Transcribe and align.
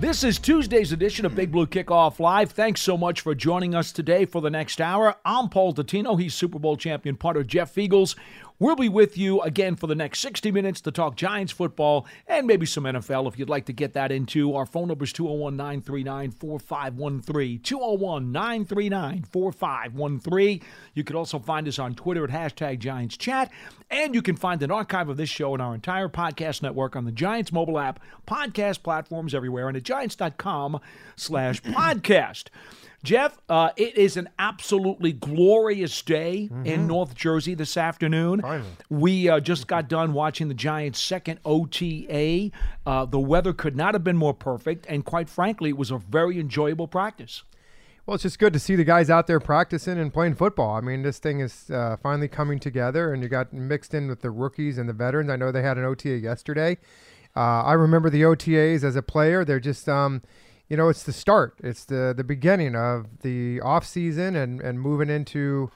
This 0.00 0.22
is 0.22 0.38
Tuesday's 0.38 0.92
edition 0.92 1.26
of 1.26 1.34
Big 1.34 1.50
Blue 1.50 1.66
Kickoff 1.66 2.20
Live. 2.20 2.52
Thanks 2.52 2.80
so 2.80 2.96
much 2.96 3.20
for 3.20 3.34
joining 3.34 3.74
us 3.74 3.90
today 3.90 4.26
for 4.26 4.40
the 4.40 4.48
next 4.48 4.80
hour. 4.80 5.16
I'm 5.24 5.48
Paul 5.48 5.74
Dottino. 5.74 6.20
He's 6.20 6.34
Super 6.34 6.60
Bowl 6.60 6.76
champion 6.76 7.16
punter 7.16 7.42
Jeff 7.42 7.74
Feagles. 7.74 8.14
We'll 8.60 8.74
be 8.74 8.88
with 8.88 9.16
you 9.16 9.40
again 9.42 9.76
for 9.76 9.86
the 9.86 9.94
next 9.94 10.18
60 10.18 10.50
minutes 10.50 10.80
to 10.80 10.90
talk 10.90 11.14
Giants 11.14 11.52
football 11.52 12.06
and 12.26 12.44
maybe 12.44 12.66
some 12.66 12.84
NFL 12.84 13.28
if 13.28 13.38
you'd 13.38 13.48
like 13.48 13.66
to 13.66 13.72
get 13.72 13.92
that 13.92 14.10
into. 14.10 14.54
Our 14.56 14.66
phone 14.66 14.88
number 14.88 15.04
is 15.04 15.12
201 15.12 15.56
939 15.56 16.32
4513. 16.32 17.60
201 17.60 18.32
939 18.32 19.24
4513. 19.30 20.60
You 20.92 21.04
can 21.04 21.14
also 21.14 21.38
find 21.38 21.68
us 21.68 21.78
on 21.78 21.94
Twitter 21.94 22.24
at 22.24 22.30
hashtag 22.30 22.80
Giants 22.80 23.16
Chat. 23.16 23.52
And 23.90 24.12
you 24.12 24.22
can 24.22 24.34
find 24.34 24.60
an 24.62 24.72
archive 24.72 25.08
of 25.08 25.16
this 25.16 25.30
show 25.30 25.54
and 25.54 25.62
our 25.62 25.74
entire 25.74 26.08
podcast 26.08 26.60
network 26.60 26.96
on 26.96 27.04
the 27.04 27.12
Giants 27.12 27.52
mobile 27.52 27.78
app, 27.78 28.00
podcast 28.26 28.82
platforms 28.82 29.34
everywhere, 29.34 29.68
and 29.68 29.76
at 29.76 29.84
giants.com 29.84 30.80
slash 31.14 31.62
podcast. 31.62 32.46
Jeff, 33.04 33.38
uh, 33.48 33.70
it 33.76 33.96
is 33.96 34.16
an 34.16 34.28
absolutely 34.40 35.12
glorious 35.12 36.02
day 36.02 36.50
in 36.64 36.86
North 36.88 37.14
Jersey 37.14 37.54
this 37.54 37.76
afternoon. 37.76 38.42
We 38.90 39.28
uh, 39.28 39.38
just 39.38 39.68
got 39.68 39.88
done 39.88 40.12
watching 40.12 40.48
the 40.48 40.54
Giants' 40.54 41.00
second 41.00 41.38
OTA. 41.44 42.50
Uh, 42.84 43.04
the 43.04 43.20
weather 43.20 43.52
could 43.52 43.76
not 43.76 43.94
have 43.94 44.02
been 44.02 44.16
more 44.16 44.34
perfect, 44.34 44.84
and 44.88 45.04
quite 45.04 45.30
frankly, 45.30 45.70
it 45.70 45.76
was 45.76 45.92
a 45.92 45.98
very 45.98 46.40
enjoyable 46.40 46.88
practice. 46.88 47.44
Well, 48.04 48.14
it's 48.14 48.22
just 48.22 48.38
good 48.38 48.54
to 48.54 48.58
see 48.58 48.74
the 48.74 48.84
guys 48.84 49.10
out 49.10 49.26
there 49.26 49.38
practicing 49.38 49.98
and 49.98 50.12
playing 50.12 50.34
football. 50.34 50.74
I 50.76 50.80
mean, 50.80 51.02
this 51.02 51.18
thing 51.18 51.40
is 51.40 51.70
uh, 51.70 51.98
finally 52.02 52.26
coming 52.26 52.58
together, 52.58 53.12
and 53.12 53.22
you 53.22 53.28
got 53.28 53.52
mixed 53.52 53.94
in 53.94 54.08
with 54.08 54.22
the 54.22 54.30
rookies 54.30 54.78
and 54.78 54.88
the 54.88 54.94
veterans. 54.94 55.30
I 55.30 55.36
know 55.36 55.52
they 55.52 55.62
had 55.62 55.76
an 55.78 55.84
OTA 55.84 56.16
yesterday. 56.16 56.78
Uh, 57.36 57.62
I 57.62 57.74
remember 57.74 58.10
the 58.10 58.22
OTAs 58.22 58.82
as 58.82 58.96
a 58.96 59.02
player. 59.02 59.44
They're 59.44 59.60
just, 59.60 59.88
um, 59.88 60.22
you 60.68 60.76
know, 60.76 60.88
it's 60.88 61.02
the 61.02 61.12
start. 61.12 61.54
It's 61.62 61.84
the 61.84 62.14
the 62.16 62.24
beginning 62.24 62.76
of 62.76 63.06
the 63.22 63.60
off 63.60 63.86
season 63.86 64.36
and 64.36 64.60
and 64.60 64.80
moving 64.80 65.08
into 65.08 65.70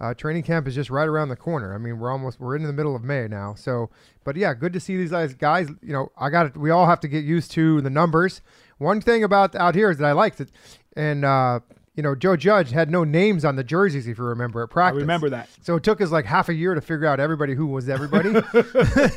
uh, 0.00 0.14
training 0.14 0.44
camp 0.44 0.66
is 0.68 0.74
just 0.74 0.90
right 0.90 1.08
around 1.08 1.28
the 1.28 1.36
corner. 1.36 1.74
I 1.74 1.78
mean, 1.78 1.98
we're 1.98 2.10
almost 2.10 2.40
we're 2.40 2.56
in 2.56 2.62
the 2.62 2.72
middle 2.72 2.94
of 2.94 3.02
May 3.02 3.26
now. 3.28 3.54
So, 3.54 3.90
but 4.24 4.36
yeah, 4.36 4.54
good 4.54 4.72
to 4.72 4.80
see 4.80 4.96
these 4.96 5.10
guys. 5.10 5.34
Guys, 5.34 5.68
you 5.82 5.92
know, 5.92 6.12
I 6.16 6.30
got 6.30 6.46
it. 6.46 6.56
We 6.56 6.70
all 6.70 6.86
have 6.86 7.00
to 7.00 7.08
get 7.08 7.24
used 7.24 7.50
to 7.52 7.80
the 7.80 7.90
numbers. 7.90 8.40
One 8.78 9.00
thing 9.00 9.24
about 9.24 9.54
out 9.56 9.74
here 9.74 9.90
is 9.90 9.98
that 9.98 10.06
I 10.06 10.12
liked 10.12 10.40
it, 10.40 10.50
and 10.94 11.24
uh, 11.24 11.60
you 11.98 12.02
know, 12.02 12.14
Joe 12.14 12.36
Judge 12.36 12.70
had 12.70 12.92
no 12.92 13.02
names 13.02 13.44
on 13.44 13.56
the 13.56 13.64
jerseys, 13.64 14.06
if 14.06 14.18
you 14.18 14.24
remember 14.24 14.62
at 14.62 14.70
practice. 14.70 14.98
I 14.98 15.00
remember 15.00 15.28
that. 15.30 15.48
So 15.62 15.74
it 15.74 15.82
took 15.82 16.00
us 16.00 16.12
like 16.12 16.26
half 16.26 16.48
a 16.48 16.54
year 16.54 16.76
to 16.76 16.80
figure 16.80 17.06
out 17.06 17.18
everybody 17.18 17.56
who 17.56 17.66
was 17.66 17.88
everybody. 17.88 18.34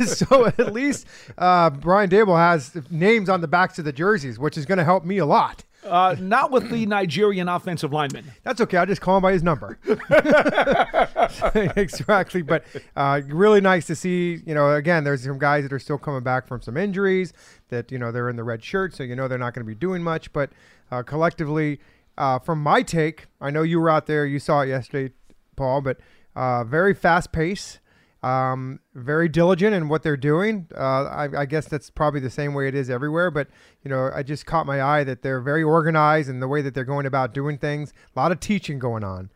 so 0.08 0.48
at 0.48 0.74
least 0.74 1.06
uh, 1.38 1.70
Brian 1.70 2.10
Daboll 2.10 2.40
has 2.40 2.76
names 2.90 3.30
on 3.30 3.42
the 3.42 3.48
backs 3.48 3.78
of 3.78 3.86
the 3.86 3.94
jerseys, 3.94 4.40
which 4.40 4.58
is 4.58 4.66
going 4.66 4.80
to 4.80 4.84
help 4.84 5.06
me 5.06 5.20
a 5.20 5.28
lot. 5.28 5.64
Uh, 5.84 6.16
not 6.20 6.50
with 6.50 6.72
the 6.72 6.88
Nigerian 6.88 7.48
offensive 7.48 7.94
lineman. 7.94 8.26
That's 8.42 8.60
okay. 8.62 8.78
I'll 8.78 8.88
just 8.88 9.02
call 9.02 9.18
him 9.18 9.22
by 9.22 9.34
his 9.34 9.44
number. 9.44 9.78
exactly. 11.76 12.42
But 12.42 12.66
uh, 12.96 13.22
really 13.28 13.62
nice 13.62 13.86
to 13.88 13.96
see, 13.96 14.42
you 14.44 14.56
know, 14.56 14.74
again, 14.74 15.04
there's 15.04 15.24
some 15.24 15.38
guys 15.38 15.62
that 15.64 15.74
are 15.74 15.80
still 15.80 16.00
coming 16.00 16.24
back 16.24 16.48
from 16.48 16.64
some 16.64 16.78
injuries 16.78 17.32
that, 17.70 17.92
you 17.92 18.00
know, 18.00 18.12
they're 18.12 18.30
in 18.30 18.38
the 18.38 18.44
red 18.44 18.64
shirt, 18.64 18.96
so 18.96 19.04
you 19.04 19.16
know 19.16 19.28
they're 19.28 19.38
not 19.38 19.54
going 19.54 19.66
to 19.66 19.70
be 19.70 19.76
doing 19.76 20.02
much. 20.02 20.34
But 20.34 20.50
uh, 20.92 21.04
collectively, 21.04 21.80
uh, 22.22 22.38
from 22.38 22.62
my 22.62 22.84
take, 22.84 23.26
I 23.42 23.50
know 23.50 23.64
you 23.64 23.80
were 23.80 23.90
out 23.90 24.06
there, 24.06 24.28
you 24.28 24.38
saw 24.38 24.62
it 24.62 24.70
yesterday, 24.70 25.12
Paul, 25.56 25.82
but 25.82 25.98
uh, 26.36 26.64
very 26.64 26.94
fast 26.94 27.32
pace. 27.32 27.80
Um, 28.22 28.80
very 28.94 29.28
diligent 29.28 29.74
in 29.74 29.90
what 29.90 30.04
they're 30.04 30.16
doing. 30.16 30.68
Uh, 30.78 31.06
I, 31.06 31.30
I 31.40 31.46
guess 31.48 31.68
that's 31.68 31.90
probably 31.90 32.20
the 32.20 32.30
same 32.30 32.54
way 32.54 32.68
it 32.68 32.76
is 32.76 32.92
everywhere. 32.92 33.32
But 33.32 33.48
you 33.84 33.90
know, 33.90 34.12
I 34.14 34.22
just 34.22 34.46
caught 34.46 34.68
my 34.68 34.84
eye 34.84 35.04
that 35.04 35.24
they're 35.24 35.42
very 35.42 35.64
organized 35.64 36.30
in 36.30 36.40
the 36.40 36.48
way 36.48 36.62
that 36.62 36.76
they're 36.76 36.86
going 36.86 37.08
about 37.08 37.34
doing 37.34 37.58
things. 37.58 37.92
A 38.16 38.20
lot 38.20 38.32
of 38.32 38.40
teaching 38.40 38.78
going 38.78 39.04
on. 39.04 39.32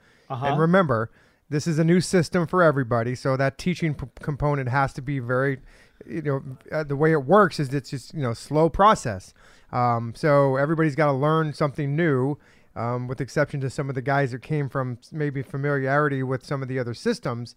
And 0.49 0.59
remember, 0.59 1.09
this 1.49 1.65
is 1.65 1.79
a 1.79 1.83
new 1.83 1.99
system 1.99 2.45
for 2.45 2.61
everybody, 2.61 3.15
so 3.15 3.35
that 3.35 3.57
teaching 3.57 3.95
p- 3.95 4.05
component 4.21 4.69
has 4.69 4.93
to 4.93 5.01
be 5.01 5.17
very, 5.17 5.57
you 6.05 6.21
know, 6.21 6.43
uh, 6.71 6.83
the 6.83 6.95
way 6.95 7.11
it 7.11 7.25
works 7.25 7.59
is 7.59 7.73
it's 7.73 7.89
just 7.89 8.13
you 8.13 8.21
know 8.21 8.35
slow 8.35 8.69
process. 8.69 9.33
Um, 9.71 10.13
so 10.15 10.57
everybody's 10.57 10.95
got 10.95 11.07
to 11.07 11.13
learn 11.13 11.53
something 11.53 11.95
new. 11.95 12.37
Um, 12.75 13.07
with 13.07 13.21
exception 13.21 13.61
to 13.61 13.69
some 13.69 13.87
of 13.87 13.95
the 13.95 14.01
guys 14.01 14.31
that 14.31 14.41
came 14.41 14.67
from 14.67 14.97
maybe 15.11 15.41
familiarity 15.41 16.23
with 16.23 16.45
some 16.45 16.61
of 16.61 16.67
the 16.67 16.77
other 16.77 16.93
systems, 16.93 17.55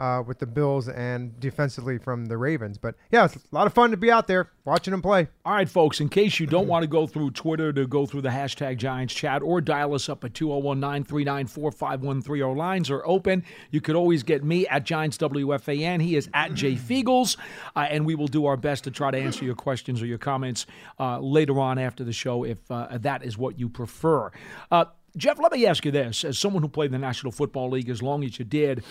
uh, 0.00 0.22
with 0.26 0.38
the 0.38 0.46
Bills 0.46 0.88
and 0.88 1.38
defensively 1.38 1.98
from 1.98 2.26
the 2.26 2.38
Ravens. 2.38 2.78
But 2.78 2.94
yeah, 3.12 3.26
it's 3.26 3.36
a 3.36 3.40
lot 3.52 3.66
of 3.66 3.74
fun 3.74 3.90
to 3.90 3.98
be 3.98 4.10
out 4.10 4.26
there 4.26 4.50
watching 4.64 4.92
them 4.92 5.02
play. 5.02 5.28
All 5.44 5.52
right, 5.52 5.68
folks, 5.68 6.00
in 6.00 6.08
case 6.08 6.40
you 6.40 6.46
don't 6.46 6.66
want 6.66 6.82
to 6.82 6.86
go 6.86 7.06
through 7.06 7.32
Twitter 7.32 7.70
to 7.74 7.86
go 7.86 8.06
through 8.06 8.22
the 8.22 8.30
hashtag 8.30 8.78
Giants 8.78 9.12
chat 9.12 9.42
or 9.42 9.60
dial 9.60 9.94
us 9.94 10.08
up 10.08 10.24
at 10.24 10.32
201 10.32 10.80
939 10.80 11.46
4513, 11.46 12.42
our 12.42 12.56
lines 12.56 12.90
are 12.90 13.06
open. 13.06 13.44
You 13.70 13.82
could 13.82 13.94
always 13.94 14.22
get 14.22 14.42
me 14.42 14.66
at 14.68 14.84
Giants 14.84 15.18
WFAN. 15.18 16.00
He 16.00 16.16
is 16.16 16.30
at 16.32 16.54
Jay 16.54 16.76
Feagles, 16.76 17.36
uh, 17.76 17.80
and 17.80 18.06
we 18.06 18.14
will 18.14 18.28
do 18.28 18.46
our 18.46 18.56
best 18.56 18.84
to 18.84 18.90
try 18.90 19.10
to 19.10 19.18
answer 19.18 19.44
your 19.44 19.54
questions 19.54 20.00
or 20.00 20.06
your 20.06 20.18
comments 20.18 20.64
uh, 20.98 21.20
later 21.20 21.60
on 21.60 21.78
after 21.78 22.04
the 22.04 22.12
show 22.12 22.44
if 22.44 22.58
uh, 22.70 22.96
that 22.98 23.22
is 23.22 23.36
what 23.36 23.58
you 23.58 23.68
prefer. 23.68 24.30
Uh, 24.70 24.86
Jeff, 25.16 25.38
let 25.40 25.52
me 25.52 25.66
ask 25.66 25.84
you 25.84 25.90
this. 25.90 26.24
As 26.24 26.38
someone 26.38 26.62
who 26.62 26.68
played 26.68 26.86
in 26.86 26.92
the 26.92 26.98
National 26.98 27.32
Football 27.32 27.70
League 27.70 27.90
as 27.90 28.00
long 28.00 28.24
as 28.24 28.38
you 28.38 28.44
did, 28.44 28.84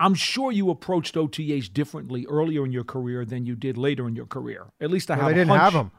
I'm 0.00 0.14
sure 0.14 0.52
you 0.52 0.70
approached 0.70 1.14
OTAs 1.16 1.72
differently 1.72 2.24
earlier 2.28 2.64
in 2.64 2.72
your 2.72 2.84
career 2.84 3.24
than 3.24 3.46
you 3.46 3.56
did 3.56 3.76
later 3.76 4.06
in 4.06 4.14
your 4.14 4.26
career. 4.26 4.66
At 4.80 4.90
least 4.90 5.10
I 5.10 5.14
Well, 5.16 5.26
have 5.26 5.34
they 5.34 5.40
didn't 5.40 5.58
have 5.58 5.72
them. 5.72 5.90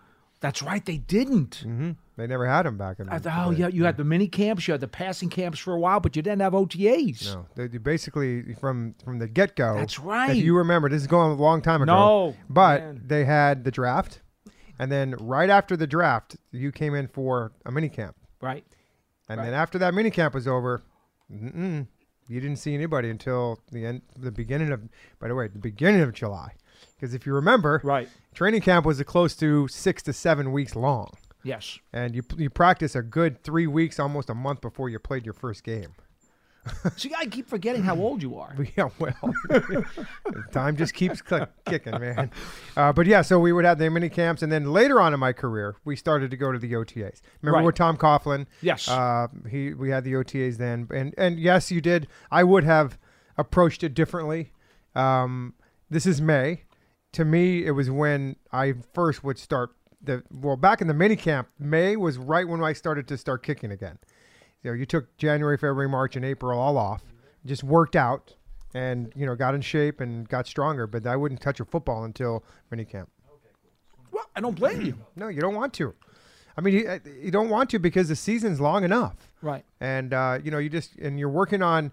That's 0.42 0.62
right, 0.64 0.86
they 0.86 0.98
didn't. 1.00 1.64
Mm-hmm. 1.66 1.92
They 2.16 2.26
never 2.26 2.48
had 2.48 2.64
them 2.66 2.78
back 2.78 3.00
in. 3.00 3.08
The 3.08 3.20
thought, 3.20 3.48
oh, 3.48 3.52
yeah, 3.52 3.68
you 3.68 3.84
had 3.84 3.98
the 3.98 4.06
mini 4.06 4.30
camps, 4.30 4.68
you 4.68 4.72
had 4.72 4.80
the 4.80 4.88
passing 4.88 5.30
camps 5.30 5.60
for 5.60 5.74
a 5.74 5.80
while, 5.80 6.00
but 6.00 6.16
you 6.16 6.22
didn't 6.22 6.40
have 6.42 6.54
OTAs. 6.54 7.34
No, 7.34 7.46
they, 7.56 7.68
they 7.68 7.78
basically 7.78 8.54
from 8.54 8.96
from 9.04 9.20
the 9.20 9.28
get 9.28 9.58
go. 9.58 9.76
That's 9.76 10.00
right. 10.00 10.32
If 10.32 10.38
you 10.44 10.56
remember, 10.56 10.88
this 10.88 11.02
is 11.02 11.08
going 11.08 11.32
a 11.32 11.36
long 11.42 11.62
time 11.62 11.82
ago. 11.82 11.94
No, 11.94 12.36
but 12.50 12.82
man. 12.82 13.02
they 13.06 13.26
had 13.26 13.66
the 13.66 13.72
draft, 13.72 14.22
and 14.78 14.90
then 14.90 15.16
right 15.20 15.50
after 15.50 15.76
the 15.76 15.88
draft, 15.88 16.38
you 16.52 16.72
came 16.72 16.96
in 16.96 17.08
for 17.10 17.52
a 17.66 17.72
mini 17.72 17.90
camp, 17.90 18.16
Right. 18.42 18.66
and 19.28 19.42
then 19.42 19.54
after 19.54 19.78
that 19.80 19.94
mini 19.94 20.10
camp 20.10 20.34
was 20.34 20.48
over, 20.48 20.82
mm-mm, 21.30 21.88
you 22.30 22.40
didn't 22.40 22.58
see 22.58 22.74
anybody 22.74 23.10
until 23.10 23.60
the 23.72 23.86
end, 23.86 24.02
the 24.18 24.32
beginning 24.32 24.72
of. 24.72 24.82
By 25.20 25.28
the 25.28 25.36
way, 25.36 25.48
the 25.50 25.60
beginning 25.60 26.02
of 26.02 26.14
July, 26.14 26.54
because 26.96 27.14
if 27.14 27.26
you 27.26 27.34
remember, 27.34 27.82
Right. 27.84 28.08
training 28.34 28.62
camp 28.62 28.86
was 28.86 29.02
close 29.04 29.36
to 29.38 29.68
six 29.68 30.02
to 30.04 30.14
seven 30.14 30.52
weeks 30.54 30.76
long, 30.76 31.12
Yes. 31.44 31.80
and 31.92 32.16
you 32.16 32.24
you 32.38 32.50
practice 32.50 32.96
a 32.96 33.02
good 33.02 33.44
three 33.44 33.68
weeks, 33.68 34.00
almost 34.00 34.30
a 34.30 34.36
month 34.36 34.62
before 34.62 34.90
you 34.90 35.00
played 35.00 35.26
your 35.26 35.34
first 35.34 35.64
game. 35.64 35.96
So 36.98 37.10
I 37.18 37.26
keep 37.26 37.48
forgetting 37.48 37.84
how 37.84 37.96
old 37.98 38.22
you 38.22 38.38
are. 38.38 38.56
Yeah, 38.78 38.90
well, 39.00 39.14
time 40.52 40.76
just 40.78 40.94
keeps 40.94 41.22
click, 41.22 41.50
kicking, 41.66 42.00
man. 42.00 42.32
Uh, 42.78 42.94
but 42.94 43.06
yeah, 43.08 43.22
so 43.22 43.40
we 43.40 43.52
would 43.52 43.66
have 43.66 43.78
the 43.80 43.90
mini 43.90 44.10
camps, 44.10 44.42
and 44.42 44.52
then 44.52 44.72
later 44.72 45.02
on 45.02 45.14
in 45.14 45.20
my 45.20 45.34
career, 45.34 45.76
we 45.86 45.96
started 45.96 46.32
to 46.32 46.38
go 46.38 46.52
to 46.52 46.60
the 46.60 46.74
OTAs. 46.74 47.22
Remember 47.42 47.58
Right. 47.60 47.66
with 47.66 47.76
Tom 47.76 47.98
Coughlin? 47.98 48.46
Yes. 48.62 48.88
Uh, 48.88 49.28
he 49.50 49.74
we 49.74 49.90
had 49.90 50.04
the 50.04 50.14
OTAs 50.14 50.58
then, 50.58 50.88
and 50.94 51.14
and 51.18 51.40
yes, 51.40 51.72
you 51.72 51.82
did. 51.82 52.08
I 52.32 52.44
would 52.44 52.64
have 52.64 52.98
approached 53.38 53.84
it 53.84 53.94
differently. 53.94 54.52
Um, 54.96 55.54
this 55.90 56.06
is 56.06 56.22
May. 56.22 56.64
To 57.14 57.26
me, 57.26 57.66
it 57.66 57.72
was 57.72 57.90
when 57.90 58.36
I 58.52 58.76
first 58.94 59.24
would 59.24 59.40
start 59.40 59.72
the 60.02 60.24
well 60.32 60.56
back 60.56 60.82
in 60.82 60.88
the 60.88 60.94
mini 60.94 61.16
camp. 61.16 61.50
May 61.58 61.96
was 61.96 62.18
right 62.18 62.48
when 62.48 62.64
I 62.64 62.74
started 62.74 63.08
to 63.10 63.18
start 63.18 63.44
kicking 63.44 63.72
again. 63.72 63.98
You 64.64 64.72
know, 64.72 64.76
you 64.76 64.86
took 64.86 65.16
January, 65.18 65.58
February, 65.58 65.88
March, 65.90 66.16
and 66.16 66.26
April 66.26 66.60
all 66.60 66.78
off, 66.78 67.02
just 67.46 67.64
worked 67.64 67.96
out, 67.96 68.36
and 68.74 69.12
you 69.16 69.26
know 69.26 69.36
got 69.36 69.56
in 69.56 69.62
shape 69.62 70.02
and 70.02 70.28
got 70.28 70.48
stronger. 70.48 70.86
But 70.88 71.08
I 71.08 71.16
wouldn't 71.16 71.42
touch 71.42 71.60
a 71.60 71.66
football 71.66 72.04
until 72.04 72.44
minicamp. 72.72 73.08
Well, 74.12 74.26
I 74.36 74.42
don't 74.42 74.56
blame 74.56 74.82
you. 74.82 74.96
No, 75.16 75.28
you 75.28 75.40
don't 75.42 75.56
want 75.56 75.74
to. 75.76 75.94
I 76.58 76.62
mean, 76.62 76.74
you, 76.74 77.00
you 77.22 77.32
don't 77.32 77.50
want 77.50 77.70
to 77.70 77.80
because 77.80 78.10
the 78.10 78.16
season's 78.16 78.60
long 78.60 78.84
enough, 78.84 79.16
Right. 79.42 79.64
and 79.80 80.14
uh, 80.14 80.40
you 80.44 80.52
know 80.52 80.58
you 80.58 80.70
just 80.70 80.96
and 80.98 81.18
you're 81.18 81.30
working 81.30 81.62
on 81.62 81.92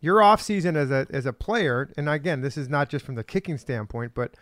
your 0.00 0.22
off 0.22 0.40
season 0.40 0.76
as 0.76 0.90
a 0.90 1.06
as 1.10 1.26
a 1.26 1.32
player. 1.34 1.90
And 1.98 2.08
again, 2.08 2.40
this 2.40 2.56
is 2.56 2.68
not 2.68 2.88
just 2.88 3.04
from 3.04 3.16
the 3.16 3.24
kicking 3.24 3.58
standpoint, 3.58 4.12
but 4.14 4.34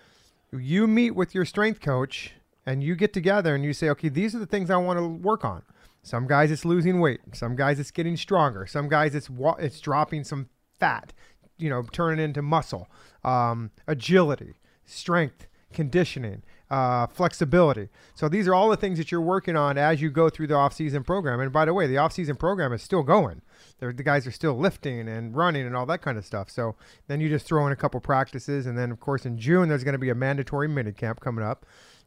you 0.52 0.86
meet 0.86 1.12
with 1.12 1.34
your 1.34 1.44
strength 1.44 1.80
coach 1.80 2.34
and 2.64 2.84
you 2.84 2.94
get 2.94 3.12
together 3.12 3.54
and 3.54 3.64
you 3.64 3.72
say, 3.72 3.88
okay, 3.90 4.08
these 4.08 4.34
are 4.34 4.38
the 4.38 4.46
things 4.46 4.70
I 4.70 4.76
want 4.76 4.98
to 4.98 5.06
work 5.06 5.44
on. 5.44 5.62
Some 6.08 6.26
guys 6.26 6.50
it's 6.50 6.64
losing 6.64 6.98
weight. 7.00 7.20
Some 7.32 7.54
guys 7.54 7.78
it's 7.78 7.90
getting 7.92 8.16
stronger. 8.16 8.66
Some 8.66 8.88
guys 8.88 9.14
it's 9.14 9.30
wa- 9.30 9.56
it's 9.58 9.80
dropping 9.80 10.24
some 10.24 10.48
fat. 10.80 11.12
you 11.58 11.68
know, 11.68 11.82
turning 11.92 12.24
into 12.24 12.40
muscle, 12.40 12.88
um, 13.24 13.70
agility, 13.86 14.60
strength, 14.84 15.48
conditioning, 15.72 16.42
uh, 16.70 17.06
flexibility. 17.08 17.88
So 18.14 18.28
these 18.28 18.46
are 18.46 18.54
all 18.54 18.70
the 18.70 18.76
things 18.76 18.96
that 18.98 19.10
you're 19.10 19.20
working 19.20 19.56
on 19.56 19.76
as 19.76 20.00
you 20.00 20.08
go 20.08 20.30
through 20.30 20.46
the 20.46 20.54
off-season 20.54 21.02
program. 21.02 21.40
And 21.40 21.52
by 21.52 21.64
the 21.64 21.74
way, 21.74 21.88
the 21.88 21.98
off-season 21.98 22.36
program 22.36 22.72
is 22.72 22.80
still 22.82 23.02
going. 23.02 23.42
They're, 23.80 23.92
the 23.92 24.04
guys 24.04 24.24
are 24.26 24.30
still 24.30 24.56
lifting 24.56 25.08
and 25.08 25.36
running 25.36 25.66
and 25.66 25.76
all 25.76 25.86
that 25.86 26.00
kind 26.00 26.16
of 26.16 26.24
stuff. 26.24 26.48
So 26.48 26.76
then 27.08 27.20
you 27.20 27.28
just 27.28 27.44
throw 27.44 27.66
in 27.66 27.72
a 27.72 27.76
couple 27.76 28.00
practices, 28.00 28.66
and 28.66 28.78
then 28.78 28.90
of 28.92 29.00
course 29.00 29.26
in 29.26 29.36
June 29.36 29.68
there's 29.68 29.84
going 29.84 29.94
to 29.94 29.98
be 29.98 30.10
a 30.10 30.14
mandatory 30.14 30.68
mini 30.68 30.92
camp 30.92 31.20
coming 31.20 31.44
up. 31.44 31.66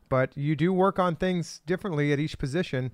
But 0.09 0.35
you 0.37 0.55
do 0.55 0.71
work 0.73 0.97
on 0.97 1.15
things 1.17 1.61
differently 1.65 2.11
at 2.13 2.19
each 2.19 2.37
position. 2.37 2.91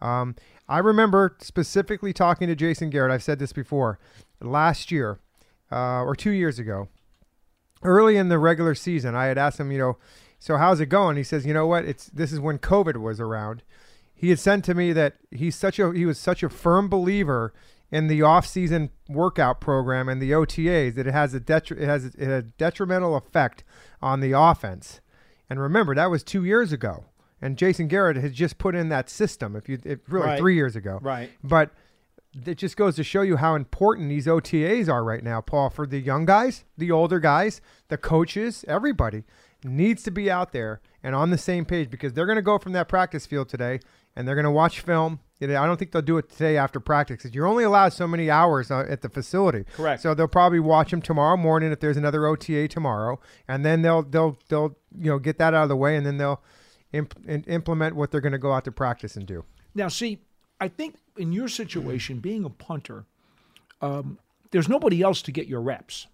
Um, 0.00 0.36
I 0.68 0.78
remember 0.78 1.36
specifically 1.40 2.12
talking 2.12 2.48
to 2.48 2.54
Jason 2.54 2.90
Garrett. 2.90 3.12
I've 3.12 3.22
said 3.22 3.38
this 3.38 3.52
before. 3.52 3.98
Last 4.40 4.90
year, 4.90 5.18
uh, 5.72 6.02
or 6.02 6.14
two 6.14 6.30
years 6.30 6.58
ago, 6.58 6.88
early 7.82 8.16
in 8.16 8.28
the 8.28 8.38
regular 8.38 8.74
season, 8.74 9.14
I 9.14 9.26
had 9.26 9.38
asked 9.38 9.58
him, 9.58 9.72
you 9.72 9.78
know, 9.78 9.96
so 10.38 10.56
how's 10.56 10.80
it 10.80 10.86
going? 10.86 11.16
He 11.16 11.24
says, 11.24 11.46
you 11.46 11.54
know 11.54 11.66
what? 11.66 11.84
It's 11.84 12.06
this 12.06 12.32
is 12.32 12.40
when 12.40 12.58
COVID 12.58 12.96
was 12.98 13.20
around. 13.20 13.62
He 14.14 14.30
had 14.30 14.38
sent 14.38 14.64
to 14.66 14.74
me 14.74 14.92
that 14.92 15.14
he's 15.30 15.56
such 15.56 15.78
a 15.78 15.92
he 15.92 16.06
was 16.06 16.18
such 16.18 16.42
a 16.42 16.48
firm 16.48 16.88
believer 16.88 17.52
in 17.90 18.06
the 18.06 18.22
off-season 18.22 18.90
workout 19.08 19.60
program 19.60 20.08
and 20.08 20.20
the 20.20 20.32
OTAs 20.32 20.94
that 20.94 21.06
it 21.06 21.14
has 21.14 21.34
a 21.34 21.40
detri- 21.40 21.80
it 21.80 21.86
has 21.86 22.14
a, 22.16 22.32
a 22.32 22.42
detrimental 22.42 23.16
effect 23.16 23.64
on 24.02 24.20
the 24.20 24.32
offense. 24.32 25.00
And 25.48 25.58
remember, 25.60 25.94
that 25.94 26.10
was 26.10 26.22
two 26.22 26.44
years 26.44 26.72
ago. 26.72 27.06
And 27.40 27.56
Jason 27.56 27.86
Garrett 27.88 28.16
has 28.16 28.32
just 28.32 28.58
put 28.58 28.74
in 28.74 28.88
that 28.88 29.08
system. 29.08 29.54
If 29.54 29.68
you, 29.68 29.78
it, 29.84 30.00
really 30.08 30.26
Right. 30.26 30.38
three 30.38 30.54
years 30.54 30.74
ago, 30.76 30.98
Right. 31.02 31.30
But 31.42 31.70
it 32.46 32.56
just 32.56 32.76
goes 32.76 32.96
to 32.96 33.04
show 33.04 33.22
you 33.22 33.36
how 33.36 33.54
important 33.54 34.08
these 34.08 34.26
OTAs 34.26 34.88
are 34.88 35.02
right 35.02 35.22
now, 35.22 35.40
Paul, 35.40 35.70
for 35.70 35.86
the 35.86 35.98
young 35.98 36.24
guys, 36.24 36.64
the 36.76 36.90
older 36.90 37.20
guys, 37.20 37.60
the 37.88 37.96
coaches, 37.96 38.64
everybody 38.68 39.24
needs 39.64 40.02
to 40.04 40.10
be 40.10 40.30
out 40.30 40.52
there 40.52 40.80
and 41.02 41.14
on 41.14 41.30
the 41.30 41.38
same 41.38 41.64
page 41.64 41.90
because 41.90 42.12
they're 42.12 42.26
going 42.26 42.36
to 42.36 42.42
go 42.42 42.58
from 42.58 42.72
that 42.72 42.88
practice 42.88 43.26
field 43.26 43.48
today 43.48 43.80
and 44.14 44.26
they're 44.26 44.34
going 44.34 44.44
to 44.44 44.50
watch 44.50 44.80
film. 44.80 45.20
I 45.40 45.46
don't 45.46 45.76
think 45.76 45.92
they'll 45.92 46.02
do 46.02 46.18
it 46.18 46.28
today 46.28 46.56
after 46.56 46.80
practice 46.80 47.24
you're 47.32 47.46
only 47.46 47.62
allowed 47.62 47.92
so 47.92 48.08
many 48.08 48.28
hours 48.28 48.72
uh, 48.72 48.84
at 48.88 49.02
the 49.02 49.08
facility. 49.08 49.64
Correct. 49.74 50.02
So 50.02 50.12
they'll 50.12 50.26
probably 50.26 50.58
watch 50.58 50.90
them 50.90 51.00
tomorrow 51.00 51.36
morning 51.36 51.70
if 51.70 51.78
there's 51.78 51.96
another 51.96 52.26
OTA 52.26 52.66
tomorrow, 52.66 53.20
and 53.46 53.64
then 53.64 53.82
they'll 53.82 54.02
they'll 54.02 54.36
they'll 54.48 54.76
you 54.98 55.12
know 55.12 55.20
get 55.20 55.38
that 55.38 55.54
out 55.54 55.62
of 55.62 55.68
the 55.68 55.76
way, 55.76 55.94
and 55.96 56.04
then 56.04 56.16
they'll 56.16 56.42
imp- 56.92 57.18
implement 57.26 57.96
what 57.96 58.10
they're 58.10 58.20
going 58.20 58.32
to 58.32 58.38
go 58.38 58.52
out 58.52 58.64
to 58.64 58.72
practice 58.72 59.16
and 59.16 59.26
do. 59.26 59.44
Now, 59.74 59.88
see, 59.88 60.20
I 60.60 60.68
think 60.68 60.96
in 61.16 61.32
your 61.32 61.48
situation, 61.48 62.18
being 62.18 62.44
a 62.44 62.50
punter, 62.50 63.04
um, 63.80 64.18
there's 64.50 64.68
nobody 64.68 65.02
else 65.02 65.22
to 65.22 65.32
get 65.32 65.46
your 65.46 65.60
reps. 65.60 66.06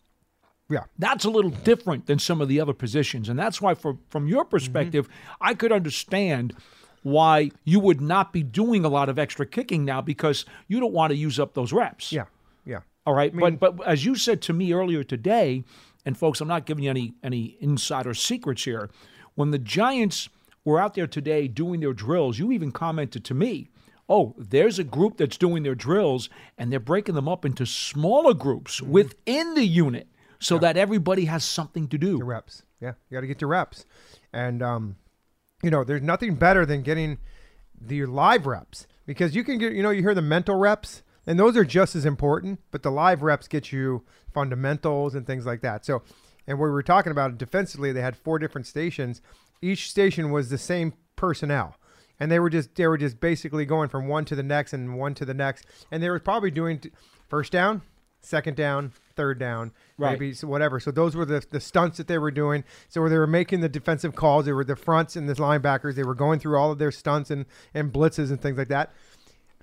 Yeah. 0.69 0.85
That's 0.99 1.25
a 1.25 1.31
little 1.31 1.51
different 1.51 2.07
than 2.07 2.19
some 2.19 2.41
of 2.41 2.49
the 2.49 2.61
other 2.61 2.73
positions, 2.73 3.29
and 3.29 3.39
that's 3.39 3.61
why, 3.61 3.75
for, 3.75 3.99
from 4.09 4.27
your 4.27 4.45
perspective, 4.45 5.09
I 5.41 5.55
could 5.55 5.73
understand 5.73 6.55
why 7.03 7.51
you 7.65 7.81
would 7.81 8.01
not 8.01 8.33
be 8.33 8.43
doing 8.43 8.85
a 8.85 8.89
lot 8.89 9.09
of 9.11 9.19
extra 9.19 9.45
kicking 9.45 9.85
now 9.85 10.01
because 10.01 10.47
you 10.69 10.81
don't 10.81 10.93
want 10.93 11.11
to 11.11 11.17
use 11.17 11.39
up 11.39 11.53
those 11.53 11.73
reps. 11.73 12.11
Yeah. 12.11 12.25
Yeah. 12.65 12.81
All 13.07 13.13
right, 13.13 13.37
but 13.37 13.61
but 13.61 13.87
as 13.87 14.07
you 14.07 14.15
said 14.15 14.41
to 14.43 14.55
me 14.55 14.73
earlier 14.73 15.05
today, 15.05 15.65
and 16.07 16.17
folks, 16.17 16.41
I'm 16.41 16.49
not 16.49 16.65
giving 16.65 16.85
you 16.85 16.91
any 16.91 17.13
any 17.23 17.59
insider 17.61 18.15
secrets 18.15 18.65
here. 18.65 18.89
When 19.35 19.51
the 19.51 19.59
Giants 19.59 20.31
were 20.65 20.81
out 20.81 20.95
there 20.95 21.07
today 21.07 21.49
doing 21.49 21.81
their 21.81 21.93
drills, 21.93 22.39
you 22.39 22.51
even 22.53 22.73
commented 22.73 23.25
to 23.25 23.35
me, 23.35 23.71
"Oh, 24.09 24.35
there's 24.39 24.79
a 24.79 24.85
group 24.85 25.17
that's 25.17 25.37
doing 25.37 25.63
their 25.63 25.75
drills, 25.75 26.29
and 26.57 26.73
they're 26.73 26.81
breaking 26.81 27.15
them 27.15 27.29
up 27.29 27.45
into 27.45 27.67
smaller 27.67 28.35
groups 28.35 28.81
within 28.81 29.55
the 29.55 29.67
unit, 29.67 30.09
so 30.39 30.59
that 30.59 30.77
everybody 30.77 31.27
has 31.27 31.45
something 31.45 31.89
to 31.89 31.99
do." 31.99 32.19
Your 32.19 32.27
reps. 32.27 32.63
Yeah, 32.81 32.95
you 33.09 33.17
got 33.17 33.23
to 33.23 33.27
get 33.27 33.41
your 33.41 33.51
reps, 33.51 33.87
and 34.33 34.63
um, 34.63 34.97
you 35.63 35.71
know, 35.71 35.85
there's 35.85 36.03
nothing 36.03 36.35
better 36.35 36.67
than 36.67 36.83
getting 36.83 37.19
the 37.81 38.05
live 38.07 38.47
reps 38.47 38.87
because 39.07 39.35
you 39.35 39.45
can 39.45 39.59
get, 39.59 39.73
you 39.73 39.83
know, 39.83 39.91
you 39.91 40.03
hear 40.03 40.15
the 40.15 40.23
mental 40.23 40.57
reps, 40.57 41.03
and 41.27 41.39
those 41.39 41.57
are 41.57 41.65
just 41.65 41.97
as 41.97 42.05
important, 42.05 42.61
but 42.71 42.83
the 42.83 42.91
live 42.91 43.23
reps 43.23 43.49
get 43.49 43.73
you 43.73 44.05
fundamentals 44.33 45.15
and 45.15 45.27
things 45.27 45.47
like 45.47 45.61
that. 45.63 45.85
So, 45.85 46.03
and 46.47 46.59
we 46.59 46.69
were 46.69 46.83
talking 46.83 47.13
about 47.13 47.31
it 47.31 47.39
defensively, 47.39 47.93
they 47.93 48.03
had 48.03 48.17
four 48.17 48.39
different 48.39 48.67
stations. 48.67 49.23
Each 49.63 49.91
station 49.91 50.31
was 50.31 50.51
the 50.51 50.59
same 50.59 50.95
personnel. 51.17 51.77
And 52.21 52.31
they 52.31 52.39
were 52.39 52.51
just 52.51 52.75
they 52.77 52.87
were 52.87 52.97
just 52.99 53.19
basically 53.21 53.65
going 53.67 53.89
from 53.89 54.07
one 54.07 54.25
to 54.27 54.37
the 54.37 54.43
next 54.43 54.73
and 54.73 54.97
one 54.97 55.15
to 55.15 55.25
the 55.25 55.35
next, 55.35 55.67
and 55.91 56.01
they 56.03 56.09
were 56.09 56.21
probably 56.21 56.51
doing 56.51 56.79
t- 56.79 56.91
first 57.29 57.51
down, 57.51 57.83
second 58.21 58.57
down, 58.57 58.93
third 59.17 59.39
down, 59.41 59.73
Right. 59.99 60.13
maybe 60.13 60.33
so 60.33 60.47
whatever. 60.47 60.79
So 60.79 60.93
those 60.93 61.17
were 61.17 61.25
the, 61.25 61.45
the 61.51 61.59
stunts 61.61 61.99
that 61.99 62.07
they 62.07 62.19
were 62.19 62.31
doing. 62.31 62.63
So 62.89 63.01
where 63.01 63.11
they 63.11 63.19
were 63.19 63.27
making 63.27 63.61
the 63.61 63.69
defensive 63.69 64.15
calls, 64.15 64.45
they 64.45 64.53
were 64.53 64.65
the 64.65 64.77
fronts 64.77 65.17
and 65.17 65.29
the 65.29 65.35
linebackers. 65.35 65.97
They 65.97 66.05
were 66.05 66.15
going 66.15 66.39
through 66.39 66.57
all 66.57 66.71
of 66.71 66.79
their 66.79 66.93
stunts 66.93 67.31
and, 67.33 67.47
and 67.75 67.93
blitzes 67.93 68.31
and 68.31 68.41
things 68.41 68.59
like 68.59 68.69
that. 68.69 68.93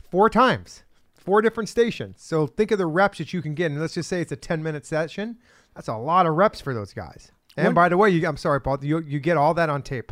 Four 0.10 0.30
times, 0.30 0.84
four 1.14 1.42
different 1.42 1.70
stations. 1.70 2.18
So 2.20 2.48
think 2.48 2.72
of 2.72 2.78
the 2.78 2.86
reps 2.86 3.20
that 3.20 3.32
you 3.32 3.42
can 3.42 3.56
get. 3.56 3.72
And 3.72 3.80
let's 3.80 3.94
just 3.94 4.10
say 4.10 4.20
it's 4.22 4.32
a 4.34 4.36
10 4.38 4.62
minute 4.62 4.86
session. 4.86 5.38
That's 5.74 5.88
a 5.88 5.96
lot 5.96 6.26
of 6.26 6.34
reps 6.36 6.60
for 6.60 6.74
those 6.74 6.94
guys. 6.94 7.32
And 7.58 7.76
by 7.76 7.90
the 7.90 7.98
way, 7.98 8.10
you, 8.10 8.28
I'm 8.28 8.38
sorry, 8.38 8.62
Paul, 8.62 8.80
you, 8.82 9.00
you 9.00 9.20
get 9.20 9.38
all 9.38 9.54
that 9.56 9.70
on 9.70 9.82
tape. 9.82 10.12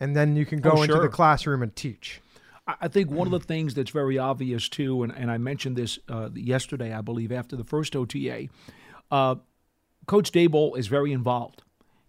And 0.00 0.16
then 0.16 0.34
you 0.36 0.44
can 0.46 0.60
go 0.60 0.72
Oh, 0.72 0.82
into 0.82 0.94
sure. 0.94 1.02
the 1.02 1.08
classroom 1.08 1.62
and 1.62 1.74
teach. 1.76 2.20
I 2.66 2.74
I 2.82 2.88
think 2.88 3.10
one 3.10 3.26
of 3.26 3.32
the 3.32 3.40
things 3.46 3.74
that's 3.74 3.90
very 3.90 4.18
obvious 4.18 4.68
too, 4.68 5.02
and, 5.02 5.12
and 5.14 5.30
I 5.30 5.38
mentioned 5.38 5.76
this 5.76 5.98
uh, 6.08 6.30
yesterday, 6.34 6.92
I 6.92 7.00
believe, 7.00 7.30
after 7.32 7.56
the 7.56 7.64
first 7.64 7.94
OTA, 7.96 8.48
uh, 9.10 9.36
Coach 10.06 10.32
Daboll 10.32 10.76
is 10.78 10.86
very 10.88 11.12
involved. 11.12 11.62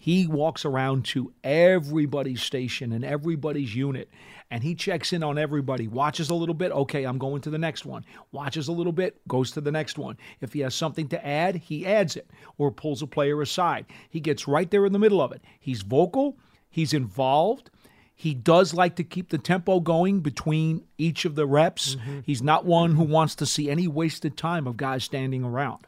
He 0.04 0.28
walks 0.28 0.66
around 0.66 1.06
to 1.06 1.32
everybody's 1.46 2.42
station 2.42 2.92
and 2.92 3.06
everybody's 3.06 3.74
unit, 3.74 4.10
and 4.52 4.62
he 4.62 4.76
checks 4.76 5.14
in 5.14 5.24
on 5.24 5.38
everybody. 5.38 5.88
Watches 5.88 6.30
a 6.30 6.36
little 6.36 6.54
bit, 6.54 6.74
okay, 6.74 7.06
I'm 7.06 7.18
going 7.18 7.40
to 7.44 7.50
the 7.50 7.58
next 7.58 7.86
one. 7.86 8.04
Watches 8.34 8.68
a 8.68 8.74
little 8.74 8.92
bit, 8.92 9.26
goes 9.30 9.52
to 9.52 9.62
the 9.62 9.72
next 9.72 9.98
one. 9.98 10.18
If 10.42 10.52
he 10.52 10.60
has 10.60 10.76
something 10.76 11.08
to 11.08 11.26
add, 11.26 11.56
he 11.56 11.86
adds 11.86 12.18
it 12.18 12.30
or 12.58 12.70
pulls 12.70 13.02
a 13.02 13.08
player 13.08 13.42
aside. 13.42 13.86
He 14.10 14.20
gets 14.20 14.46
right 14.46 14.70
there 14.70 14.86
in 14.86 14.92
the 14.92 15.00
middle 15.00 15.22
of 15.22 15.32
it. 15.32 15.42
He's 15.58 15.84
vocal, 15.84 16.38
he's 16.70 16.92
involved. 16.92 17.70
He 18.14 18.34
does 18.34 18.74
like 18.74 18.98
to 18.98 19.06
keep 19.06 19.30
the 19.30 19.38
tempo 19.38 19.80
going 19.80 20.20
between 20.20 20.84
each 20.98 21.24
of 21.24 21.36
the 21.36 21.48
reps. 21.48 21.96
Mm-hmm. 21.96 22.20
He's 22.26 22.42
not 22.42 22.66
one 22.66 22.96
who 22.96 23.06
wants 23.06 23.36
to 23.36 23.46
see 23.46 23.70
any 23.70 23.88
wasted 23.88 24.36
time 24.36 24.68
of 24.68 24.76
guys 24.76 25.06
standing 25.06 25.46
around. 25.46 25.88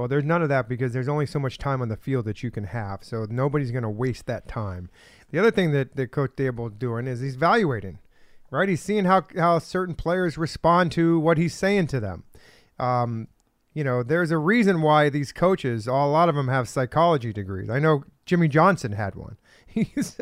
Well, 0.00 0.08
there's 0.08 0.24
none 0.24 0.40
of 0.40 0.48
that 0.48 0.66
because 0.66 0.94
there's 0.94 1.08
only 1.08 1.26
so 1.26 1.38
much 1.38 1.58
time 1.58 1.82
on 1.82 1.90
the 1.90 1.96
field 1.96 2.24
that 2.24 2.42
you 2.42 2.50
can 2.50 2.64
have. 2.64 3.04
So 3.04 3.26
nobody's 3.28 3.70
going 3.70 3.82
to 3.82 3.90
waste 3.90 4.24
that 4.24 4.48
time. 4.48 4.88
The 5.30 5.38
other 5.38 5.50
thing 5.50 5.72
that, 5.72 5.94
that 5.94 6.10
Coach 6.10 6.30
Daboll 6.36 6.70
is 6.70 6.78
doing 6.78 7.06
is 7.06 7.20
he's 7.20 7.34
evaluating, 7.34 7.98
right? 8.50 8.66
He's 8.66 8.80
seeing 8.80 9.04
how, 9.04 9.26
how 9.36 9.58
certain 9.58 9.94
players 9.94 10.38
respond 10.38 10.90
to 10.92 11.20
what 11.20 11.36
he's 11.36 11.52
saying 11.52 11.88
to 11.88 12.00
them. 12.00 12.24
Um, 12.78 13.28
you 13.74 13.84
know, 13.84 14.02
there's 14.02 14.30
a 14.30 14.38
reason 14.38 14.80
why 14.80 15.10
these 15.10 15.32
coaches, 15.32 15.86
a 15.86 15.92
lot 15.92 16.30
of 16.30 16.34
them 16.34 16.48
have 16.48 16.66
psychology 16.66 17.34
degrees. 17.34 17.68
I 17.68 17.78
know 17.78 18.04
Jimmy 18.24 18.48
Johnson 18.48 18.92
had 18.92 19.16
one, 19.16 19.36
He's, 19.66 20.16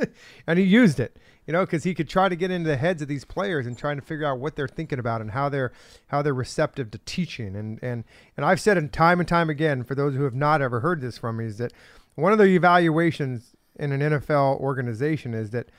and 0.44 0.58
he 0.58 0.64
used 0.64 0.99
it. 0.99 1.16
You 1.48 1.52
know, 1.52 1.64
because 1.64 1.82
he 1.82 1.94
could 1.94 2.10
try 2.10 2.28
to 2.28 2.36
get 2.36 2.50
into 2.50 2.68
the 2.68 2.76
heads 2.76 3.00
of 3.00 3.08
these 3.08 3.24
players 3.24 3.66
and 3.66 3.76
trying 3.76 3.96
to 3.96 4.02
figure 4.02 4.26
out 4.26 4.38
what 4.38 4.54
they're 4.54 4.68
thinking 4.68 4.98
about 4.98 5.22
and 5.22 5.30
how 5.30 5.48
they're 5.48 5.72
how 6.08 6.20
they're 6.20 6.34
receptive 6.34 6.90
to 6.90 6.98
teaching. 6.98 7.56
And 7.56 7.78
and 7.82 8.04
and 8.36 8.44
I've 8.44 8.60
said 8.60 8.76
it 8.76 8.92
time 8.92 9.18
and 9.18 9.26
time 9.26 9.48
again 9.48 9.82
for 9.82 9.94
those 9.94 10.14
who 10.14 10.24
have 10.24 10.34
not 10.34 10.60
ever 10.60 10.80
heard 10.80 11.00
this 11.00 11.16
from 11.16 11.38
me 11.38 11.46
is 11.46 11.56
that 11.56 11.72
one 12.16 12.32
of 12.32 12.38
the 12.38 12.44
evaluations 12.44 13.56
in 13.76 13.92
an 13.92 14.00
NFL 14.00 14.60
organization 14.60 15.32
is 15.32 15.48
that 15.50 15.70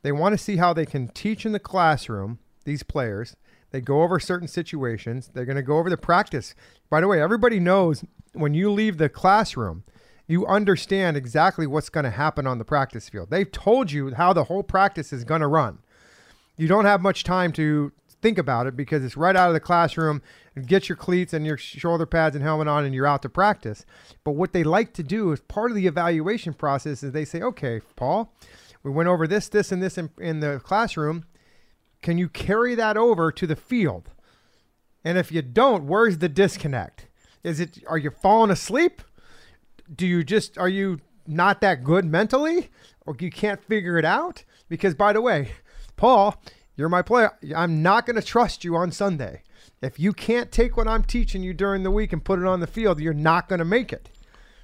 they 0.00 0.12
want 0.12 0.32
to 0.32 0.38
see 0.38 0.56
how 0.56 0.72
they 0.72 0.86
can 0.86 1.08
teach 1.08 1.44
in 1.44 1.52
the 1.52 1.58
classroom 1.58 2.38
these 2.64 2.82
players. 2.82 3.36
They 3.70 3.82
go 3.82 4.02
over 4.02 4.18
certain 4.18 4.48
situations. 4.48 5.30
They're 5.34 5.44
going 5.44 5.56
to 5.56 5.62
go 5.62 5.76
over 5.76 5.90
the 5.90 5.98
practice. 5.98 6.54
By 6.88 7.02
the 7.02 7.08
way, 7.08 7.20
everybody 7.20 7.60
knows 7.60 8.02
when 8.32 8.54
you 8.54 8.70
leave 8.70 8.96
the 8.96 9.10
classroom, 9.10 9.84
you 10.28 10.46
understand 10.46 11.16
exactly 11.16 11.66
what's 11.66 11.88
going 11.88 12.04
to 12.04 12.10
happen 12.10 12.46
on 12.46 12.58
the 12.58 12.64
practice 12.64 13.08
field. 13.08 13.30
They've 13.30 13.50
told 13.50 13.90
you 13.90 14.14
how 14.14 14.32
the 14.34 14.44
whole 14.44 14.62
practice 14.62 15.12
is 15.12 15.24
going 15.24 15.40
to 15.40 15.46
run. 15.48 15.78
You 16.56 16.68
don't 16.68 16.84
have 16.84 17.00
much 17.00 17.24
time 17.24 17.50
to 17.54 17.92
think 18.20 18.36
about 18.36 18.66
it 18.66 18.76
because 18.76 19.04
it's 19.04 19.16
right 19.16 19.34
out 19.34 19.48
of 19.48 19.54
the 19.54 19.60
classroom. 19.60 20.20
Get 20.66 20.88
your 20.88 20.96
cleats 20.96 21.32
and 21.32 21.46
your 21.46 21.56
shoulder 21.56 22.04
pads 22.04 22.36
and 22.36 22.44
helmet 22.44 22.68
on, 22.68 22.84
and 22.84 22.94
you're 22.94 23.06
out 23.06 23.22
to 23.22 23.28
practice. 23.28 23.86
But 24.22 24.32
what 24.32 24.52
they 24.52 24.64
like 24.64 24.92
to 24.94 25.02
do 25.02 25.32
is 25.32 25.40
part 25.40 25.70
of 25.70 25.76
the 25.76 25.86
evaluation 25.86 26.52
process 26.52 27.02
is 27.02 27.12
they 27.12 27.24
say, 27.24 27.40
okay, 27.40 27.80
Paul, 27.96 28.32
we 28.82 28.90
went 28.90 29.08
over 29.08 29.26
this, 29.26 29.48
this, 29.48 29.72
and 29.72 29.82
this 29.82 29.96
in, 29.96 30.10
in 30.20 30.40
the 30.40 30.60
classroom. 30.62 31.24
Can 32.02 32.18
you 32.18 32.28
carry 32.28 32.74
that 32.74 32.96
over 32.96 33.32
to 33.32 33.46
the 33.46 33.56
field? 33.56 34.10
And 35.04 35.16
if 35.16 35.32
you 35.32 35.40
don't, 35.40 35.86
where's 35.86 36.18
the 36.18 36.28
disconnect? 36.28 37.06
Is 37.42 37.60
it 37.60 37.82
are 37.86 37.98
you 37.98 38.10
falling 38.10 38.50
asleep? 38.50 39.00
Do 39.94 40.06
you 40.06 40.24
just 40.24 40.58
are 40.58 40.68
you 40.68 41.00
not 41.26 41.60
that 41.60 41.84
good 41.84 42.04
mentally 42.04 42.70
or 43.06 43.16
you 43.18 43.30
can't 43.30 43.62
figure 43.64 43.98
it 43.98 44.04
out? 44.04 44.44
Because 44.68 44.94
by 44.94 45.12
the 45.12 45.20
way, 45.20 45.52
Paul, 45.96 46.40
you're 46.76 46.88
my 46.88 47.02
player. 47.02 47.32
I'm 47.54 47.82
not 47.82 48.06
going 48.06 48.16
to 48.16 48.22
trust 48.22 48.64
you 48.64 48.76
on 48.76 48.92
Sunday. 48.92 49.42
If 49.80 49.98
you 49.98 50.12
can't 50.12 50.50
take 50.50 50.76
what 50.76 50.88
I'm 50.88 51.04
teaching 51.04 51.42
you 51.42 51.54
during 51.54 51.82
the 51.82 51.90
week 51.90 52.12
and 52.12 52.24
put 52.24 52.38
it 52.38 52.46
on 52.46 52.60
the 52.60 52.66
field, 52.66 53.00
you're 53.00 53.14
not 53.14 53.48
going 53.48 53.60
to 53.60 53.64
make 53.64 53.92
it. 53.92 54.08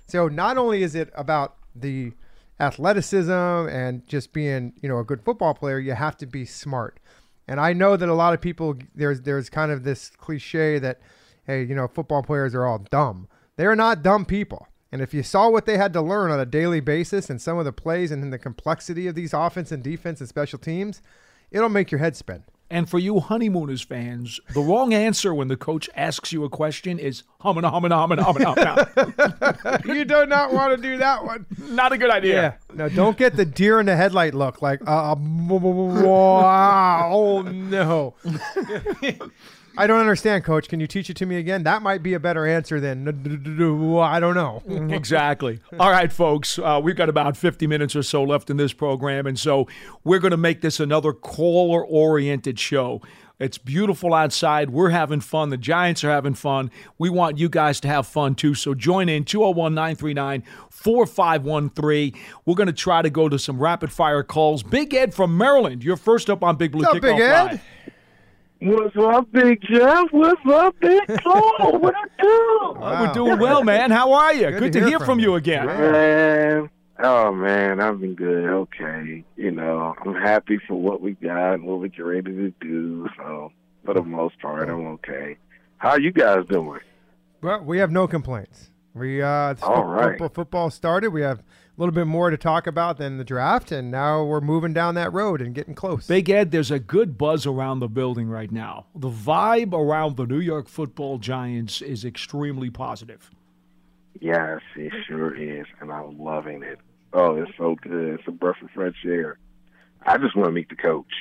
So 0.06 0.28
not 0.28 0.58
only 0.58 0.82
is 0.82 0.94
it 0.94 1.10
about 1.14 1.56
the 1.74 2.12
athleticism 2.60 3.32
and 3.32 4.06
just 4.06 4.32
being, 4.32 4.72
you 4.80 4.88
know, 4.88 4.98
a 4.98 5.04
good 5.04 5.22
football 5.24 5.54
player, 5.54 5.78
you 5.78 5.92
have 5.92 6.16
to 6.18 6.26
be 6.26 6.44
smart. 6.44 6.98
And 7.46 7.60
I 7.60 7.72
know 7.72 7.96
that 7.96 8.08
a 8.08 8.14
lot 8.14 8.34
of 8.34 8.40
people 8.40 8.76
there's 8.94 9.20
there's 9.22 9.50
kind 9.50 9.70
of 9.70 9.84
this 9.84 10.10
cliche 10.10 10.78
that 10.78 11.00
hey, 11.46 11.62
you 11.62 11.74
know, 11.74 11.88
football 11.88 12.22
players 12.22 12.54
are 12.54 12.64
all 12.64 12.78
dumb. 12.78 13.28
They're 13.56 13.76
not 13.76 14.02
dumb 14.02 14.24
people. 14.24 14.66
And 14.94 15.02
if 15.02 15.12
you 15.12 15.24
saw 15.24 15.48
what 15.48 15.66
they 15.66 15.76
had 15.76 15.92
to 15.94 16.00
learn 16.00 16.30
on 16.30 16.38
a 16.38 16.46
daily 16.46 16.78
basis 16.78 17.28
and 17.28 17.42
some 17.42 17.58
of 17.58 17.64
the 17.64 17.72
plays 17.72 18.12
and 18.12 18.32
the 18.32 18.38
complexity 18.38 19.08
of 19.08 19.16
these 19.16 19.34
offense 19.34 19.72
and 19.72 19.82
defense 19.82 20.20
and 20.20 20.28
special 20.28 20.56
teams, 20.56 21.02
it'll 21.50 21.68
make 21.68 21.90
your 21.90 21.98
head 21.98 22.14
spin. 22.14 22.44
And 22.70 22.88
for 22.88 23.00
you 23.00 23.18
honeymooners 23.18 23.82
fans, 23.82 24.38
the 24.52 24.60
wrong 24.60 24.94
answer 24.94 25.34
when 25.34 25.48
the 25.48 25.56
coach 25.56 25.90
asks 25.96 26.32
you 26.32 26.44
a 26.44 26.48
question 26.48 27.00
is 27.00 27.24
humana 27.42 27.72
humana 27.72 28.00
humana 28.02 28.22
humana. 28.22 28.88
humana. 28.94 29.82
you 29.84 30.04
do 30.04 30.26
not 30.26 30.52
want 30.52 30.76
to 30.76 30.80
do 30.80 30.96
that 30.98 31.24
one. 31.24 31.44
Not 31.70 31.90
a 31.90 31.98
good 31.98 32.10
idea. 32.10 32.34
Yeah. 32.70 32.76
No, 32.76 32.88
don't 32.88 33.18
get 33.18 33.34
the 33.34 33.44
deer 33.44 33.80
in 33.80 33.86
the 33.86 33.96
headlight 33.96 34.32
look 34.32 34.62
like, 34.62 34.80
uh, 34.86 35.16
wow, 35.18 37.10
oh 37.12 37.42
no. 37.42 38.14
I 39.76 39.86
don't 39.86 40.00
understand, 40.00 40.44
coach. 40.44 40.68
Can 40.68 40.80
you 40.80 40.86
teach 40.86 41.10
it 41.10 41.16
to 41.16 41.26
me 41.26 41.36
again? 41.36 41.64
That 41.64 41.82
might 41.82 42.02
be 42.02 42.14
a 42.14 42.20
better 42.20 42.46
answer 42.46 42.80
than 42.80 43.08
I 43.08 44.20
don't 44.20 44.34
know. 44.34 44.62
exactly. 44.94 45.60
All 45.78 45.90
right, 45.90 46.12
folks. 46.12 46.58
Uh, 46.58 46.80
we've 46.82 46.96
got 46.96 47.08
about 47.08 47.36
50 47.36 47.66
minutes 47.66 47.96
or 47.96 48.02
so 48.02 48.22
left 48.22 48.50
in 48.50 48.56
this 48.56 48.72
program. 48.72 49.26
And 49.26 49.38
so 49.38 49.66
we're 50.04 50.20
going 50.20 50.30
to 50.30 50.36
make 50.36 50.60
this 50.60 50.80
another 50.80 51.12
caller 51.12 51.84
oriented 51.84 52.58
show. 52.58 53.02
It's 53.40 53.58
beautiful 53.58 54.14
outside. 54.14 54.70
We're 54.70 54.90
having 54.90 55.20
fun. 55.20 55.50
The 55.50 55.56
Giants 55.56 56.04
are 56.04 56.10
having 56.10 56.34
fun. 56.34 56.70
We 56.98 57.10
want 57.10 57.36
you 57.36 57.48
guys 57.48 57.80
to 57.80 57.88
have 57.88 58.06
fun 58.06 58.36
too. 58.36 58.54
So 58.54 58.74
join 58.74 59.08
in 59.08 59.24
201 59.24 59.74
939 59.74 60.44
4513. 60.70 62.14
We're 62.44 62.54
going 62.54 62.68
to 62.68 62.72
try 62.72 63.02
to 63.02 63.10
go 63.10 63.28
to 63.28 63.38
some 63.38 63.58
rapid 63.58 63.90
fire 63.90 64.22
calls. 64.22 64.62
Big 64.62 64.94
Ed 64.94 65.12
from 65.12 65.36
Maryland, 65.36 65.82
you're 65.82 65.96
first 65.96 66.30
up 66.30 66.44
on 66.44 66.56
Big 66.56 66.70
Blue 66.70 66.84
What's 66.84 66.96
up, 66.96 67.02
Kickoff 67.02 67.16
Big 67.16 67.20
Ed? 67.20 67.44
Live. 67.44 67.60
What's 68.64 68.96
up, 68.96 69.30
Big 69.30 69.60
Jeff? 69.60 70.06
What's 70.10 70.40
up, 70.50 70.74
Big 70.80 71.02
Cole? 71.22 71.78
What 71.78 71.94
I 71.94 72.22
do? 72.22 72.80
Uh, 72.82 72.98
We're 73.06 73.12
doing 73.12 73.38
well, 73.38 73.62
man. 73.62 73.90
How 73.90 74.12
are 74.14 74.32
you? 74.32 74.50
Good, 74.52 74.60
to 74.60 74.70
to 74.72 74.78
hear 74.80 74.88
hear 74.88 74.98
from 75.00 75.06
from 75.06 75.18
you. 75.20 75.32
you 75.32 75.34
again. 75.34 75.66
Man, 75.66 76.70
oh 77.00 77.30
man, 77.32 77.80
I've 77.80 78.00
been 78.00 78.14
good. 78.14 78.48
Okay, 78.48 79.22
you 79.36 79.50
know, 79.50 79.94
I'm 80.02 80.14
happy 80.14 80.58
for 80.66 80.76
what 80.80 81.02
we 81.02 81.12
got 81.12 81.54
and 81.54 81.64
what 81.64 81.80
we 81.80 81.90
get 81.90 82.06
ready 82.06 82.32
to 82.32 82.54
do. 82.58 83.06
So, 83.18 83.52
for 83.84 83.92
the 83.92 84.02
most 84.02 84.40
part, 84.40 84.70
I'm 84.70 84.86
okay. 84.94 85.36
How 85.76 85.96
you 85.96 86.10
guys 86.10 86.46
doing? 86.48 86.80
Well, 87.42 87.60
we 87.62 87.78
have 87.80 87.90
no 87.90 88.06
complaints. 88.08 88.70
We 88.94 89.20
uh, 89.20 89.28
All 89.28 89.54
fo- 89.56 89.82
right. 89.82 90.08
football, 90.12 90.28
football 90.30 90.70
started. 90.70 91.10
We 91.10 91.20
have 91.20 91.42
a 91.76 91.80
little 91.80 91.94
bit 91.94 92.06
more 92.06 92.30
to 92.30 92.36
talk 92.36 92.66
about 92.68 92.98
than 92.98 93.18
the 93.18 93.24
draft, 93.24 93.72
and 93.72 93.90
now 93.90 94.22
we're 94.22 94.40
moving 94.40 94.72
down 94.72 94.94
that 94.94 95.12
road 95.12 95.40
and 95.40 95.54
getting 95.54 95.74
close. 95.74 96.06
Big 96.06 96.30
Ed, 96.30 96.50
there's 96.52 96.70
a 96.70 96.78
good 96.78 97.18
buzz 97.18 97.46
around 97.46 97.80
the 97.80 97.88
building 97.88 98.28
right 98.28 98.52
now. 98.52 98.86
The 98.94 99.10
vibe 99.10 99.72
around 99.72 100.16
the 100.16 100.26
New 100.26 100.38
York 100.40 100.68
football 100.68 101.18
giants 101.18 101.82
is 101.82 102.04
extremely 102.04 102.70
positive. 102.70 103.30
Yes, 104.20 104.60
it 104.76 104.92
sure 105.08 105.34
is, 105.34 105.66
and 105.80 105.90
I'm 105.92 106.18
loving 106.18 106.62
it. 106.62 106.78
Oh, 107.12 107.34
it's 107.36 107.50
so 107.58 107.74
good. 107.82 108.14
It's 108.20 108.28
a 108.28 108.30
breath 108.32 108.62
of 108.62 108.70
fresh 108.70 108.94
air. 109.04 109.38
I 110.06 110.18
just 110.18 110.36
want 110.36 110.48
to 110.48 110.52
meet 110.52 110.68
the 110.68 110.76
coach. 110.76 111.12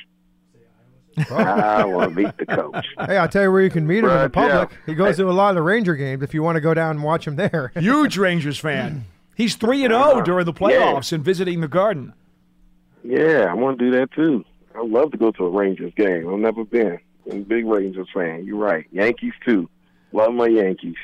Oh. 1.30 1.36
I 1.36 1.84
want 1.86 2.16
to 2.16 2.24
meet 2.24 2.38
the 2.38 2.46
coach. 2.46 2.86
Hey, 3.06 3.18
I'll 3.18 3.28
tell 3.28 3.44
you 3.44 3.52
where 3.52 3.62
you 3.62 3.70
can 3.70 3.86
meet 3.86 4.00
him 4.00 4.06
in 4.06 4.10
the 4.12 4.16
Right, 4.22 4.32
public. 4.34 4.72
yeah. 4.72 4.78
He 4.88 4.96
goes 4.96 5.18
to 5.18 5.30
a 5.30 5.32
lot 5.32 5.50
of 5.50 5.56
the 5.56 5.62
Ranger 5.62 5.96
games. 5.96 6.24
If 6.24 6.34
you 6.34 6.42
want 6.44 6.56
to 6.56 6.62
go 6.62 6.74
down 6.74 6.92
and 6.98 7.04
watch 7.04 7.28
him 7.28 7.36
there, 7.36 7.72
Huge 7.76 8.18
Rangers 8.20 8.58
fan. 8.60 9.06
He's 9.36 9.56
3 9.56 9.86
and 9.86 9.94
0 9.94 10.22
during 10.22 10.46
the 10.46 10.54
playoffs 10.54 11.12
and 11.12 11.24
visiting 11.24 11.62
the 11.62 11.68
Garden. 11.68 12.14
Yeah, 13.04 13.48
I 13.50 13.54
want 13.54 13.80
to 13.80 13.86
do 13.86 13.98
that 14.00 14.12
too. 14.12 14.46
I 14.76 14.84
love 14.84 15.12
to 15.12 15.18
go 15.18 15.32
to 15.32 15.46
a 15.46 15.50
Rangers 15.50 15.94
game. 15.96 16.28
I've 16.32 16.40
never 16.40 16.64
been. 16.64 17.00
I'm 17.32 17.40
a 17.40 17.42
big 17.42 17.66
Rangers 17.66 18.08
fan. 18.14 18.46
You're 18.46 18.58
right. 18.58 18.86
Yankees 18.92 19.34
too. 19.46 19.70
Love 20.12 20.34
my 20.34 20.48
Yankees. 20.48 20.96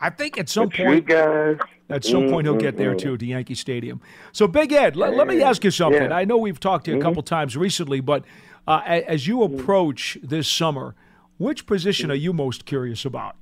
I 0.00 0.10
think 0.10 0.38
at 0.38 0.48
some 0.48 0.68
But 0.68 0.76
point 0.76 1.06
guys, 1.06 1.58
At 1.90 2.04
some 2.04 2.30
point, 2.30 2.46
he'll 2.46 2.56
get 2.56 2.76
there 2.76 2.92
Mm-mm-mm. 2.92 2.98
too, 2.98 3.18
to 3.18 3.26
Yankee 3.26 3.54
Stadium. 3.54 4.00
So, 4.32 4.46
Big 4.48 4.72
Ed, 4.72 4.96
let, 4.96 5.14
let 5.14 5.26
me 5.26 5.42
ask 5.42 5.62
you 5.64 5.70
something. 5.70 6.00
Yeah. 6.00 6.08
Mm-hmm. 6.08 6.16
I 6.16 6.24
know 6.24 6.38
we've 6.38 6.60
talked 6.60 6.86
to 6.86 6.92
you 6.92 6.98
a 6.98 7.02
couple 7.02 7.22
times 7.22 7.56
recently, 7.56 8.00
but 8.00 8.24
uh, 8.66 8.80
as 8.86 9.26
you 9.26 9.42
approach 9.42 10.16
this 10.22 10.48
summer, 10.48 10.94
which 11.36 11.66
position 11.66 12.10
are 12.10 12.14
you 12.14 12.32
most 12.32 12.64
curious 12.64 13.04
about? 13.04 13.36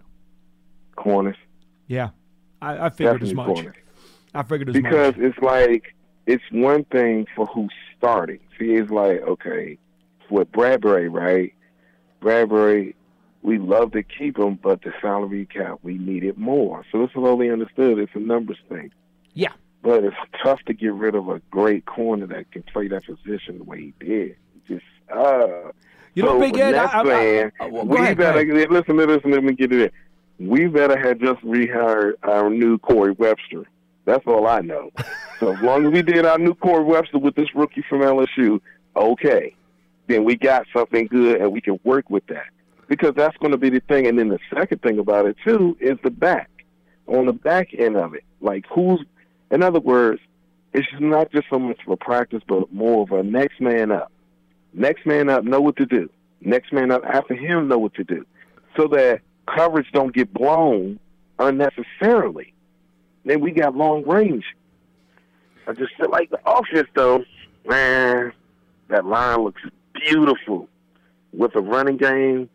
corners. 0.96 1.36
Yeah, 1.86 2.10
I, 2.60 2.86
I 2.86 2.90
figured 2.90 3.22
as 3.22 3.32
much. 3.34 3.46
corners. 3.46 3.76
I 4.34 4.42
figured 4.42 4.68
as 4.70 4.74
Because 4.74 5.16
much. 5.16 5.24
it's 5.26 5.38
like 5.38 5.94
it's 6.26 6.44
one 6.50 6.84
thing 6.84 7.26
for 7.34 7.46
who's 7.46 7.70
starting. 7.96 8.40
See, 8.58 8.72
it's 8.74 8.90
like 8.90 9.22
okay, 9.22 9.78
with 10.30 10.50
Bradberry, 10.52 11.10
right? 11.10 11.52
Bradberry, 12.22 12.94
we 13.42 13.58
love 13.58 13.92
to 13.92 14.02
keep 14.02 14.38
him, 14.38 14.58
but 14.62 14.82
the 14.82 14.92
salary 15.00 15.46
cap 15.46 15.78
we 15.82 15.98
needed 15.98 16.36
more. 16.36 16.84
So 16.90 17.04
it's 17.04 17.12
slowly 17.12 17.50
understood. 17.50 17.98
It's 17.98 18.12
a 18.14 18.18
numbers 18.18 18.58
thing. 18.68 18.90
Yeah. 19.34 19.52
But 19.82 20.02
it's 20.04 20.16
tough 20.42 20.60
to 20.66 20.74
get 20.74 20.92
rid 20.92 21.14
of 21.14 21.28
a 21.28 21.40
great 21.50 21.86
corner 21.86 22.26
that 22.26 22.50
can 22.50 22.64
play 22.64 22.88
that 22.88 23.04
position 23.06 23.58
the 23.58 23.64
way 23.64 23.80
he 23.80 24.04
did. 24.04 24.36
Just 24.66 24.84
uh 25.14 25.70
You 26.14 26.24
know, 26.24 26.30
so 26.34 26.40
Big 26.40 26.52
with 26.54 26.60
Ed, 26.62 26.72
that 26.72 26.94
I- 26.94 27.00
I- 27.00 27.04
saying, 27.04 27.52
I- 27.60 27.66
well, 27.68 27.86
we 27.86 27.96
ahead, 27.98 28.16
go 28.18 28.24
better 28.24 28.40
ahead. 28.52 28.70
listen 28.70 28.96
to 28.96 29.06
this 29.06 29.20
let 29.24 29.44
me 29.44 29.52
get 29.54 29.72
it 29.72 29.92
in. 30.40 30.48
We 30.48 30.66
better 30.66 30.98
have 30.98 31.18
just 31.20 31.40
rehired 31.42 32.14
our 32.22 32.50
new 32.50 32.78
Corey 32.78 33.12
Webster. 33.12 33.64
That's 34.08 34.26
all 34.26 34.46
I 34.46 34.62
know. 34.62 34.90
so 35.38 35.54
as 35.54 35.60
long 35.60 35.84
as 35.84 35.92
we 35.92 36.00
did 36.00 36.24
our 36.24 36.38
new 36.38 36.54
Corey 36.54 36.82
Webster 36.82 37.18
with 37.18 37.34
this 37.34 37.54
rookie 37.54 37.84
from 37.90 38.00
LSU, 38.00 38.58
okay, 38.96 39.54
then 40.06 40.24
we 40.24 40.34
got 40.34 40.66
something 40.74 41.06
good 41.08 41.42
and 41.42 41.52
we 41.52 41.60
can 41.60 41.78
work 41.84 42.08
with 42.08 42.26
that 42.28 42.46
because 42.88 43.12
that's 43.14 43.36
going 43.36 43.52
to 43.52 43.58
be 43.58 43.68
the 43.68 43.80
thing. 43.80 44.06
And 44.06 44.18
then 44.18 44.28
the 44.28 44.38
second 44.54 44.80
thing 44.80 44.98
about 44.98 45.26
it 45.26 45.36
too 45.44 45.76
is 45.78 45.98
the 46.02 46.10
back 46.10 46.48
on 47.06 47.26
the 47.26 47.34
back 47.34 47.74
end 47.76 47.98
of 47.98 48.14
it. 48.14 48.24
Like 48.40 48.64
who's, 48.74 49.04
in 49.50 49.62
other 49.62 49.80
words, 49.80 50.22
it's 50.72 50.88
not 50.98 51.30
just 51.30 51.46
so 51.50 51.58
much 51.58 51.78
of 51.86 51.92
a 51.92 51.96
practice, 51.98 52.42
but 52.48 52.72
more 52.72 53.02
of 53.02 53.12
a 53.12 53.22
next 53.22 53.60
man 53.60 53.92
up. 53.92 54.10
Next 54.72 55.04
man 55.04 55.28
up, 55.28 55.44
know 55.44 55.60
what 55.60 55.76
to 55.76 55.84
do. 55.84 56.08
Next 56.40 56.72
man 56.72 56.90
up 56.90 57.04
after 57.04 57.34
him, 57.34 57.68
know 57.68 57.78
what 57.78 57.92
to 57.94 58.04
do, 58.04 58.24
so 58.74 58.86
that 58.88 59.20
coverage 59.46 59.90
don't 59.92 60.14
get 60.14 60.32
blown 60.32 60.98
unnecessarily. 61.38 62.54
Then 63.28 63.40
we 63.40 63.50
got 63.50 63.76
long 63.76 64.04
range. 64.06 64.44
I 65.66 65.72
just 65.74 65.94
feel 65.96 66.10
like 66.10 66.30
the 66.30 66.40
offense, 66.46 66.88
though, 66.94 67.24
man, 67.68 68.32
that 68.88 69.04
line 69.04 69.44
looks 69.44 69.62
beautiful. 69.94 70.68
With 71.34 71.54
a 71.56 71.60
running 71.60 71.98
game, 71.98 72.48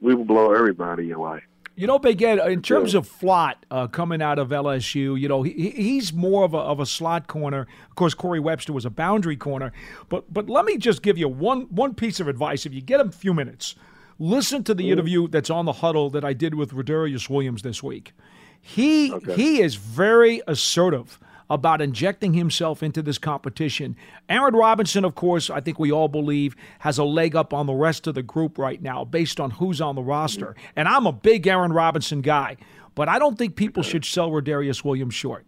we 0.00 0.14
will 0.14 0.24
blow 0.24 0.52
everybody 0.52 1.10
away. 1.10 1.42
You 1.78 1.86
know, 1.86 1.98
Big 1.98 2.22
Ed, 2.22 2.38
in 2.50 2.62
terms 2.62 2.94
of 2.94 3.06
Flott 3.06 3.56
uh, 3.70 3.86
coming 3.88 4.22
out 4.22 4.38
of 4.38 4.48
LSU, 4.48 5.20
you 5.20 5.28
know, 5.28 5.42
he, 5.42 5.52
he- 5.52 5.70
he's 5.72 6.14
more 6.14 6.44
of 6.44 6.54
a, 6.54 6.58
of 6.58 6.80
a 6.80 6.86
slot 6.86 7.26
corner. 7.26 7.66
Of 7.90 7.94
course, 7.96 8.14
Corey 8.14 8.40
Webster 8.40 8.72
was 8.72 8.86
a 8.86 8.90
boundary 8.90 9.36
corner. 9.36 9.70
But 10.08 10.32
but 10.32 10.48
let 10.48 10.64
me 10.64 10.78
just 10.78 11.02
give 11.02 11.18
you 11.18 11.28
one 11.28 11.62
one 11.64 11.92
piece 11.94 12.18
of 12.18 12.28
advice. 12.28 12.64
If 12.64 12.72
you 12.72 12.80
get 12.80 13.00
a 13.00 13.12
few 13.12 13.34
minutes, 13.34 13.74
listen 14.18 14.64
to 14.64 14.72
the 14.72 14.90
interview 14.90 15.28
that's 15.28 15.50
on 15.50 15.66
the 15.66 15.74
huddle 15.74 16.08
that 16.10 16.24
I 16.24 16.32
did 16.32 16.54
with 16.54 16.72
Rodarius 16.72 17.28
Williams 17.28 17.60
this 17.60 17.82
week. 17.82 18.14
He 18.60 19.16
he 19.34 19.60
is 19.60 19.76
very 19.76 20.42
assertive 20.46 21.18
about 21.48 21.80
injecting 21.80 22.34
himself 22.34 22.82
into 22.82 23.02
this 23.02 23.18
competition. 23.18 23.96
Aaron 24.28 24.54
Robinson, 24.54 25.04
of 25.04 25.14
course, 25.14 25.48
I 25.48 25.60
think 25.60 25.78
we 25.78 25.92
all 25.92 26.08
believe 26.08 26.56
has 26.80 26.98
a 26.98 27.04
leg 27.04 27.36
up 27.36 27.54
on 27.54 27.66
the 27.66 27.74
rest 27.74 28.06
of 28.06 28.14
the 28.14 28.22
group 28.22 28.58
right 28.58 28.82
now 28.82 29.04
based 29.04 29.38
on 29.38 29.52
who's 29.52 29.80
on 29.80 29.94
the 29.94 30.02
roster. 30.02 30.56
And 30.74 30.88
I'm 30.88 31.06
a 31.06 31.12
big 31.12 31.46
Aaron 31.46 31.72
Robinson 31.72 32.20
guy, 32.20 32.56
but 32.94 33.08
I 33.08 33.18
don't 33.18 33.38
think 33.38 33.54
people 33.54 33.82
should 33.82 34.04
sell 34.04 34.30
Rodarius 34.30 34.84
Williams 34.84 35.14
short. 35.14 35.46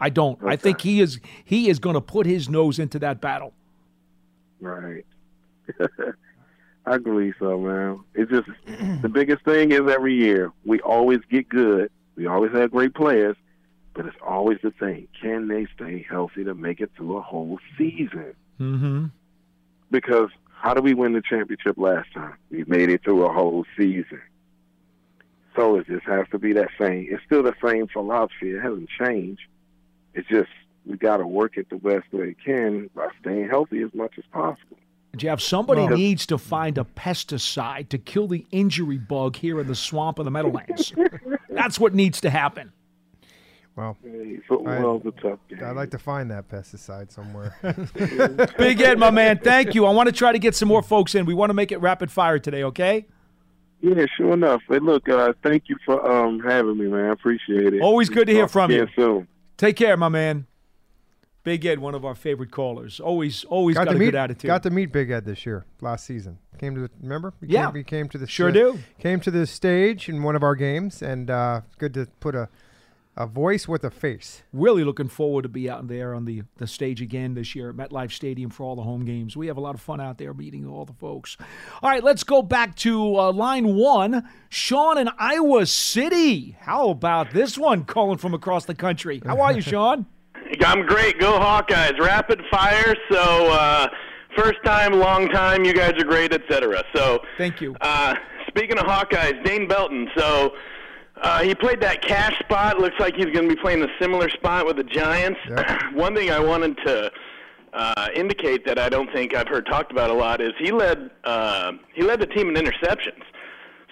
I 0.00 0.10
don't. 0.10 0.42
I 0.44 0.56
think 0.56 0.80
he 0.80 1.00
is 1.00 1.20
he 1.44 1.70
is 1.70 1.78
going 1.78 1.94
to 1.94 2.00
put 2.00 2.26
his 2.26 2.48
nose 2.48 2.78
into 2.78 2.98
that 2.98 3.20
battle. 3.20 3.54
Right. 4.60 5.06
I 6.86 6.98
believe 6.98 7.34
so, 7.38 7.58
man. 7.58 8.00
It's 8.14 8.30
just 8.30 8.48
the 9.00 9.08
biggest 9.08 9.44
thing 9.44 9.70
is 9.70 9.80
every 9.88 10.14
year 10.14 10.50
we 10.64 10.80
always 10.80 11.20
get 11.30 11.48
good. 11.48 11.90
We 12.16 12.26
always 12.26 12.52
have 12.52 12.70
great 12.70 12.94
players, 12.94 13.36
but 13.94 14.06
it's 14.06 14.16
always 14.26 14.58
the 14.62 14.70
thing: 14.70 15.08
can 15.20 15.48
they 15.48 15.66
stay 15.74 16.04
healthy 16.08 16.44
to 16.44 16.54
make 16.54 16.80
it 16.80 16.90
through 16.96 17.16
a 17.16 17.22
whole 17.22 17.58
season? 17.76 18.34
Mm-hmm. 18.60 19.06
Because 19.90 20.30
how 20.62 20.74
do 20.74 20.80
we 20.80 20.94
win 20.94 21.12
the 21.12 21.22
championship 21.22 21.76
last 21.76 22.12
time? 22.14 22.34
We 22.50 22.64
made 22.64 22.88
it 22.88 23.02
through 23.02 23.26
a 23.26 23.32
whole 23.32 23.64
season. 23.76 24.22
So 25.56 25.76
it 25.76 25.86
just 25.86 26.06
has 26.06 26.26
to 26.30 26.38
be 26.38 26.52
that 26.54 26.68
same. 26.80 27.08
It's 27.10 27.22
still 27.24 27.42
the 27.42 27.54
same 27.62 27.88
philosophy. 27.88 28.52
It 28.52 28.62
hasn't 28.62 28.88
changed. 28.88 29.42
It's 30.14 30.28
just 30.28 30.50
we 30.86 30.96
got 30.96 31.18
to 31.18 31.26
work 31.26 31.56
it 31.56 31.68
the 31.68 31.76
best 31.76 32.12
way 32.12 32.28
we 32.28 32.34
can 32.34 32.88
by 32.94 33.08
staying 33.20 33.48
healthy 33.48 33.82
as 33.82 33.92
much 33.94 34.14
as 34.18 34.24
possible. 34.32 34.78
Jeff, 35.16 35.40
somebody 35.40 35.82
Well- 35.82 35.96
needs 35.96 36.26
to 36.26 36.38
find 36.38 36.78
a 36.78 36.84
pesticide 36.84 37.88
to 37.90 37.98
kill 37.98 38.28
the 38.28 38.46
injury 38.50 38.98
bug 38.98 39.36
here 39.36 39.60
in 39.60 39.66
the 39.66 39.74
swamp 39.74 40.18
of 40.18 40.24
the 40.24 40.30
Meadowlands. 40.30 40.92
That's 41.50 41.78
what 41.78 41.94
needs 41.94 42.20
to 42.22 42.30
happen. 42.30 42.72
Well, 43.76 43.96
Hey, 44.02 44.38
football's 44.46 45.02
a. 45.06 45.38
I'd 45.64 45.76
like 45.76 45.90
to 45.92 45.98
find 45.98 46.30
that 46.30 46.48
pesticide 46.48 47.10
somewhere. 47.10 47.56
Big 48.58 48.80
Ed, 48.82 48.98
my 48.98 49.10
man, 49.10 49.38
thank 49.38 49.74
you. 49.74 49.86
I 49.86 49.90
want 49.90 50.08
to 50.08 50.12
try 50.12 50.32
to 50.32 50.38
get 50.38 50.54
some 50.54 50.68
more 50.68 50.82
folks 50.82 51.14
in. 51.14 51.24
We 51.24 51.32
want 51.34 51.50
to 51.50 51.54
make 51.54 51.72
it 51.72 51.78
rapid 51.78 52.10
fire 52.10 52.38
today, 52.38 52.64
okay? 52.64 53.06
Yeah, 53.80 54.04
sure 54.16 54.34
enough. 54.34 54.60
Hey, 54.68 54.78
look, 54.78 55.08
uh, 55.08 55.32
thank 55.42 55.64
you 55.68 55.76
for 55.86 56.06
um, 56.10 56.40
having 56.40 56.76
me, 56.78 56.86
man. 56.86 57.06
I 57.06 57.12
appreciate 57.12 57.72
it. 57.74 57.80
Always 57.80 58.08
good 58.10 58.26
to 58.26 58.32
hear 58.32 58.46
from 58.46 58.70
you. 58.70 58.82
again 58.82 58.94
Soon. 58.94 59.28
Take 59.56 59.76
care, 59.76 59.96
my 59.96 60.08
man. 60.08 60.46
Big 61.44 61.66
Ed, 61.66 61.80
one 61.80 61.94
of 61.94 62.04
our 62.04 62.14
favorite 62.14 62.50
callers. 62.50 63.00
Always, 63.00 63.44
always 63.44 63.76
got, 63.76 63.86
got 63.86 63.96
a 63.96 63.98
meet 63.98 64.06
good 64.06 64.14
attitude. 64.14 64.48
got 64.48 64.62
to 64.62 64.70
meet 64.70 64.92
Big 64.92 65.10
Ed 65.10 65.24
this 65.24 65.44
year, 65.44 65.64
last 65.80 66.04
season. 66.06 66.38
Came 66.58 66.74
to 66.76 66.82
the 66.82 66.90
remember? 67.00 67.34
He 67.40 67.48
Yeah. 67.48 67.66
came, 67.66 67.74
he 67.74 67.82
came 67.84 68.08
to 68.10 68.18
the 68.18 68.26
Sure 68.28 68.48
uh, 68.50 68.52
do. 68.52 68.78
Came 69.00 69.18
to 69.20 69.30
the 69.30 69.46
stage 69.46 70.08
in 70.08 70.22
one 70.22 70.36
of 70.36 70.42
our 70.44 70.54
games, 70.54 71.02
and 71.02 71.30
uh, 71.30 71.62
good 71.78 71.94
to 71.94 72.06
put 72.20 72.34
a 72.34 72.48
a 73.14 73.26
voice 73.26 73.68
with 73.68 73.84
a 73.84 73.90
face. 73.90 74.42
really 74.54 74.84
looking 74.84 75.06
forward 75.06 75.42
to 75.42 75.48
be 75.50 75.68
out 75.68 75.86
there 75.86 76.14
on 76.14 76.24
the, 76.24 76.40
the 76.56 76.66
stage 76.66 77.02
again 77.02 77.34
this 77.34 77.54
year 77.54 77.68
at 77.68 77.76
MetLife 77.76 78.10
Stadium 78.10 78.48
for 78.48 78.64
all 78.64 78.74
the 78.74 78.80
home 78.84 79.04
games. 79.04 79.36
We 79.36 79.48
have 79.48 79.58
a 79.58 79.60
lot 79.60 79.74
of 79.74 79.82
fun 79.82 80.00
out 80.00 80.16
there 80.16 80.32
meeting 80.32 80.66
all 80.66 80.86
the 80.86 80.94
folks. 80.94 81.36
All 81.82 81.90
right, 81.90 82.02
let's 82.02 82.24
go 82.24 82.40
back 82.40 82.74
to 82.76 83.18
uh, 83.18 83.30
line 83.32 83.74
one. 83.74 84.26
Sean 84.48 84.96
in 84.96 85.10
Iowa 85.18 85.66
City. 85.66 86.56
How 86.60 86.88
about 86.88 87.32
this 87.34 87.58
one 87.58 87.84
calling 87.84 88.16
from 88.16 88.32
across 88.32 88.64
the 88.64 88.74
country? 88.74 89.20
How 89.26 89.42
are 89.42 89.52
you, 89.52 89.60
Sean? 89.72 90.06
I'm 90.60 90.84
great. 90.86 91.18
Go 91.18 91.38
Hawkeyes. 91.38 91.98
Rapid 91.98 92.42
fire. 92.50 92.94
So, 93.10 93.50
uh, 93.52 93.88
first 94.36 94.58
time, 94.64 94.92
long 94.92 95.28
time. 95.28 95.64
You 95.64 95.72
guys 95.72 95.92
are 95.98 96.04
great, 96.04 96.32
etc. 96.32 96.84
So, 96.94 97.20
Thank 97.38 97.60
you. 97.60 97.74
uh, 97.80 98.14
speaking 98.48 98.78
of 98.78 98.84
Hawkeyes, 98.84 99.42
Dane 99.44 99.66
Belton. 99.66 100.08
So, 100.16 100.54
uh, 101.22 101.42
he 101.42 101.54
played 101.54 101.80
that 101.80 102.02
cash 102.02 102.38
spot. 102.40 102.78
Looks 102.78 102.98
like 102.98 103.14
he's 103.14 103.26
going 103.26 103.48
to 103.48 103.54
be 103.54 103.60
playing 103.60 103.82
a 103.82 103.88
similar 104.00 104.28
spot 104.28 104.66
with 104.66 104.76
the 104.76 104.84
Giants. 104.84 105.40
One 105.94 106.14
thing 106.14 106.30
I 106.30 106.40
wanted 106.40 106.76
to 106.86 107.12
uh, 107.72 108.08
indicate 108.14 108.66
that 108.66 108.78
I 108.78 108.88
don't 108.88 109.10
think 109.12 109.34
I've 109.34 109.48
heard 109.48 109.66
talked 109.66 109.92
about 109.92 110.10
a 110.10 110.14
lot 110.14 110.40
is 110.40 110.52
he 110.58 110.72
led 110.72 111.10
uh, 111.24 111.72
he 111.94 112.02
led 112.02 112.20
the 112.20 112.26
team 112.26 112.54
in 112.54 112.62
interceptions. 112.62 113.22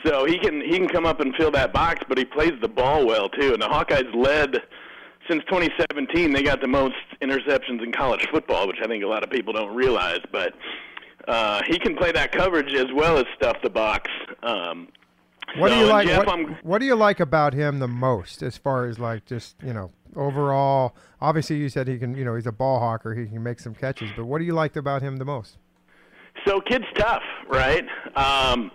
So 0.04 0.24
he 0.24 0.38
can 0.38 0.60
he 0.60 0.76
can 0.78 0.88
come 0.88 1.06
up 1.06 1.20
and 1.20 1.34
fill 1.36 1.50
that 1.52 1.72
box, 1.72 2.02
but 2.08 2.18
he 2.18 2.24
plays 2.24 2.52
the 2.60 2.68
ball 2.68 3.06
well 3.06 3.28
too. 3.28 3.52
And 3.52 3.62
the 3.62 3.68
Hawkeyes 3.68 4.12
led 4.14 4.62
since 5.30 5.42
2017. 5.44 6.32
They 6.32 6.42
got 6.42 6.60
the 6.60 6.66
most 6.66 6.96
interceptions 7.22 7.82
in 7.82 7.92
college 7.92 8.26
football, 8.32 8.66
which 8.66 8.78
I 8.82 8.86
think 8.86 9.04
a 9.04 9.06
lot 9.06 9.22
of 9.22 9.30
people 9.30 9.52
don't 9.52 9.74
realize. 9.74 10.20
But 10.32 10.54
uh, 11.28 11.62
he 11.68 11.78
can 11.78 11.96
play 11.96 12.12
that 12.12 12.32
coverage 12.32 12.74
as 12.74 12.86
well 12.94 13.16
as 13.18 13.24
stuff 13.36 13.56
the 13.62 13.70
box. 13.70 14.10
Um, 14.42 14.88
What 15.56 15.68
do 15.68 15.76
you 15.76 15.86
like? 15.86 16.08
Jeff, 16.08 16.26
what, 16.26 16.64
what 16.64 16.78
do 16.78 16.86
you 16.86 16.96
like 16.96 17.20
about 17.20 17.54
him 17.54 17.78
the 17.78 17.88
most, 17.88 18.42
as 18.42 18.56
far 18.56 18.86
as 18.86 18.98
like 18.98 19.24
just 19.26 19.56
you 19.64 19.72
know 19.72 19.92
overall? 20.16 20.96
Obviously, 21.20 21.56
you 21.56 21.68
said 21.68 21.86
he 21.88 21.98
can. 21.98 22.14
You 22.14 22.24
know, 22.24 22.34
he's 22.34 22.46
a 22.46 22.52
ball 22.52 22.80
hawker. 22.80 23.14
He 23.14 23.26
can 23.26 23.42
make 23.42 23.60
some 23.60 23.74
catches. 23.74 24.10
But 24.16 24.24
what 24.26 24.38
do 24.38 24.44
you 24.44 24.54
like 24.54 24.76
about 24.76 25.02
him 25.02 25.16
the 25.18 25.24
most? 25.24 25.58
So 26.46 26.60
kid's 26.60 26.86
tough, 26.96 27.22
right? 27.48 27.84
Um, 28.16 28.70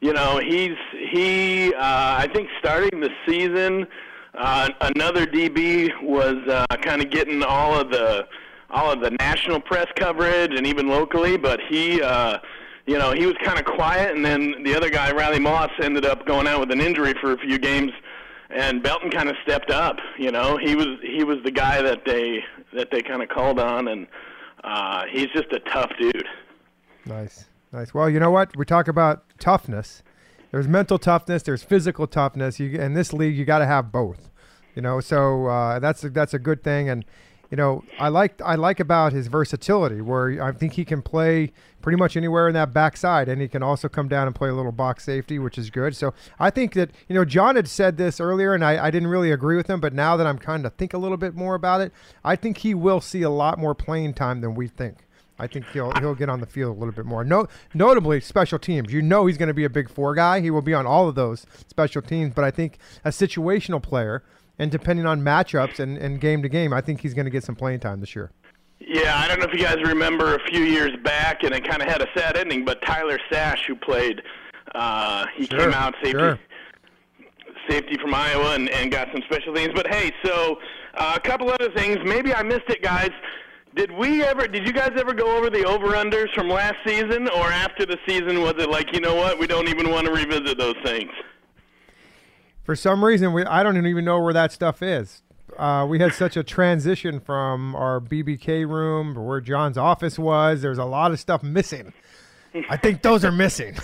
you 0.00 0.12
know, 0.12 0.38
he's 0.38 0.76
he. 1.12 1.74
Uh, 1.74 1.80
I 1.80 2.28
think 2.32 2.48
starting 2.58 3.00
the 3.00 3.10
season, 3.28 3.86
uh, 4.34 4.68
another 4.80 5.26
DB 5.26 5.90
was 6.02 6.36
uh, 6.48 6.66
kind 6.82 7.02
of 7.02 7.10
getting 7.10 7.42
all 7.42 7.78
of 7.78 7.90
the 7.90 8.26
all 8.72 8.92
of 8.92 9.00
the 9.00 9.10
national 9.10 9.60
press 9.60 9.88
coverage 9.96 10.52
and 10.54 10.66
even 10.66 10.88
locally, 10.88 11.36
but 11.36 11.60
he. 11.68 12.02
Uh, 12.02 12.38
you 12.86 12.98
know, 12.98 13.12
he 13.12 13.24
was 13.24 13.36
kind 13.44 13.56
of 13.56 13.64
quiet, 13.64 14.16
and 14.16 14.24
then 14.24 14.64
the 14.64 14.74
other 14.74 14.90
guy, 14.90 15.12
Riley 15.12 15.38
Moss, 15.38 15.70
ended 15.80 16.04
up 16.04 16.26
going 16.26 16.48
out 16.48 16.58
with 16.58 16.72
an 16.72 16.80
injury 16.80 17.14
for 17.20 17.32
a 17.32 17.38
few 17.38 17.56
games, 17.56 17.92
and 18.48 18.82
Belton 18.82 19.10
kind 19.10 19.28
of 19.28 19.36
stepped 19.44 19.70
up. 19.70 19.98
You 20.18 20.32
know, 20.32 20.56
he 20.56 20.74
was 20.74 20.98
he 21.02 21.22
was 21.22 21.38
the 21.44 21.52
guy 21.52 21.82
that 21.82 22.04
they 22.04 22.42
that 22.72 22.90
they 22.90 23.00
kind 23.00 23.22
of 23.22 23.28
called 23.28 23.60
on, 23.60 23.86
and 23.86 24.08
uh, 24.64 25.04
he's 25.08 25.28
just 25.28 25.52
a 25.52 25.60
tough 25.60 25.92
dude. 26.00 26.26
Nice, 27.06 27.44
nice. 27.72 27.94
Well, 27.94 28.10
you 28.10 28.18
know 28.18 28.30
what? 28.30 28.56
We 28.56 28.64
talk 28.64 28.88
about 28.88 29.24
toughness. 29.38 30.02
There's 30.50 30.68
mental 30.68 30.98
toughness. 30.98 31.42
There's 31.42 31.62
physical 31.62 32.06
toughness. 32.06 32.58
You 32.58 32.78
in 32.78 32.94
this 32.94 33.12
league, 33.12 33.36
you 33.36 33.44
got 33.44 33.60
to 33.60 33.66
have 33.66 33.92
both. 33.92 34.30
You 34.74 34.82
know, 34.82 35.00
so 35.00 35.46
uh, 35.46 35.78
that's 35.78 36.04
a, 36.04 36.10
that's 36.10 36.34
a 36.34 36.38
good 36.38 36.62
thing. 36.62 36.88
And 36.88 37.04
you 37.50 37.56
know, 37.56 37.82
I 37.98 38.08
like 38.08 38.40
I 38.42 38.54
like 38.54 38.78
about 38.78 39.12
his 39.12 39.26
versatility, 39.26 40.00
where 40.00 40.42
I 40.42 40.52
think 40.52 40.74
he 40.74 40.84
can 40.84 41.02
play 41.02 41.52
pretty 41.82 41.98
much 41.98 42.16
anywhere 42.16 42.46
in 42.46 42.54
that 42.54 42.72
backside, 42.72 43.28
and 43.28 43.42
he 43.42 43.48
can 43.48 43.62
also 43.62 43.88
come 43.88 44.06
down 44.06 44.28
and 44.28 44.36
play 44.36 44.48
a 44.48 44.54
little 44.54 44.70
box 44.70 45.04
safety, 45.04 45.38
which 45.38 45.58
is 45.58 45.68
good. 45.68 45.96
So 45.96 46.14
I 46.38 46.50
think 46.50 46.74
that 46.74 46.90
you 47.08 47.14
know, 47.14 47.24
John 47.24 47.56
had 47.56 47.66
said 47.66 47.96
this 47.96 48.20
earlier, 48.20 48.54
and 48.54 48.64
I, 48.64 48.86
I 48.86 48.90
didn't 48.92 49.08
really 49.08 49.32
agree 49.32 49.56
with 49.56 49.68
him, 49.68 49.80
but 49.80 49.92
now 49.92 50.16
that 50.16 50.26
I'm 50.28 50.38
kind 50.38 50.64
of 50.64 50.74
think 50.74 50.94
a 50.94 50.98
little 50.98 51.16
bit 51.16 51.34
more 51.34 51.56
about 51.56 51.80
it, 51.80 51.92
I 52.24 52.36
think 52.36 52.58
he 52.58 52.72
will 52.72 53.00
see 53.00 53.22
a 53.22 53.30
lot 53.30 53.58
more 53.58 53.74
playing 53.74 54.14
time 54.14 54.40
than 54.42 54.54
we 54.54 54.68
think. 54.68 55.06
I 55.40 55.46
think 55.46 55.66
he'll 55.72 55.90
he'll 56.00 56.14
get 56.14 56.28
on 56.28 56.40
the 56.40 56.46
field 56.46 56.76
a 56.76 56.78
little 56.78 56.94
bit 56.94 57.06
more. 57.06 57.24
No, 57.24 57.46
notably 57.74 58.20
special 58.20 58.58
teams. 58.58 58.92
You 58.92 59.02
know 59.02 59.26
he's 59.26 59.38
going 59.38 59.48
to 59.48 59.54
be 59.54 59.64
a 59.64 59.70
big 59.70 59.88
four 59.90 60.14
guy. 60.14 60.40
He 60.40 60.50
will 60.50 60.62
be 60.62 60.74
on 60.74 60.86
all 60.86 61.08
of 61.08 61.14
those 61.14 61.46
special 61.68 62.02
teams. 62.02 62.34
But 62.34 62.44
I 62.44 62.50
think 62.50 62.78
a 63.04 63.08
situational 63.10 63.82
player, 63.82 64.22
and 64.58 64.70
depending 64.70 65.06
on 65.06 65.22
matchups 65.22 65.80
and, 65.80 65.96
and 65.98 66.20
game 66.20 66.42
to 66.42 66.48
game, 66.48 66.72
I 66.72 66.80
think 66.80 67.00
he's 67.00 67.14
going 67.14 67.24
to 67.26 67.30
get 67.30 67.42
some 67.44 67.56
playing 67.56 67.80
time 67.80 68.00
this 68.00 68.14
year. 68.14 68.30
Yeah, 68.80 69.18
I 69.18 69.28
don't 69.28 69.40
know 69.40 69.46
if 69.46 69.52
you 69.52 69.58
guys 69.64 69.76
remember 69.84 70.34
a 70.34 70.40
few 70.50 70.62
years 70.62 70.92
back, 71.04 71.42
and 71.42 71.54
it 71.54 71.68
kind 71.68 71.82
of 71.82 71.88
had 71.88 72.00
a 72.02 72.06
sad 72.16 72.36
ending. 72.36 72.64
But 72.64 72.80
Tyler 72.82 73.18
Sash, 73.30 73.64
who 73.66 73.76
played, 73.76 74.22
uh, 74.74 75.26
he 75.36 75.46
Sure, 75.46 75.58
came 75.58 75.74
out 75.74 75.94
safety, 76.02 76.18
sure. 76.18 76.38
safety 77.68 77.96
from 78.00 78.14
Iowa, 78.14 78.54
and, 78.54 78.70
and 78.70 78.90
got 78.90 79.08
some 79.12 79.22
special 79.30 79.54
things. 79.54 79.70
But 79.74 79.86
hey, 79.92 80.12
so 80.24 80.58
uh, 80.94 81.12
a 81.16 81.20
couple 81.20 81.50
other 81.50 81.70
things. 81.72 81.98
Maybe 82.04 82.34
I 82.34 82.42
missed 82.42 82.68
it, 82.68 82.82
guys. 82.82 83.10
Did 83.74 83.92
we 83.92 84.22
ever? 84.24 84.48
Did 84.48 84.66
you 84.66 84.72
guys 84.72 84.92
ever 84.96 85.12
go 85.14 85.36
over 85.36 85.48
the 85.48 85.64
over/unders 85.64 86.34
from 86.34 86.48
last 86.48 86.76
season, 86.84 87.28
or 87.28 87.46
after 87.52 87.86
the 87.86 87.98
season? 88.06 88.42
Was 88.42 88.54
it 88.58 88.68
like 88.68 88.92
you 88.92 89.00
know 89.00 89.14
what? 89.14 89.38
We 89.38 89.46
don't 89.46 89.68
even 89.68 89.90
want 89.90 90.06
to 90.06 90.12
revisit 90.12 90.58
those 90.58 90.76
things. 90.84 91.10
For 92.64 92.74
some 92.74 93.04
reason, 93.04 93.32
we 93.32 93.44
I 93.44 93.62
don't 93.62 93.86
even 93.86 94.04
know 94.04 94.18
where 94.20 94.32
that 94.32 94.52
stuff 94.52 94.82
is. 94.82 95.22
Uh, 95.56 95.86
we 95.88 95.98
had 95.98 96.14
such 96.14 96.36
a 96.36 96.42
transition 96.42 97.20
from 97.20 97.74
our 97.76 98.00
BBK 98.00 98.68
room 98.68 99.14
where 99.14 99.40
John's 99.40 99.78
office 99.78 100.18
was. 100.18 100.62
There's 100.62 100.78
a 100.78 100.84
lot 100.84 101.12
of 101.12 101.20
stuff 101.20 101.42
missing. 101.42 101.92
I 102.68 102.76
think 102.76 103.02
those 103.02 103.24
are 103.24 103.30
missing. 103.32 103.76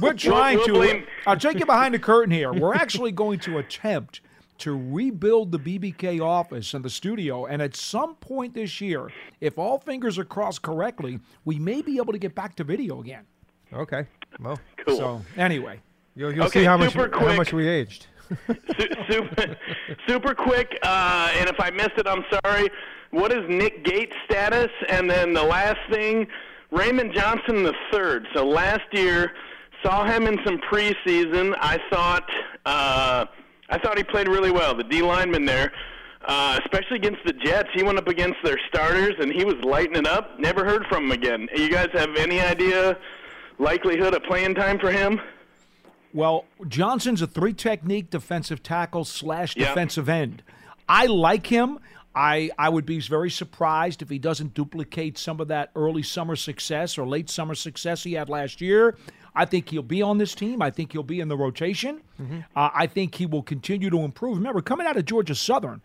We're 0.00 0.14
trying 0.14 0.56
we'll 0.58 0.66
to. 0.66 0.72
blame- 0.72 1.06
I'll 1.26 1.36
take 1.36 1.58
you 1.58 1.66
behind 1.66 1.92
the 1.94 1.98
curtain 1.98 2.32
here. 2.32 2.52
We're 2.52 2.74
actually 2.74 3.12
going 3.12 3.40
to 3.40 3.58
attempt 3.58 4.20
to 4.58 4.72
rebuild 4.92 5.50
the 5.52 5.58
BBK 5.58 6.20
office 6.20 6.74
and 6.74 6.84
the 6.84 6.90
studio. 6.90 7.46
And 7.46 7.60
at 7.60 7.74
some 7.76 8.14
point 8.16 8.54
this 8.54 8.80
year, 8.80 9.10
if 9.40 9.58
all 9.58 9.78
fingers 9.78 10.18
are 10.18 10.24
crossed 10.24 10.62
correctly, 10.62 11.18
we 11.44 11.58
may 11.58 11.82
be 11.82 11.96
able 11.96 12.12
to 12.12 12.18
get 12.18 12.34
back 12.34 12.54
to 12.56 12.64
video 12.64 13.00
again. 13.00 13.24
okay. 13.72 14.06
Well, 14.40 14.58
Cool. 14.86 14.96
So, 14.96 15.22
anyway. 15.36 15.80
you'll, 16.14 16.32
you'll 16.34 16.44
Okay, 16.46 16.60
see 16.60 16.64
how 16.64 16.76
much 16.76 16.92
super 16.92 17.10
how 17.18 17.34
much 17.36 17.52
we 17.52 17.66
aged. 17.68 18.06
Super, 19.10 19.56
super 20.08 20.34
quick, 20.34 20.78
uh, 20.82 21.30
and 21.38 21.48
if 21.48 21.60
I 21.60 21.70
missed 21.70 21.92
it, 21.98 22.06
I'm 22.06 22.24
sorry. 22.42 22.68
What 23.10 23.32
is 23.32 23.44
Nick 23.48 23.84
Gates' 23.84 24.16
status? 24.24 24.70
And 24.88 25.08
then 25.10 25.34
the 25.34 25.42
last 25.42 25.78
thing, 25.90 26.26
Raymond 26.70 27.12
Johnson 27.14 27.62
the 27.62 27.74
third. 27.92 28.26
So 28.34 28.46
last 28.46 28.82
year, 28.92 29.32
saw 29.82 30.04
him 30.06 30.26
in 30.26 30.38
some 30.44 30.58
preseason. 30.58 31.54
I 31.60 31.78
thought, 31.90 32.28
uh, 32.64 33.26
I 33.68 33.78
thought 33.78 33.96
he 33.96 34.04
played 34.04 34.28
really 34.28 34.50
well. 34.50 34.74
The 34.74 34.84
D 34.84 35.02
lineman 35.02 35.44
there, 35.44 35.72
uh, 36.26 36.58
especially 36.64 36.96
against 36.96 37.20
the 37.24 37.32
Jets, 37.32 37.68
he 37.74 37.82
went 37.82 37.98
up 37.98 38.08
against 38.08 38.36
their 38.44 38.58
starters 38.68 39.14
and 39.18 39.32
he 39.32 39.44
was 39.44 39.54
lighting 39.64 39.96
it 39.96 40.06
up. 40.06 40.38
Never 40.38 40.64
heard 40.64 40.84
from 40.88 41.04
him 41.04 41.12
again. 41.12 41.48
You 41.54 41.70
guys 41.70 41.88
have 41.94 42.14
any 42.16 42.40
idea 42.40 42.96
likelihood 43.58 44.14
of 44.14 44.22
playing 44.24 44.54
time 44.54 44.78
for 44.78 44.90
him? 44.90 45.20
Well, 46.12 46.44
Johnson's 46.68 47.22
a 47.22 47.26
three 47.26 47.52
technique 47.52 48.10
defensive 48.10 48.62
tackle 48.62 49.04
slash 49.04 49.56
Yep. 49.56 49.68
defensive 49.68 50.08
end. 50.08 50.42
I 50.88 51.06
like 51.06 51.46
him. 51.46 51.78
I, 52.14 52.50
I 52.56 52.68
would 52.68 52.86
be 52.86 53.00
very 53.00 53.30
surprised 53.30 54.00
if 54.00 54.08
he 54.08 54.20
doesn't 54.20 54.54
duplicate 54.54 55.18
some 55.18 55.40
of 55.40 55.48
that 55.48 55.70
early 55.74 56.04
summer 56.04 56.36
success 56.36 56.96
or 56.96 57.04
late 57.06 57.28
summer 57.28 57.56
success 57.56 58.04
he 58.04 58.12
had 58.12 58.28
last 58.28 58.60
year. 58.60 58.96
I 59.34 59.44
think 59.44 59.68
he'll 59.70 59.82
be 59.82 60.00
on 60.02 60.18
this 60.18 60.34
team. 60.34 60.62
I 60.62 60.70
think 60.70 60.92
he'll 60.92 61.02
be 61.02 61.20
in 61.20 61.28
the 61.28 61.36
rotation. 61.36 62.02
Uh, 62.54 62.70
I 62.72 62.86
think 62.86 63.16
he 63.16 63.26
will 63.26 63.42
continue 63.42 63.90
to 63.90 63.98
improve. 64.00 64.36
Remember, 64.36 64.60
coming 64.62 64.86
out 64.86 64.96
of 64.96 65.04
Georgia 65.04 65.34
Southern, 65.34 65.82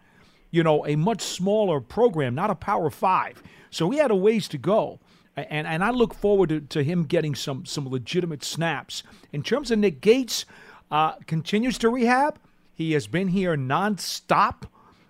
you 0.51 0.63
know, 0.63 0.85
a 0.85 0.95
much 0.95 1.21
smaller 1.21 1.79
program, 1.79 2.35
not 2.35 2.49
a 2.49 2.55
Power 2.55 2.89
Five. 2.89 3.41
So 3.71 3.89
he 3.89 3.97
had 3.97 4.12
a 4.12 4.15
ways 4.15 4.47
to 4.49 4.57
go. 4.57 4.99
And, 5.35 5.67
and 5.67 5.83
I 5.83 5.91
look 5.91 6.13
forward 6.13 6.49
to, 6.49 6.59
to 6.62 6.83
him 6.83 7.03
getting 7.03 7.33
some, 7.35 7.65
some 7.65 7.88
legitimate 7.88 8.43
snaps. 8.43 9.03
In 9.31 9.41
terms 9.41 9.71
of 9.71 9.79
Nick 9.79 10.01
Gates, 10.01 10.45
uh, 10.91 11.13
continues 11.27 11.77
to 11.79 11.89
rehab. 11.89 12.39
He 12.73 12.93
has 12.93 13.07
been 13.07 13.29
here 13.29 13.55
nonstop, 13.55 14.63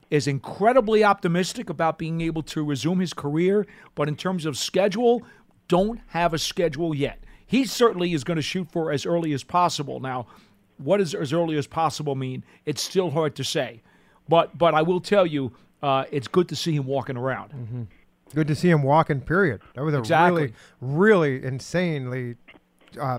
is 0.09 0.27
incredibly 0.27 1.03
optimistic 1.03 1.69
about 1.69 1.97
being 1.97 2.21
able 2.21 2.43
to 2.43 2.63
resume 2.63 2.99
his 2.99 3.13
career. 3.13 3.65
But 3.95 4.07
in 4.07 4.15
terms 4.15 4.45
of 4.45 4.57
schedule, 4.57 5.23
don't 5.67 5.99
have 6.07 6.33
a 6.33 6.39
schedule 6.39 6.93
yet. 6.93 7.23
He 7.49 7.65
certainly 7.65 8.13
is 8.13 8.23
going 8.23 8.35
to 8.35 8.43
shoot 8.43 8.71
for 8.71 8.91
as 8.91 9.07
early 9.07 9.33
as 9.33 9.43
possible. 9.43 9.99
Now, 9.99 10.27
what 10.77 10.97
does 10.97 11.15
as 11.15 11.33
early 11.33 11.57
as 11.57 11.65
possible 11.65 12.13
mean? 12.13 12.43
It's 12.67 12.81
still 12.81 13.09
hard 13.09 13.35
to 13.37 13.43
say. 13.43 13.81
But 14.27 14.55
but 14.55 14.75
I 14.75 14.83
will 14.83 15.01
tell 15.01 15.25
you, 15.25 15.51
uh, 15.81 16.03
it's 16.11 16.27
good 16.27 16.47
to 16.49 16.55
see 16.55 16.75
him 16.75 16.85
walking 16.85 17.17
around. 17.17 17.87
Good 18.35 18.47
to 18.49 18.55
see 18.55 18.69
him 18.69 18.83
walking. 18.83 19.21
Period. 19.21 19.61
That 19.73 19.83
was 19.83 19.95
a 19.95 19.97
Exactly. 19.97 20.53
really, 20.79 21.39
really 21.39 21.43
insanely 21.43 22.35
uh, 23.01 23.17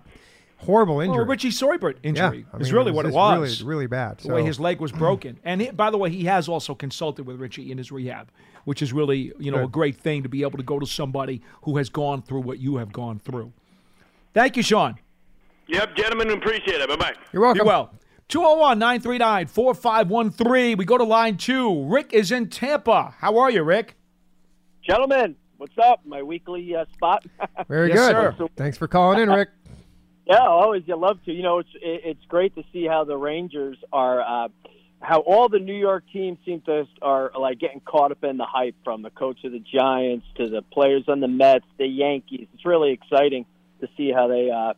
horrible 0.58 1.00
injury. 1.00 1.18
Well, 1.18 1.26
Richie 1.26 1.50
Seubert 1.50 1.98
injury 2.04 2.46
I 2.52 2.58
is 2.58 2.72
really 2.72 2.92
it 2.92 2.94
what 2.94 3.06
it 3.06 3.12
was. 3.12 3.62
Really, 3.62 3.68
really 3.74 3.86
bad. 3.88 4.18
the 4.20 4.32
way 4.32 4.44
his 4.44 4.60
leg 4.60 4.80
was 4.80 4.92
broken. 4.92 5.40
And 5.44 5.60
he, 5.60 5.70
by 5.72 5.90
the 5.90 5.98
way, 5.98 6.10
he 6.10 6.26
has 6.26 6.48
also 6.48 6.76
consulted 6.76 7.26
with 7.26 7.40
Richie 7.40 7.72
in 7.72 7.78
his 7.78 7.90
rehab, 7.90 8.28
which 8.64 8.80
is 8.80 8.92
really 8.92 9.32
you 9.40 9.50
know 9.50 9.64
a 9.64 9.68
great 9.68 9.96
thing 9.96 10.22
to 10.22 10.28
be 10.28 10.42
able 10.42 10.58
to 10.58 10.62
go 10.64 10.78
to 10.78 10.86
somebody 10.86 11.42
who 11.62 11.76
has 11.78 11.88
gone 11.88 12.22
through 12.22 12.42
what 12.42 12.60
you 12.60 12.76
have 12.76 12.92
gone 12.92 13.18
through. 13.18 13.52
Thank 14.34 14.56
you, 14.56 14.62
Sean. 14.62 14.96
Yep, 15.68 15.96
gentlemen, 15.96 16.30
appreciate 16.30 16.80
it. 16.80 16.88
Bye 16.88 16.96
bye. 16.96 17.14
You're 17.32 17.42
welcome. 17.42 17.64
Be 17.64 17.68
well. 17.68 17.92
201 18.28 18.78
939 18.78 19.46
4513. 19.46 20.76
We 20.78 20.84
go 20.84 20.98
to 20.98 21.04
line 21.04 21.36
two. 21.36 21.84
Rick 21.84 22.12
is 22.12 22.30
in 22.32 22.48
Tampa. 22.48 23.14
How 23.18 23.38
are 23.38 23.50
you, 23.50 23.62
Rick? 23.62 23.96
Gentlemen, 24.84 25.36
what's 25.58 25.76
up? 25.82 26.00
My 26.04 26.22
weekly 26.22 26.74
uh, 26.74 26.84
spot. 26.94 27.24
Very 27.68 27.88
Yes, 27.88 28.12
good. 28.12 28.36
sir. 28.38 28.48
Thanks 28.56 28.78
for 28.78 28.88
calling 28.88 29.20
in, 29.20 29.28
Rick. 29.30 29.50
yeah, 30.26 30.46
always. 30.46 30.82
You 30.86 30.96
love 30.96 31.18
to. 31.24 31.32
You 31.32 31.42
know, 31.42 31.58
it's 31.58 31.70
it, 31.74 32.02
it's 32.04 32.24
great 32.26 32.54
to 32.54 32.62
see 32.72 32.86
how 32.86 33.04
the 33.04 33.16
Rangers 33.16 33.78
are. 33.92 34.20
Uh, 34.22 34.48
how 35.02 35.20
all 35.20 35.48
the 35.48 35.58
New 35.58 35.74
York 35.74 36.04
teams 36.12 36.38
seem 36.44 36.60
to 36.62 36.86
are 37.00 37.32
like 37.38 37.58
getting 37.58 37.80
caught 37.80 38.12
up 38.12 38.22
in 38.22 38.36
the 38.36 38.44
hype 38.44 38.74
from 38.84 39.02
the 39.02 39.10
coach 39.10 39.38
of 39.44 39.52
the 39.52 39.60
Giants 39.60 40.26
to 40.36 40.48
the 40.50 40.60
players 40.62 41.04
on 41.08 41.20
the 41.20 41.28
Mets, 41.28 41.64
the 41.78 41.86
Yankees. 41.86 42.48
It's 42.52 42.66
really 42.66 42.92
exciting 42.92 43.46
to 43.80 43.88
see 43.96 44.12
how 44.12 44.28
they 44.28 44.50
uh, 44.50 44.74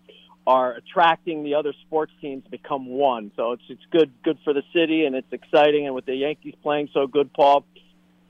are 0.47 0.75
attracting 0.75 1.45
the 1.45 1.55
other 1.55 1.73
sports 1.87 2.13
teams 2.21 2.45
to 2.45 2.51
become 2.51 2.87
one. 2.87 3.31
So 3.37 3.53
it's 3.53 3.63
it's 3.69 3.83
good 3.91 4.13
good 4.25 4.39
for 4.45 4.53
the 4.53 4.63
city 4.75 5.05
and 5.05 5.15
it's 5.15 5.33
exciting. 5.33 5.87
And 5.87 5.95
with 5.95 6.07
the 6.07 6.15
Yankees 6.15 6.55
playing 6.63 6.89
so 6.93 7.07
good, 7.07 7.33
Paul, 7.33 7.65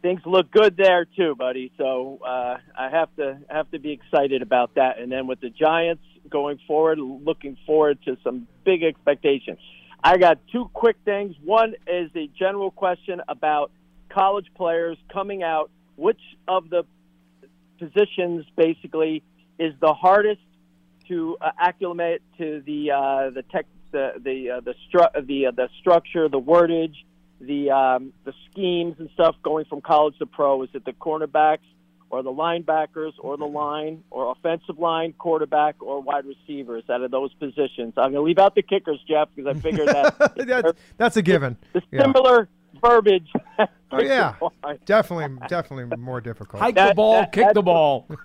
things 0.03 0.21
look 0.27 0.51
good 0.51 0.77
there 0.77 1.07
too, 1.07 1.35
buddy. 1.35 1.73
So 1.79 2.19
uh, 2.25 2.59
I 2.79 2.91
have 2.91 3.15
to 3.17 3.39
have 3.49 3.71
to 3.71 3.79
be 3.79 3.93
excited 3.93 4.43
about 4.43 4.75
that. 4.75 4.99
And 4.99 5.11
then 5.11 5.27
with 5.27 5.41
the 5.41 5.51
Giants 5.51 6.03
going 6.29 6.59
forward, 6.67 6.99
looking 6.99 7.57
forward 7.67 7.99
to 8.05 8.17
some 8.23 8.47
big 8.65 8.83
expectations. 8.83 9.59
I 10.05 10.19
got 10.19 10.39
two 10.51 10.69
quick 10.73 10.97
things. 11.05 11.37
One 11.45 11.75
is 11.87 12.11
a 12.17 12.29
general 12.39 12.73
question 12.73 13.23
about 13.29 13.71
college 14.11 14.47
players 14.57 14.99
coming 15.13 15.43
out. 15.43 15.71
Which 15.97 16.21
of 16.49 16.71
the 16.71 16.85
positions 17.79 18.45
basically 18.57 19.23
is 19.59 19.75
the 19.81 19.93
hardest 19.93 20.41
to 21.09 21.37
uh, 21.41 21.51
acclimate 21.59 22.23
to 22.39 22.63
the 22.67 22.91
uh, 22.91 23.31
the 23.31 23.43
tech 23.51 23.67
the 23.93 24.13
the 24.23 24.51
uh, 24.51 24.61
the 24.61 24.75
stru- 24.89 25.27
the 25.27 25.47
uh, 25.47 25.51
the 25.53 25.69
structure, 25.81 26.29
the 26.29 26.41
wordage, 26.41 26.95
the 27.41 27.71
um, 27.71 28.13
the 28.25 28.33
schemes 28.51 28.97
and 28.99 29.11
stuff 29.15 29.37
going 29.43 29.65
from 29.67 29.81
college 29.81 30.19
to 30.19 30.27
pro? 30.27 30.63
Is 30.63 30.71
it 30.75 30.85
the 30.85 30.93
cornerbacks 30.93 31.59
or 32.11 32.23
the 32.23 32.31
linebackers 32.31 33.13
or 33.19 33.37
the 33.37 33.45
line 33.47 34.05
or 34.11 34.33
offensive 34.33 34.79
line, 34.79 35.13
quarterback 35.15 35.77
or 35.81 36.01
wide 36.01 36.25
receivers 36.27 36.85
out 36.91 37.03
of 37.03 37.11
those 37.11 37.33
positions? 37.35 37.95
I'm 37.97 38.13
going 38.13 38.15
to 38.15 38.21
leave 38.23 38.39
out 38.39 38.55
the 38.55 38.63
kickers, 38.63 39.01
Jeff, 39.09 39.29
because 39.35 39.57
I 39.57 39.59
figured 39.61 39.89
that 39.89 40.35
that's, 40.47 40.73
that's 40.99 41.17
a 41.17 41.23
given. 41.23 41.57
the 41.73 41.83
Yeah. 41.91 42.03
similar 42.03 42.49
verbiage. 42.83 43.31
Oh 43.93 44.01
yeah, 44.01 44.35
definitely, 44.85 45.39
definitely 45.49 45.97
more 45.97 46.21
difficult. 46.21 46.61
Hike 46.63 46.75
the 46.75 46.93
ball, 46.95 47.21
that- 47.21 47.33
kick 47.33 47.49
the 47.55 47.63
that's- 47.63 47.65
ball. 47.65 48.07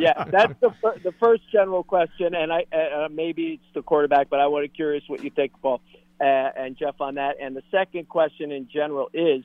yeah, 0.00 0.24
that's 0.24 0.54
the 0.60 0.70
fir- 0.80 0.98
the 1.02 1.12
first 1.20 1.42
general 1.52 1.84
question, 1.84 2.34
and 2.34 2.52
I 2.52 2.64
uh, 2.72 3.08
maybe 3.10 3.60
it's 3.62 3.74
the 3.74 3.82
quarterback, 3.82 4.30
but 4.30 4.40
I 4.40 4.46
want 4.46 4.64
to 4.64 4.68
curious 4.68 5.04
what 5.08 5.22
you 5.22 5.30
think, 5.30 5.52
Paul 5.60 5.80
uh, 6.20 6.24
and 6.24 6.76
Jeff, 6.76 7.00
on 7.00 7.16
that. 7.16 7.36
And 7.40 7.56
the 7.56 7.62
second 7.70 8.08
question 8.08 8.52
in 8.52 8.68
general 8.72 9.10
is, 9.12 9.42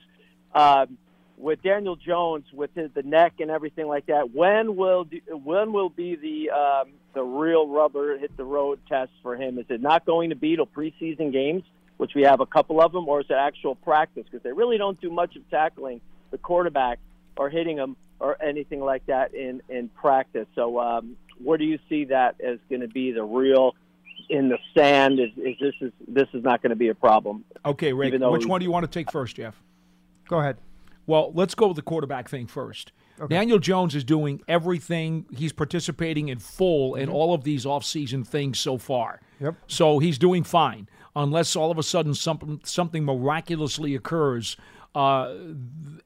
um, 0.54 0.98
with 1.36 1.62
Daniel 1.62 1.96
Jones, 1.96 2.44
with 2.52 2.70
his, 2.74 2.90
the 2.94 3.02
neck 3.02 3.34
and 3.40 3.50
everything 3.50 3.86
like 3.88 4.06
that, 4.06 4.32
when 4.34 4.76
will 4.76 5.04
the, 5.04 5.22
when 5.34 5.72
will 5.72 5.90
be 5.90 6.16
the 6.16 6.50
um, 6.50 6.92
the 7.14 7.22
real 7.22 7.66
rubber 7.66 8.18
hit 8.18 8.36
the 8.36 8.44
road 8.44 8.78
test 8.88 9.10
for 9.22 9.36
him? 9.36 9.58
Is 9.58 9.66
it 9.68 9.80
not 9.80 10.04
going 10.06 10.30
to 10.30 10.36
be 10.36 10.54
till 10.54 10.66
preseason 10.66 11.32
games, 11.32 11.64
which 12.00 12.14
we 12.14 12.22
have 12.22 12.40
a 12.40 12.46
couple 12.46 12.80
of 12.80 12.92
them, 12.92 13.06
or 13.06 13.20
is 13.20 13.26
it 13.28 13.34
actual 13.34 13.74
practice? 13.74 14.24
Because 14.24 14.42
they 14.42 14.52
really 14.52 14.78
don't 14.78 14.98
do 15.02 15.10
much 15.10 15.36
of 15.36 15.48
tackling 15.50 16.00
the 16.30 16.38
quarterback 16.38 16.98
or 17.36 17.50
hitting 17.50 17.76
him 17.76 17.94
or 18.18 18.42
anything 18.42 18.80
like 18.80 19.04
that 19.04 19.34
in 19.34 19.60
in 19.68 19.90
practice. 19.90 20.46
So, 20.54 20.80
um, 20.80 21.16
where 21.44 21.58
do 21.58 21.64
you 21.64 21.78
see 21.90 22.06
that 22.06 22.40
as 22.40 22.58
going 22.70 22.80
to 22.80 22.88
be 22.88 23.12
the 23.12 23.22
real 23.22 23.74
in 24.30 24.48
the 24.48 24.56
sand? 24.74 25.20
Is, 25.20 25.28
is 25.36 25.56
this 25.60 25.74
is 25.82 25.92
this 26.08 26.28
is 26.32 26.42
not 26.42 26.62
going 26.62 26.70
to 26.70 26.76
be 26.76 26.88
a 26.88 26.94
problem? 26.94 27.44
Okay, 27.66 27.92
Rick. 27.92 28.14
Which 28.18 28.46
one 28.46 28.60
do 28.60 28.64
you 28.64 28.72
want 28.72 28.90
to 28.90 28.90
take 28.90 29.12
first, 29.12 29.36
Jeff? 29.36 29.60
Go 30.26 30.40
ahead. 30.40 30.56
Well, 31.06 31.32
let's 31.34 31.54
go 31.54 31.66
with 31.66 31.76
the 31.76 31.82
quarterback 31.82 32.30
thing 32.30 32.46
first. 32.46 32.92
Daniel 33.28 33.58
Jones 33.58 33.94
is 33.94 34.04
doing 34.04 34.40
everything. 34.48 35.26
He's 35.36 35.52
participating 35.52 36.28
in 36.28 36.38
full 36.38 36.94
in 36.94 37.10
all 37.10 37.34
of 37.34 37.44
these 37.44 37.66
offseason 37.66 38.26
things 38.26 38.58
so 38.58 38.78
far. 38.78 39.20
Yep. 39.40 39.56
So 39.66 39.98
he's 39.98 40.18
doing 40.18 40.42
fine, 40.42 40.88
unless 41.16 41.56
all 41.56 41.70
of 41.70 41.78
a 41.78 41.82
sudden 41.82 42.14
something 42.14 42.60
something 42.64 43.04
miraculously 43.04 43.94
occurs. 43.94 44.56
Uh, 44.92 45.32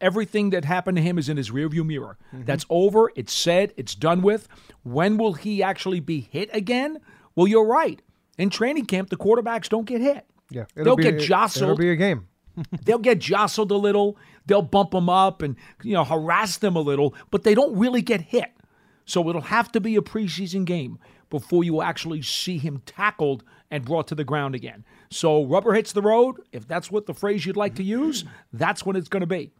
everything 0.00 0.50
that 0.50 0.64
happened 0.66 0.96
to 0.96 1.02
him 1.02 1.16
is 1.18 1.28
in 1.30 1.36
his 1.38 1.50
rearview 1.50 1.84
mirror. 1.86 2.18
That's 2.32 2.66
over. 2.68 3.10
It's 3.16 3.32
said. 3.32 3.72
It's 3.76 3.94
done 3.94 4.20
with. 4.20 4.46
When 4.82 5.16
will 5.16 5.32
he 5.34 5.62
actually 5.62 6.00
be 6.00 6.20
hit 6.20 6.50
again? 6.52 6.98
Well, 7.34 7.46
you're 7.46 7.64
right. 7.66 8.02
In 8.36 8.50
training 8.50 8.84
camp, 8.86 9.08
the 9.10 9.16
quarterbacks 9.16 9.68
don't 9.70 9.86
get 9.86 10.00
hit. 10.02 10.26
Yeah, 10.50 10.64
They'll 10.74 10.96
get 10.96 11.14
It'll 11.14 11.26
jostled. 11.26 11.78
be 11.78 11.90
a 11.90 11.96
game. 11.96 12.28
They'll 12.84 12.98
get 12.98 13.18
jostled 13.20 13.70
a 13.70 13.76
little. 13.76 14.18
They'll 14.46 14.62
bump 14.62 14.90
them 14.90 15.08
up 15.08 15.40
and 15.40 15.56
you 15.82 15.94
know 15.94 16.04
harass 16.04 16.58
them 16.58 16.76
a 16.76 16.80
little, 16.80 17.14
but 17.30 17.42
they 17.42 17.54
don't 17.54 17.76
really 17.78 18.02
get 18.02 18.20
hit. 18.20 18.52
So 19.06 19.28
it'll 19.28 19.40
have 19.40 19.72
to 19.72 19.80
be 19.80 19.96
a 19.96 20.02
preseason 20.02 20.64
game 20.64 20.98
before 21.30 21.64
you 21.64 21.80
actually 21.82 22.22
see 22.22 22.58
him 22.58 22.82
tackled 22.86 23.44
and 23.74 23.84
brought 23.84 24.06
to 24.06 24.14
the 24.14 24.22
ground 24.22 24.54
again. 24.54 24.84
So 25.10 25.44
rubber 25.44 25.74
hits 25.74 25.90
the 25.90 26.00
road. 26.00 26.36
If 26.52 26.68
that's 26.68 26.92
what 26.92 27.06
the 27.06 27.12
phrase 27.12 27.44
you'd 27.44 27.56
like 27.56 27.74
to 27.74 27.82
use, 27.82 28.24
that's 28.52 28.86
when 28.86 28.94
it's 28.94 29.08
going 29.08 29.22
to 29.22 29.26
be. 29.26 29.50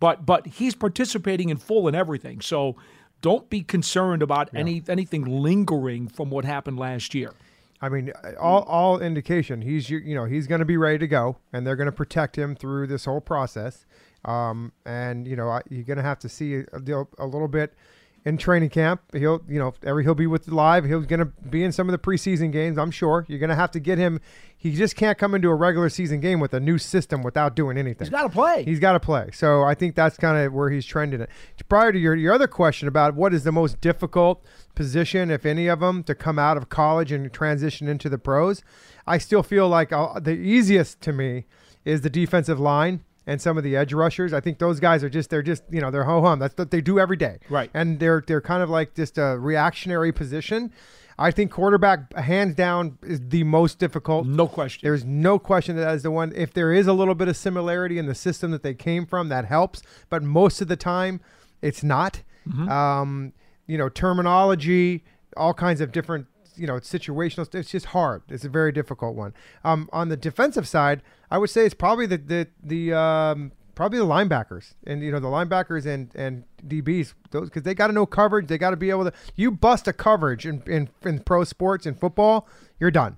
But 0.00 0.24
but 0.24 0.46
he's 0.46 0.74
participating 0.74 1.50
in 1.50 1.58
full 1.58 1.86
in 1.86 1.94
everything. 1.94 2.40
So 2.40 2.76
don't 3.20 3.50
be 3.50 3.60
concerned 3.60 4.22
about 4.22 4.48
any 4.54 4.82
anything 4.88 5.26
lingering 5.26 6.08
from 6.08 6.30
what 6.30 6.46
happened 6.46 6.78
last 6.78 7.14
year. 7.14 7.34
I 7.82 7.90
mean, 7.90 8.14
all 8.40 8.62
all 8.62 8.98
indication 8.98 9.60
he's 9.60 9.90
you 9.90 10.14
know 10.14 10.24
he's 10.24 10.46
going 10.46 10.60
to 10.60 10.64
be 10.64 10.78
ready 10.78 10.96
to 10.96 11.06
go, 11.06 11.36
and 11.52 11.66
they're 11.66 11.76
going 11.76 11.84
to 11.84 11.92
protect 11.92 12.38
him 12.38 12.56
through 12.56 12.86
this 12.86 13.04
whole 13.04 13.20
process. 13.20 13.84
Um, 14.24 14.72
and 14.86 15.28
you 15.28 15.36
know 15.36 15.60
you're 15.68 15.84
going 15.84 15.98
to 15.98 16.02
have 16.02 16.18
to 16.20 16.30
see 16.30 16.54
a, 16.54 17.04
a 17.18 17.26
little 17.26 17.48
bit 17.48 17.74
in 18.24 18.36
training 18.36 18.68
camp. 18.68 19.00
He'll 19.12 19.42
you 19.48 19.58
know 19.58 19.72
every 19.82 20.04
he'll 20.04 20.14
be 20.14 20.26
with 20.26 20.48
live. 20.48 20.84
He's 20.84 21.06
going 21.06 21.20
to 21.20 21.26
be 21.26 21.64
in 21.64 21.72
some 21.72 21.88
of 21.88 21.92
the 21.92 21.98
preseason 21.98 22.52
games. 22.52 22.78
I'm 22.78 22.90
sure 22.90 23.24
you're 23.28 23.38
going 23.38 23.50
to 23.50 23.56
have 23.56 23.70
to 23.72 23.80
get 23.80 23.98
him. 23.98 24.20
He 24.56 24.74
just 24.74 24.94
can't 24.94 25.16
come 25.16 25.34
into 25.34 25.48
a 25.48 25.54
regular 25.54 25.88
season 25.88 26.20
game 26.20 26.38
with 26.38 26.52
a 26.52 26.60
new 26.60 26.76
system 26.76 27.22
without 27.22 27.56
doing 27.56 27.78
anything. 27.78 28.06
He's 28.06 28.10
got 28.10 28.24
to 28.24 28.28
play. 28.28 28.62
He's 28.64 28.78
got 28.78 28.92
to 28.92 29.00
play. 29.00 29.30
So 29.32 29.62
I 29.62 29.74
think 29.74 29.94
that's 29.94 30.18
kind 30.18 30.36
of 30.36 30.52
where 30.52 30.68
he's 30.68 30.84
trending 30.84 31.22
it. 31.22 31.30
Prior 31.70 31.92
to 31.92 31.98
your, 31.98 32.14
your 32.14 32.34
other 32.34 32.46
question 32.46 32.86
about 32.86 33.14
what 33.14 33.32
is 33.32 33.44
the 33.44 33.52
most 33.52 33.80
difficult 33.80 34.44
position, 34.74 35.30
if 35.30 35.46
any 35.46 35.66
of 35.66 35.80
them, 35.80 36.02
to 36.04 36.14
come 36.14 36.38
out 36.38 36.58
of 36.58 36.68
college 36.68 37.10
and 37.10 37.32
transition 37.32 37.88
into 37.88 38.10
the 38.10 38.18
pros, 38.18 38.62
I 39.06 39.16
still 39.16 39.42
feel 39.42 39.66
like 39.66 39.92
uh, 39.92 40.20
the 40.20 40.32
easiest 40.32 41.00
to 41.02 41.12
me 41.14 41.46
is 41.86 42.02
the 42.02 42.10
defensive 42.10 42.60
line 42.60 43.02
and 43.26 43.40
some 43.40 43.58
of 43.58 43.64
the 43.64 43.76
edge 43.76 43.92
rushers. 43.92 44.32
I 44.32 44.40
think 44.40 44.58
those 44.58 44.80
guys 44.80 45.04
are 45.04 45.10
just 45.10 45.30
they're 45.30 45.42
just 45.42 45.62
you 45.70 45.80
know 45.80 45.90
they're 45.90 46.04
ho 46.04 46.22
hum. 46.22 46.38
That's 46.38 46.56
what 46.56 46.70
they 46.70 46.80
do 46.80 46.98
every 46.98 47.16
day. 47.16 47.38
Right. 47.48 47.70
And 47.74 47.98
they're 48.00 48.22
they're 48.26 48.40
kind 48.40 48.62
of 48.62 48.70
like 48.70 48.94
just 48.94 49.18
a 49.18 49.36
reactionary 49.38 50.12
position. 50.12 50.72
I 51.18 51.30
think 51.30 51.50
quarterback, 51.50 52.14
hands 52.14 52.54
down, 52.54 52.96
is 53.02 53.20
the 53.28 53.44
most 53.44 53.78
difficult. 53.78 54.26
No 54.26 54.48
question. 54.48 54.80
There's 54.82 55.04
no 55.04 55.38
question 55.38 55.76
that 55.76 55.82
that 55.82 55.94
is 55.94 56.02
the 56.02 56.10
one. 56.10 56.32
If 56.34 56.54
there 56.54 56.72
is 56.72 56.86
a 56.86 56.94
little 56.94 57.14
bit 57.14 57.28
of 57.28 57.36
similarity 57.36 57.98
in 57.98 58.06
the 58.06 58.14
system 58.14 58.52
that 58.52 58.62
they 58.62 58.72
came 58.72 59.04
from, 59.04 59.28
that 59.28 59.44
helps. 59.44 59.82
But 60.08 60.22
most 60.22 60.62
of 60.62 60.68
the 60.68 60.76
time, 60.76 61.20
it's 61.60 61.84
not. 61.84 62.22
Um, 62.70 63.34
you 63.66 63.76
know, 63.76 63.90
terminology, 63.90 65.04
all 65.36 65.52
kinds 65.54 65.80
of 65.80 65.92
different, 65.92 66.26
you 66.56 66.66
know, 66.66 66.76
it's 66.76 66.92
situational. 66.92 67.52
It's 67.54 67.70
just 67.70 67.86
hard. 67.86 68.22
It's 68.28 68.44
a 68.44 68.48
very 68.48 68.72
difficult 68.72 69.16
one. 69.16 69.34
Um, 69.64 69.88
on 69.92 70.08
the 70.08 70.16
defensive 70.16 70.66
side, 70.66 71.02
I 71.30 71.38
would 71.38 71.50
say 71.50 71.64
it's 71.64 71.74
probably 71.74 72.06
the 72.06 72.18
the 72.18 72.48
the 72.62 72.92
um, 72.92 73.52
probably 73.74 73.98
the 73.98 74.04
linebackers 74.04 74.74
and 74.86 75.02
you 75.02 75.10
know 75.10 75.20
the 75.20 75.28
linebackers 75.28 75.86
and 75.86 76.10
and 76.14 76.44
DBs 76.66 77.14
those 77.30 77.48
because 77.48 77.62
they 77.62 77.74
got 77.74 77.86
to 77.86 77.92
know 77.92 78.06
coverage. 78.06 78.48
They 78.48 78.58
got 78.58 78.70
to 78.70 78.76
be 78.76 78.90
able 78.90 79.04
to. 79.04 79.12
You 79.36 79.50
bust 79.50 79.88
a 79.88 79.92
coverage 79.92 80.46
in 80.46 80.62
in, 80.66 80.88
in 81.04 81.20
pro 81.20 81.44
sports 81.44 81.86
in 81.86 81.94
football, 81.94 82.48
you're 82.78 82.90
done. 82.90 83.16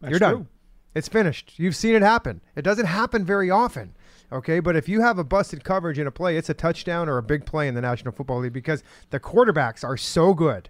That's 0.00 0.10
you're 0.10 0.18
done. 0.18 0.34
true. 0.34 0.46
It's 0.94 1.08
finished. 1.08 1.54
You've 1.56 1.76
seen 1.76 1.94
it 1.94 2.02
happen. 2.02 2.40
It 2.56 2.62
doesn't 2.62 2.86
happen 2.86 3.24
very 3.24 3.50
often. 3.50 3.94
Okay, 4.32 4.60
but 4.60 4.76
if 4.76 4.88
you 4.88 5.00
have 5.00 5.18
a 5.18 5.24
busted 5.24 5.64
coverage 5.64 5.98
in 5.98 6.06
a 6.06 6.10
play, 6.10 6.36
it's 6.36 6.48
a 6.48 6.54
touchdown 6.54 7.08
or 7.08 7.18
a 7.18 7.22
big 7.22 7.44
play 7.44 7.66
in 7.66 7.74
the 7.74 7.80
National 7.80 8.12
Football 8.12 8.40
League 8.40 8.52
because 8.52 8.84
the 9.10 9.18
quarterbacks 9.18 9.82
are 9.82 9.96
so 9.96 10.34
good. 10.34 10.68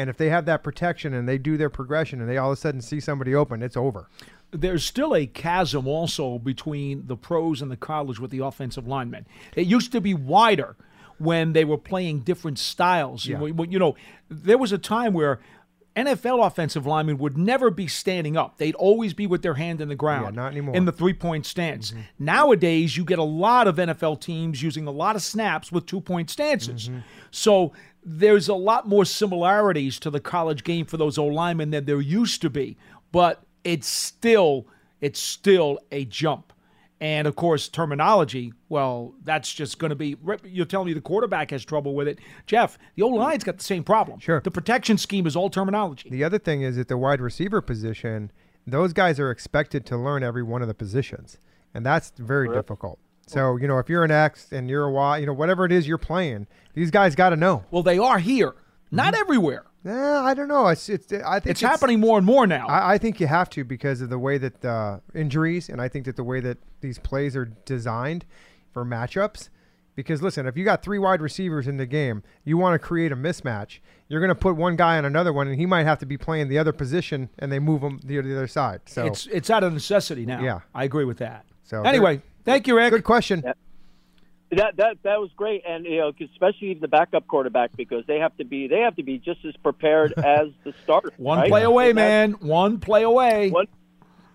And 0.00 0.08
if 0.08 0.16
they 0.16 0.30
have 0.30 0.46
that 0.46 0.62
protection 0.62 1.12
and 1.12 1.28
they 1.28 1.36
do 1.36 1.58
their 1.58 1.68
progression 1.68 2.22
and 2.22 2.30
they 2.30 2.38
all 2.38 2.50
of 2.50 2.56
a 2.56 2.60
sudden 2.60 2.80
see 2.80 3.00
somebody 3.00 3.34
open, 3.34 3.62
it's 3.62 3.76
over. 3.76 4.08
there's 4.50 4.82
still 4.82 5.14
a 5.14 5.26
chasm 5.26 5.86
also 5.86 6.38
between 6.38 7.06
the 7.06 7.16
pros 7.16 7.60
and 7.60 7.70
the 7.70 7.76
college 7.76 8.18
with 8.18 8.30
the 8.30 8.38
offensive 8.38 8.88
linemen. 8.88 9.26
It 9.54 9.66
used 9.66 9.92
to 9.92 10.00
be 10.00 10.14
wider 10.14 10.74
when 11.18 11.52
they 11.52 11.66
were 11.66 11.76
playing 11.76 12.20
different 12.20 12.58
styles. 12.58 13.26
Yeah. 13.26 13.44
You, 13.44 13.78
know, 13.78 13.94
there 14.30 14.56
was 14.56 14.72
a 14.72 14.78
time 14.78 15.12
where 15.12 15.38
NFL 15.94 16.46
offensive 16.46 16.86
linemen 16.86 17.18
would 17.18 17.36
never 17.36 17.70
be 17.70 17.86
standing 17.86 18.36
up. 18.36 18.56
They'd 18.56 18.76
always 18.76 19.12
be 19.12 19.26
with 19.26 19.42
their 19.42 19.54
hand 19.54 19.80
in 19.80 19.88
the 19.88 19.94
ground. 19.94 20.34
Yeah, 20.34 20.42
not 20.42 20.52
anymore. 20.52 20.74
In 20.74 20.84
the 20.86 20.92
three 20.92 21.12
point 21.12 21.44
stance. 21.44 21.90
Mm-hmm. 21.90 22.00
Nowadays, 22.20 22.96
you 22.96 23.04
get 23.04 23.18
a 23.18 23.24
lot 23.24 23.68
of 23.68 23.76
NFL 23.76 24.20
teams 24.20 24.62
using 24.62 24.86
a 24.86 24.90
lot 24.90 25.14
of 25.14 25.22
snaps 25.22 25.70
with 25.70 25.86
two 25.86 26.00
point 26.00 26.30
stances. 26.30 26.88
Mm-hmm. 26.88 27.00
So 27.30 27.72
there's 28.04 28.48
a 28.48 28.54
lot 28.54 28.88
more 28.88 29.04
similarities 29.04 29.98
to 30.00 30.10
the 30.10 30.20
college 30.20 30.64
game 30.64 30.86
for 30.86 30.96
those 30.96 31.18
O 31.18 31.26
linemen 31.26 31.70
than 31.70 31.84
there 31.84 32.00
used 32.00 32.42
to 32.42 32.50
be. 32.50 32.76
But 33.12 33.42
it's 33.64 33.88
still 33.88 34.66
it's 35.00 35.20
still 35.20 35.78
a 35.90 36.04
jump. 36.04 36.52
And 37.02 37.26
of 37.26 37.34
course, 37.34 37.68
terminology, 37.68 38.52
well, 38.68 39.14
that's 39.24 39.52
just 39.52 39.78
going 39.78 39.88
to 39.88 39.96
be. 39.96 40.16
You're 40.44 40.66
telling 40.66 40.86
me 40.86 40.92
the 40.92 41.00
quarterback 41.00 41.50
has 41.50 41.64
trouble 41.64 41.94
with 41.94 42.06
it. 42.06 42.18
Jeff, 42.46 42.78
the 42.94 43.02
old 43.02 43.14
line's 43.14 43.42
got 43.42 43.56
the 43.56 43.64
same 43.64 43.82
problem. 43.82 44.20
Sure. 44.20 44.40
The 44.40 44.50
protection 44.50 44.98
scheme 44.98 45.26
is 45.26 45.34
all 45.34 45.48
terminology. 45.48 46.10
The 46.10 46.24
other 46.24 46.38
thing 46.38 46.60
is 46.60 46.76
at 46.76 46.88
the 46.88 46.98
wide 46.98 47.22
receiver 47.22 47.62
position, 47.62 48.30
those 48.66 48.92
guys 48.92 49.18
are 49.18 49.30
expected 49.30 49.86
to 49.86 49.96
learn 49.96 50.22
every 50.22 50.42
one 50.42 50.60
of 50.60 50.68
the 50.68 50.74
positions, 50.74 51.38
and 51.72 51.86
that's 51.86 52.12
very 52.18 52.48
difficult. 52.48 52.98
So 53.30 53.56
you 53.56 53.68
know, 53.68 53.78
if 53.78 53.88
you're 53.88 54.04
an 54.04 54.10
X 54.10 54.48
and 54.50 54.68
you're 54.68 54.84
a 54.84 54.90
Y, 54.90 55.18
you 55.18 55.26
know, 55.26 55.32
whatever 55.32 55.64
it 55.64 55.72
is 55.72 55.86
you're 55.86 55.98
playing, 55.98 56.48
these 56.74 56.90
guys 56.90 57.14
got 57.14 57.30
to 57.30 57.36
know. 57.36 57.64
Well, 57.70 57.84
they 57.84 57.98
are 57.98 58.18
here, 58.18 58.54
not 58.90 59.14
everywhere. 59.14 59.64
Yeah, 59.84 60.20
I 60.20 60.34
don't 60.34 60.48
know. 60.48 60.66
It's 60.68 60.88
it's 60.88 61.12
I 61.12 61.40
think 61.40 61.52
It's, 61.52 61.60
happening 61.60 62.00
more 62.00 62.18
and 62.18 62.26
more 62.26 62.46
now. 62.46 62.66
I, 62.66 62.94
I 62.94 62.98
think 62.98 63.20
you 63.20 63.26
have 63.28 63.48
to 63.50 63.64
because 63.64 64.00
of 64.00 64.10
the 64.10 64.18
way 64.18 64.36
that 64.38 64.64
uh, 64.64 64.98
injuries, 65.14 65.68
and 65.68 65.80
I 65.80 65.88
think 65.88 66.04
that 66.06 66.16
the 66.16 66.24
way 66.24 66.40
that 66.40 66.58
these 66.80 66.98
plays 66.98 67.36
are 67.36 67.46
designed 67.64 68.26
for 68.72 68.84
matchups. 68.84 69.48
Because 69.96 70.22
listen, 70.22 70.46
if 70.46 70.56
you 70.56 70.64
got 70.64 70.82
three 70.82 70.98
wide 70.98 71.20
receivers 71.20 71.66
in 71.66 71.76
the 71.76 71.86
game, 71.86 72.22
you 72.44 72.56
want 72.56 72.74
to 72.74 72.78
create 72.78 73.12
a 73.12 73.16
mismatch. 73.16 73.78
You're 74.08 74.20
going 74.20 74.28
to 74.28 74.34
put 74.34 74.56
one 74.56 74.76
guy 74.76 74.98
on 74.98 75.04
another 75.04 75.32
one, 75.32 75.46
and 75.46 75.58
he 75.58 75.66
might 75.66 75.84
have 75.84 75.98
to 76.00 76.06
be 76.06 76.16
playing 76.16 76.48
the 76.48 76.58
other 76.58 76.72
position, 76.72 77.28
and 77.38 77.52
they 77.52 77.58
move 77.58 77.82
him 77.82 78.00
the, 78.04 78.20
the 78.20 78.32
other 78.32 78.46
side. 78.46 78.80
So 78.86 79.06
it's 79.06 79.26
it's 79.26 79.50
out 79.50 79.62
of 79.62 79.72
necessity 79.72 80.26
now. 80.26 80.42
Yeah. 80.42 80.60
I 80.74 80.84
agree 80.84 81.04
with 81.04 81.18
that. 81.18 81.44
So 81.64 81.82
anyway, 81.82 82.22
thank 82.44 82.66
you, 82.66 82.76
Rick. 82.76 82.90
Good 82.90 83.04
question. 83.04 83.42
That 84.52 84.76
that 84.78 84.96
that 85.04 85.20
was 85.20 85.30
great, 85.36 85.62
and 85.66 85.84
you 85.84 85.98
know, 85.98 86.12
especially 86.32 86.74
the 86.74 86.88
backup 86.88 87.28
quarterback 87.28 87.70
because 87.76 88.04
they 88.06 88.18
have 88.18 88.36
to 88.38 88.44
be 88.44 88.66
they 88.66 88.80
have 88.80 88.96
to 88.96 89.04
be 89.04 89.18
just 89.18 89.44
as 89.44 89.56
prepared 89.58 90.12
as 90.16 90.48
the 90.64 90.74
starter. 90.82 91.12
One 91.18 91.38
right? 91.38 91.48
play 91.48 91.62
away, 91.62 91.92
man. 91.92 92.32
One 92.32 92.80
play 92.80 93.04
away. 93.04 93.50
One, 93.50 93.66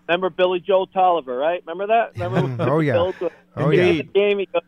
remember 0.07 0.29
Billy 0.29 0.61
Joe 0.61 0.85
Tolliver, 0.85 1.35
right? 1.35 1.61
Remember 1.65 1.87
that? 1.87 2.17
Remember 2.17 2.63
Oh, 2.71 2.79
yeah. 2.79 2.93
Bill- 2.93 3.13
Oh, 3.57 3.69
at 3.69 3.69
the 3.71 3.81
end 3.81 3.97
yeah. 3.97 4.03
the 4.03 4.09
game, 4.09 4.39
he 4.39 4.45
goes, 4.47 4.63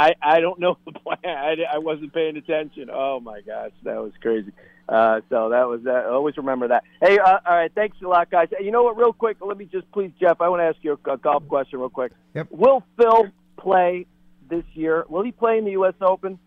I 0.00 0.14
I 0.22 0.40
don't 0.40 0.58
know 0.58 0.78
the 0.86 0.92
plan. 0.92 1.18
I, 1.24 1.56
I 1.74 1.78
wasn't 1.78 2.12
paying 2.14 2.36
attention. 2.36 2.88
Oh 2.92 3.20
my 3.20 3.40
gosh, 3.42 3.72
that 3.82 3.96
was 4.02 4.12
crazy. 4.20 4.52
Uh, 4.88 5.20
so 5.28 5.50
that 5.50 5.68
was 5.68 5.82
that. 5.84 6.06
Always 6.06 6.36
remember 6.36 6.68
that. 6.68 6.84
Hey, 7.00 7.18
uh, 7.18 7.38
all 7.46 7.54
right, 7.54 7.70
thanks 7.74 7.98
a 8.02 8.08
lot, 8.08 8.30
guys. 8.30 8.48
You 8.60 8.70
know 8.72 8.82
what? 8.82 8.96
Real 8.96 9.12
quick, 9.12 9.36
let 9.40 9.56
me 9.56 9.66
just 9.66 9.90
please, 9.92 10.10
Jeff. 10.18 10.40
I 10.40 10.48
want 10.48 10.60
to 10.60 10.64
ask 10.64 10.78
you 10.82 10.98
a, 11.06 11.12
a 11.12 11.16
golf 11.16 11.46
question, 11.48 11.78
real 11.78 11.90
quick. 11.90 12.12
Yep. 12.34 12.48
Will 12.50 12.82
Phil 12.96 13.28
play 13.56 14.06
this 14.48 14.64
year? 14.74 15.04
Will 15.08 15.22
he 15.22 15.32
play 15.32 15.58
in 15.58 15.64
the 15.64 15.72
U.S. 15.72 15.94
Open? 16.00 16.38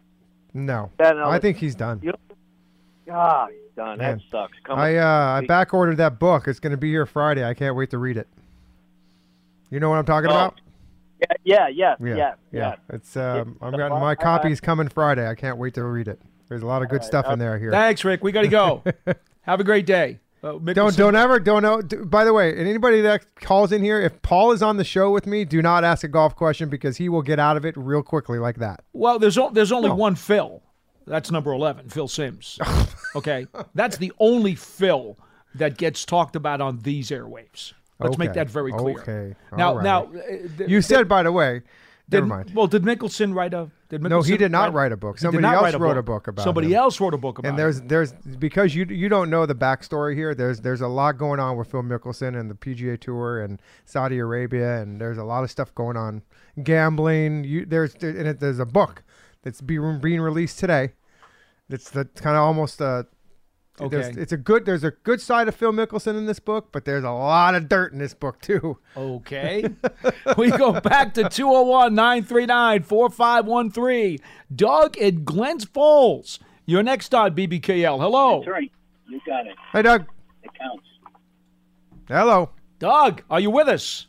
No, 0.54 0.92
I 1.00 1.40
think 1.40 1.58
he's 1.58 1.76
done. 1.76 2.00
You 2.04 2.14
Ah, 3.12 3.48
he's 3.48 3.76
done. 3.76 3.98
Man. 3.98 4.18
That 4.18 4.24
sucks. 4.32 4.58
Come 4.64 4.80
I 4.80 4.98
uh, 4.98 5.42
I 5.42 5.46
back 5.46 5.74
ordered 5.74 5.98
that 5.98 6.20
book. 6.20 6.48
It's 6.48 6.60
going 6.60 6.72
to 6.72 6.78
be 6.78 6.90
here 6.90 7.06
Friday. 7.06 7.44
I 7.44 7.54
can't 7.54 7.76
wait 7.76 7.92
to 7.92 7.98
read 7.98 8.18
it. 8.18 8.28
You 9.70 9.80
know 9.80 9.90
what 9.90 9.98
I'm 9.98 10.06
talking 10.06 10.30
Oh, 10.30 10.34
about? 10.34 10.62
Yeah, 11.44 11.68
yeah, 11.68 11.68
yeah, 11.70 11.96
Yeah, 12.00 12.16
yeah. 12.16 12.34
yeah. 12.52 12.76
It's 12.90 13.16
um, 13.18 13.58
I'm 13.62 13.72
getting 13.72 13.90
my 14.00 14.12
I- 14.12 14.16
copy's 14.16 14.60
coming 14.62 14.88
Friday. 14.90 15.28
I 15.28 15.36
can't 15.36 15.58
wait 15.58 15.74
to 15.76 15.84
read 15.84 16.08
it. 16.08 16.22
There's 16.50 16.62
a 16.62 16.68
lot 16.68 16.82
of 16.84 16.90
good 16.90 17.04
stuff 17.04 17.28
in 17.30 17.40
there 17.40 17.58
here. 17.58 17.72
Thanks, 17.72 18.04
Rick. 18.06 18.24
We 18.24 18.32
got 18.32 18.42
to 18.44 18.48
go. 18.48 18.84
Have 19.42 19.60
a 19.60 19.64
great 19.64 19.86
day. 19.86 20.20
Uh, 20.44 20.58
Don't 20.60 20.96
don't 20.98 21.16
ever 21.16 21.40
don't 21.40 21.64
know. 21.64 21.82
By 22.06 22.26
the 22.26 22.34
way, 22.34 22.50
and 22.52 22.68
anybody 22.68 23.00
that 23.02 23.34
calls 23.36 23.72
in 23.72 23.82
here, 23.82 24.02
if 24.02 24.22
Paul 24.24 24.52
is 24.52 24.62
on 24.62 24.76
the 24.76 24.84
show 24.84 25.10
with 25.10 25.26
me, 25.26 25.46
do 25.46 25.62
not 25.62 25.86
ask 25.86 26.04
a 26.04 26.10
golf 26.10 26.36
question 26.36 26.68
because 26.68 26.98
he 26.98 27.08
will 27.08 27.22
get 27.22 27.40
out 27.40 27.56
of 27.56 27.66
it 27.66 27.78
real 27.78 28.04
quickly 28.04 28.40
like 28.40 28.58
that. 28.58 28.84
Well, 28.92 29.20
there's 29.20 29.38
o- 29.38 29.50
there's 29.52 29.72
only 29.72 29.88
No. 29.88 29.96
one 29.96 30.16
Phil. 30.16 30.62
That's 31.08 31.32
number 31.32 31.54
eleven, 31.54 31.88
Phil 31.88 32.10
Simms. 32.10 32.60
okay, 33.16 33.48
that's 33.74 33.96
the 33.98 34.12
only 34.20 34.54
Phil 34.56 35.18
that 35.56 35.78
gets 35.78 36.04
talked 36.04 36.36
about 36.36 36.60
on 36.60 36.80
these 36.80 37.10
airwaves. 37.10 37.72
Let's 38.04 38.18
make 38.18 38.34
that 38.34 38.50
very 38.50 38.72
clear. 38.72 39.00
Okay. 39.00 39.36
Now, 39.56 39.76
right. 39.76 39.84
now, 39.84 40.04
uh, 40.06 40.58
th- 40.58 40.70
You 40.70 40.82
said, 40.82 41.08
by 41.08 41.24
the 41.24 41.32
way, 41.32 41.62
did, 42.10 42.18
never 42.18 42.26
mind. 42.26 42.52
Well, 42.54 42.68
did 42.68 42.84
Mickelson 42.84 43.34
write 43.34 43.54
a? 43.54 43.70
Did 43.90 44.02
Mickelson 44.02 44.10
No, 44.10 44.22
he 44.22 44.38
did 44.38 44.52
not 44.52 44.74
write 44.74 44.92
a 44.92 44.98
book. 44.98 45.18
Somebody 45.18 45.46
else 45.46 45.64
write 45.64 45.80
wrote 45.80 45.98
a 45.98 46.04
book 46.04 46.28
about 46.28 46.44
Somebody 46.44 46.68
him. 46.68 46.74
else 46.74 47.00
wrote 47.00 47.14
a 47.14 47.18
book 47.18 47.40
about. 47.40 47.50
And 47.50 47.58
there's 47.60 47.82
there's 47.82 48.12
because 48.12 48.76
you 48.76 48.86
you 48.86 49.08
don't 49.08 49.30
know 49.30 49.46
the 49.46 49.56
backstory 49.56 50.16
here. 50.16 50.36
There's 50.36 50.60
there's 50.62 50.82
a 50.82 50.88
lot 50.88 51.18
going 51.18 51.40
on 51.40 51.58
with 51.58 51.72
Phil 51.72 51.82
Mickelson 51.82 52.38
and 52.40 52.50
the 52.52 52.56
PGA 52.56 53.00
Tour 53.00 53.42
and 53.42 53.62
Saudi 53.86 54.18
Arabia, 54.20 54.82
and 54.82 55.00
there's 55.00 55.18
a 55.18 55.24
lot 55.24 55.44
of 55.44 55.52
stuff 55.52 55.74
going 55.76 55.96
on. 55.96 56.22
Gambling. 56.62 57.46
You 57.46 57.66
there's 57.66 57.94
there, 57.96 58.10
and 58.10 58.28
it, 58.28 58.40
there's 58.40 58.60
a 58.60 58.66
book 58.66 59.04
that's 59.44 59.62
being 59.62 60.00
being 60.00 60.22
released 60.22 60.60
today. 60.60 60.94
It's 61.70 61.90
the 61.90 62.06
kind 62.06 62.36
of 62.36 62.44
almost 62.44 62.82
a. 62.82 63.08
there's- 63.78 64.10
Okay. 64.10 64.22
It's 64.22 64.32
a 64.32 64.38
good. 64.38 64.66
There's 64.66 64.84
a 64.84 64.92
good 64.92 65.20
side 65.20 65.48
of 65.48 65.56
Phil 65.56 65.72
Mickelson 65.74 66.16
in 66.18 66.26
this 66.28 66.40
book, 66.40 66.70
but 66.72 66.86
there's 66.86 67.04
a 67.04 67.10
lot 67.12 67.56
of 67.56 67.68
dirt 67.68 67.92
in 67.92 68.00
this 68.00 68.14
book 68.14 68.40
too. 68.42 68.78
Okay. 68.96 69.64
we 70.38 70.52
go 70.52 70.80
back 70.80 71.14
to 71.16 71.28
201 71.28 71.96
939 71.96 72.84
4513. 72.84 74.20
Doug 74.56 74.98
at 74.98 75.26
Glens 75.26 75.66
Falls. 75.66 76.40
You're 76.66 76.84
next 76.84 77.14
on 77.16 77.36
BBKL. 77.36 78.00
Hello. 78.00 78.40
That's 78.40 78.50
right. 78.52 78.72
You 79.10 79.20
got 79.26 79.48
it. 79.48 79.56
Hey, 79.74 79.82
Doug. 79.82 80.06
It 80.44 80.52
counts. 80.54 80.86
Hello. 82.08 82.52
Doug, 82.80 83.24
are 83.30 83.40
you 83.40 83.50
with 83.50 83.68
us? 83.68 84.08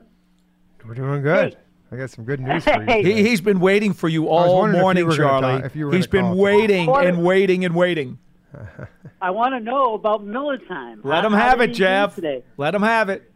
We're 0.86 0.94
doing 0.94 1.22
good. 1.22 1.56
I 1.90 1.96
got 1.96 2.10
some 2.10 2.24
good 2.24 2.40
news 2.46 2.64
for 2.64 2.74
you. 2.80 2.86
Hey. 2.86 3.02
He, 3.02 3.22
he's 3.22 3.40
been 3.40 3.58
waiting 3.58 3.94
for 3.94 4.08
you 4.08 4.28
all 4.28 4.58
wondering 4.58 4.74
if 4.74 4.76
you 4.76 4.82
morning, 4.82 5.06
were 5.06 5.16
gonna 5.16 5.40
Charlie. 5.40 5.56
talk- 5.62 5.64
if 5.66 5.76
you 5.76 5.86
were 5.86 5.92
He's 5.94 6.06
gonna 6.06 6.24
been 6.24 6.32
call. 6.34 6.42
waiting 6.42 6.86
What? 6.86 7.06
and 7.06 7.24
waiting 7.24 7.64
and 7.64 7.74
waiting. 7.74 8.18
I 9.22 9.30
want 9.30 9.54
to 9.54 9.60
know 9.60 9.94
about 9.94 10.22
Miller 10.24 10.58
time. 10.58 11.00
Let 11.02 11.22
How- 11.22 11.28
him 11.28 11.32
have 11.32 11.60
it, 11.62 11.68
Jeff. 11.68 12.14
Today? 12.16 12.44
Let 12.58 12.74
him 12.74 12.82
have 12.82 13.08
it. 13.08 13.32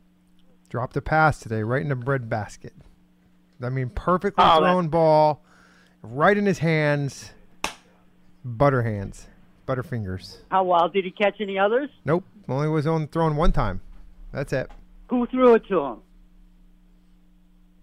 Dropped 0.68 0.96
a 0.98 1.00
pass 1.00 1.40
today, 1.40 1.62
right 1.62 1.80
in 1.80 1.88
the 1.88 1.96
bread 1.96 2.28
basket. 2.28 2.74
I 3.62 3.70
mean, 3.70 3.88
perfectly 3.88 4.44
Oh, 4.44 4.60
that- 4.60 4.66
thrown 4.70 4.88
ball, 4.88 5.42
right 6.02 6.36
in 6.36 6.44
his 6.44 6.58
hands. 6.58 7.30
Butter 8.44 8.82
hands, 8.82 9.26
butter 9.66 9.82
fingers. 9.82 10.38
How 10.50 10.64
well 10.64 10.88
did 10.88 11.04
he 11.04 11.10
catch 11.10 11.40
any 11.40 11.58
others? 11.58 11.90
Nope, 12.04 12.24
only 12.48 12.68
was 12.68 12.86
on 12.86 13.08
thrown 13.08 13.36
one 13.36 13.52
time. 13.52 13.80
That's 14.32 14.52
it. 14.52 14.70
Who 15.08 15.26
threw 15.26 15.54
it 15.54 15.66
to 15.68 15.80
him? 15.80 15.96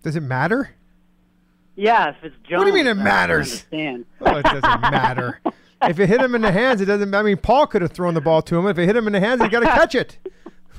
Does 0.04 0.16
it 0.16 0.22
matter? 0.22 0.70
Yeah, 1.76 2.10
if 2.10 2.16
it's 2.24 2.36
Jones. 2.48 2.60
What 2.60 2.66
do 2.66 2.70
you 2.70 2.76
mean 2.76 2.88
it 2.88 3.00
I 3.00 3.04
matters? 3.04 3.48
understand. 3.48 4.06
Well, 4.20 4.38
it 4.40 4.44
doesn't 4.44 4.82
matter. 4.82 5.42
if 5.82 6.00
it 6.00 6.08
hit 6.08 6.22
him 6.22 6.36
in 6.36 6.42
the 6.42 6.52
hands, 6.52 6.82
it 6.82 6.86
doesn't. 6.86 7.14
I 7.14 7.22
mean, 7.22 7.38
Paul 7.38 7.68
could 7.68 7.82
have 7.82 7.92
thrown 7.92 8.14
the 8.14 8.22
ball 8.22 8.42
to 8.44 8.58
him. 8.58 8.68
If 8.68 8.78
it 8.78 8.86
hit 8.86 8.96
him 8.96 9.08
in 9.08 9.14
the 9.14 9.20
hands, 9.20 9.42
he 9.42 9.50
got 9.50 9.62
to 9.62 9.66
catch 9.66 9.96
it. 9.96 10.18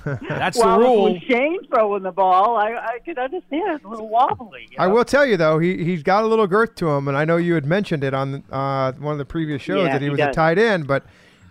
That's 0.29 0.57
well, 0.57 0.79
the 0.79 0.85
rule. 0.85 1.07
If 1.09 1.22
it 1.22 1.26
Shane 1.26 1.59
throwing 1.66 2.05
the 2.05 2.12
ball, 2.12 2.57
I, 2.57 2.74
I 2.74 2.98
could 3.05 3.18
understand. 3.18 3.76
It's 3.76 3.85
a 3.85 3.88
little 3.88 4.09
wobbly. 4.09 4.68
you 4.70 4.76
I 4.79 4.87
will 4.87 5.05
tell 5.05 5.26
you 5.26 5.37
though, 5.37 5.59
he 5.59 5.83
he's 5.85 6.05
got 6.05 6.22
a 6.22 6.26
little 6.29 6.46
girth 6.46 6.76
to 6.76 6.88
him, 6.90 7.09
and 7.09 7.16
I 7.16 7.24
know 7.24 7.37
you 7.37 7.55
had 7.55 7.66
mentioned 7.66 8.05
it 8.05 8.14
on 8.14 8.44
uh, 8.50 8.92
one 8.92 9.12
of 9.12 9.18
the 9.18 9.24
previous 9.24 9.61
shows 9.62 9.85
Yeah, 9.85 9.92
that 9.92 10.00
he 10.00 10.07
he 10.07 10.11
was 10.11 10.20
a 10.20 10.31
tight 10.31 10.59
end, 10.59 10.87
but 10.87 11.05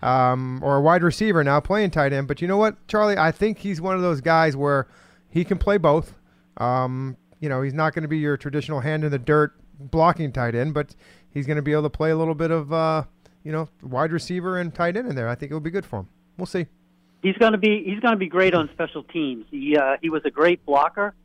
um, 0.05 0.59
or 0.63 0.77
a 0.77 0.81
wide 0.81 1.03
receiver 1.03 1.43
now 1.43 1.59
playing 1.59 1.89
tight 1.89 2.13
end. 2.13 2.27
But 2.27 2.41
you 2.41 2.47
know 2.47 2.57
what, 2.57 2.87
Charlie? 2.87 3.17
I 3.17 3.31
think 3.31 3.57
he's 3.57 3.81
one 3.81 3.95
of 3.95 4.01
those 4.01 4.21
guys 4.21 4.55
where 4.55 4.87
he 5.29 5.43
can 5.43 5.57
play 5.57 5.77
both. 5.77 6.13
Um, 6.57 7.17
you 7.39 7.49
know, 7.49 7.61
he's 7.61 7.73
not 7.73 7.93
going 7.93 8.03
to 8.03 8.07
be 8.07 8.19
your 8.19 8.37
traditional 8.37 8.79
hand 8.79 9.03
in 9.03 9.11
the 9.11 9.19
dirt 9.19 9.53
blocking 9.79 10.31
tight 10.31 10.55
end, 10.55 10.73
but 10.73 10.95
he's 11.31 11.47
going 11.47 11.57
to 11.57 11.61
be 11.61 11.71
able 11.71 11.83
to 11.83 11.89
play 11.89 12.11
a 12.11 12.17
little 12.17 12.35
bit 12.35 12.51
of 12.51 12.71
uh, 12.71 13.03
you 13.43 13.51
know 13.51 13.67
wide 13.81 14.11
receiver 14.11 14.59
and 14.59 14.73
tight 14.73 14.95
end 14.95 15.09
in 15.09 15.15
there. 15.15 15.27
I 15.27 15.35
think 15.35 15.51
it 15.51 15.55
will 15.55 15.59
be 15.59 15.71
good 15.71 15.85
for 15.85 15.99
him. 15.99 16.07
We'll 16.37 16.45
see. 16.45 16.67
He's 17.23 17.37
going 17.37 17.53
to 17.53 17.57
be 17.57 17.83
he's 17.83 17.99
going 17.99 18.13
to 18.13 18.19
be 18.19 18.29
great 18.29 18.53
on 18.53 18.69
special 18.73 19.03
teams. 19.03 19.45
He 19.49 19.75
uh, 19.75 19.97
he 20.01 20.11
was 20.11 20.21
a 20.25 20.31
great 20.31 20.63
blocker 20.65 21.15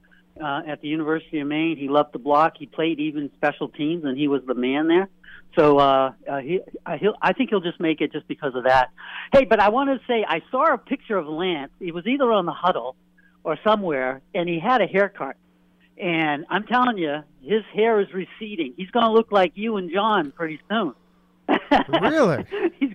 uh, 0.43 0.63
at 0.67 0.81
the 0.81 0.89
University 0.89 1.41
of 1.41 1.47
Maine. 1.47 1.77
He 1.77 1.89
loved 1.89 2.15
to 2.15 2.19
block. 2.19 2.55
He 2.59 2.65
played 2.65 2.99
even 2.99 3.31
special 3.37 3.69
teams, 3.69 4.05
and 4.05 4.17
he 4.17 4.27
was 4.27 4.43
the 4.47 4.55
man 4.55 4.89
there. 4.89 5.09
So 5.57 5.79
uh, 5.79 6.13
uh, 6.29 6.39
he 6.39 6.61
uh, 6.87 6.97
he'll, 6.99 7.15
I 7.21 7.33
think 7.33 7.51
he'll 7.51 7.61
just 7.61 7.81
make 7.81 8.01
it 8.01 8.13
just 8.13 8.29
because 8.29 8.55
of 8.55 8.65
that. 8.65 8.91
Hey, 9.33 9.45
but 9.45 9.61
I 9.61 9.69
want 9.69 9.91
to 9.91 10.07
say 10.07 10.25
I 10.27 10.43
saw 10.51 10.75
a 10.75 10.79
picture 10.79 11.17
of 11.17 11.27
Lance. 11.27 11.73
He 11.79 11.93
was 11.93 12.07
either 12.07 12.31
on 12.31 12.47
the 12.47 12.53
huddle 12.53 12.97
or 13.43 13.59
somewhere, 13.65 14.23
and 14.35 14.49
he 14.49 14.61
had 14.61 14.81
a 14.81 14.87
haircut. 14.87 15.37
And 15.99 16.47
I'm 16.49 16.67
telling 16.67 16.99
you, 16.99 17.23
his 17.43 17.63
hair 17.75 18.01
is 18.01 18.09
receding. 18.15 18.75
He's 18.77 18.91
going 18.91 19.05
to 19.05 19.13
look 19.13 19.33
like 19.33 19.53
you 19.55 19.77
and 19.77 19.91
John 19.93 20.33
pretty 20.33 20.61
soon. 20.69 20.95
Really? 22.01 22.45
he's 22.79 22.95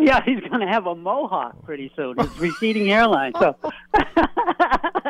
yeah, 0.00 0.22
he's 0.24 0.40
going 0.40 0.60
to 0.60 0.66
have 0.66 0.86
a 0.86 0.94
mohawk 0.94 1.62
pretty 1.64 1.92
soon. 1.94 2.16
His 2.18 2.38
receding 2.38 2.86
hairline. 2.86 3.32
So 3.38 3.54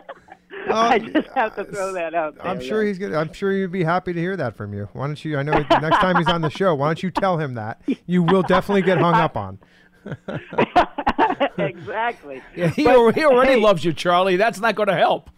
I 0.74 0.98
just 0.98 1.28
have 1.34 1.54
to 1.56 1.64
throw 1.64 1.92
that 1.92 2.14
out 2.14 2.36
there. 2.36 2.46
I'm 2.46 2.60
sure 2.60 2.82
he's 2.84 2.98
good. 2.98 3.12
I'm 3.14 3.32
sure 3.32 3.52
he'd 3.52 3.72
be 3.72 3.84
happy 3.84 4.12
to 4.12 4.20
hear 4.20 4.36
that 4.36 4.56
from 4.56 4.72
you. 4.72 4.88
Why 4.92 5.06
don't 5.06 5.24
you? 5.24 5.38
I 5.38 5.42
know 5.42 5.52
next 5.52 5.98
time 5.98 6.16
he's 6.16 6.28
on 6.28 6.40
the 6.42 6.50
show, 6.50 6.74
why 6.74 6.88
don't 6.88 7.02
you 7.02 7.10
tell 7.10 7.38
him 7.38 7.54
that? 7.54 7.82
You 8.06 8.22
will 8.22 8.42
definitely 8.42 8.82
get 8.82 8.98
hung 8.98 9.14
up 9.14 9.36
on. 9.36 9.58
exactly. 11.58 12.42
Yeah, 12.56 12.68
he, 12.68 12.84
But, 12.84 13.12
he 13.14 13.24
already 13.24 13.52
hey, 13.52 13.60
loves 13.60 13.84
you, 13.84 13.92
Charlie. 13.92 14.36
That's 14.36 14.60
not 14.60 14.74
going 14.74 14.88
to 14.88 14.96
help. 14.96 15.30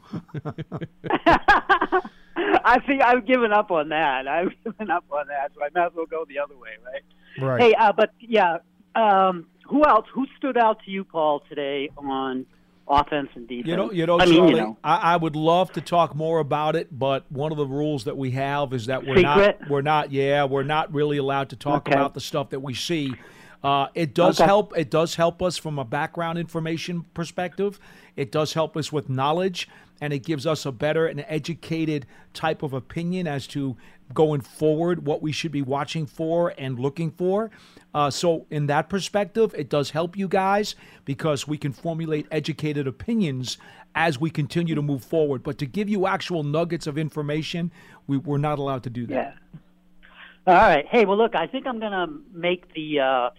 I 2.36 2.78
think 2.86 3.02
I've 3.02 3.26
given 3.26 3.52
up 3.52 3.70
on 3.70 3.88
that. 3.90 4.26
I've 4.26 4.52
given 4.64 4.90
up 4.90 5.04
on 5.10 5.26
that, 5.28 5.52
so 5.54 5.62
I 5.62 5.68
might 5.74 5.86
as 5.86 5.92
well 5.94 6.06
go 6.06 6.24
the 6.28 6.38
other 6.38 6.56
way, 6.56 6.70
right? 6.84 7.02
Right. 7.44 7.60
Hey, 7.60 7.74
uh, 7.74 7.92
but 7.92 8.10
yeah, 8.20 8.58
um, 8.94 9.46
who 9.66 9.84
else? 9.84 10.06
Who 10.12 10.26
stood 10.36 10.56
out 10.56 10.82
to 10.84 10.90
you, 10.90 11.04
Paul, 11.04 11.42
today 11.48 11.90
on 11.96 12.46
offense 12.88 13.28
and 13.34 13.46
defense? 13.48 13.68
You 13.68 13.76
know, 13.76 13.92
you 13.92 14.06
know, 14.06 14.20
I 14.20 14.26
mean, 14.26 14.34
Charlie. 14.36 14.50
you 14.54 14.56
know, 14.60 14.78
I, 14.82 14.96
I 15.14 15.16
would 15.16 15.36
love 15.36 15.72
to 15.72 15.80
talk 15.80 16.14
more 16.14 16.38
about 16.40 16.76
it, 16.76 16.88
but 16.96 17.30
one 17.30 17.52
of 17.52 17.58
the 17.58 17.66
rules 17.66 18.04
that 18.04 18.16
we 18.16 18.32
have 18.32 18.72
is 18.72 18.86
that 18.86 19.06
we're 19.06 19.16
Secret? 19.18 19.60
not, 19.60 19.68
we're 19.68 19.82
not, 19.82 20.12
yeah, 20.12 20.44
we're 20.44 20.62
not 20.62 20.92
really 20.92 21.16
allowed 21.18 21.50
to 21.50 21.56
talk 21.56 21.86
Okay. 21.88 21.94
about 21.94 22.14
the 22.14 22.20
stuff 22.20 22.50
that 22.50 22.60
we 22.60 22.74
see. 22.74 23.16
Uh, 23.62 23.86
it 23.94 24.12
does 24.12 24.40
Okay. 24.40 24.46
help. 24.46 24.76
It 24.76 24.90
does 24.90 25.14
help 25.14 25.40
us 25.40 25.56
from 25.56 25.78
a 25.78 25.84
background 25.84 26.36
information 26.38 27.04
perspective. 27.14 27.78
It 28.16 28.32
does 28.32 28.54
help 28.54 28.76
us 28.76 28.90
with 28.90 29.08
knowledge, 29.08 29.68
and 30.00 30.12
it 30.12 30.24
gives 30.24 30.46
us 30.48 30.66
a 30.66 30.72
better 30.72 31.06
and 31.06 31.24
educated 31.28 32.06
type 32.34 32.64
of 32.64 32.72
opinion 32.72 33.28
as 33.28 33.46
to 33.48 33.76
going 34.14 34.40
forward 34.40 35.06
what 35.06 35.22
we 35.22 35.32
should 35.32 35.52
be 35.52 35.62
watching 35.62 36.06
for 36.06 36.54
and 36.58 36.78
looking 36.78 37.10
for. 37.10 37.50
Uh, 37.94 38.10
so, 38.10 38.46
in 38.50 38.66
that 38.66 38.88
perspective, 38.88 39.54
it 39.56 39.68
does 39.68 39.90
help 39.90 40.16
you 40.16 40.28
guys 40.28 40.74
because 41.04 41.46
we 41.46 41.58
can 41.58 41.72
formulate 41.72 42.26
educated 42.30 42.86
opinions 42.86 43.58
as 43.94 44.18
we 44.18 44.30
continue 44.30 44.74
to 44.74 44.82
move 44.82 45.04
forward. 45.04 45.42
But 45.42 45.58
to 45.58 45.66
give 45.66 45.88
you 45.88 46.06
actual 46.06 46.42
nuggets 46.42 46.86
of 46.86 46.96
information, 46.96 47.70
we, 48.06 48.16
we're 48.16 48.38
not 48.38 48.58
allowed 48.58 48.82
to 48.84 48.90
do 48.90 49.06
that. 49.06 49.36
Yeah. 49.54 49.58
All 50.46 50.54
right. 50.54 50.86
Hey, 50.86 51.04
well, 51.04 51.16
look, 51.16 51.36
I 51.36 51.46
think 51.46 51.66
I'm 51.66 51.78
going 51.78 51.92
to 51.92 52.08
make 52.32 52.72
the 52.74 53.00
uh, 53.00 53.30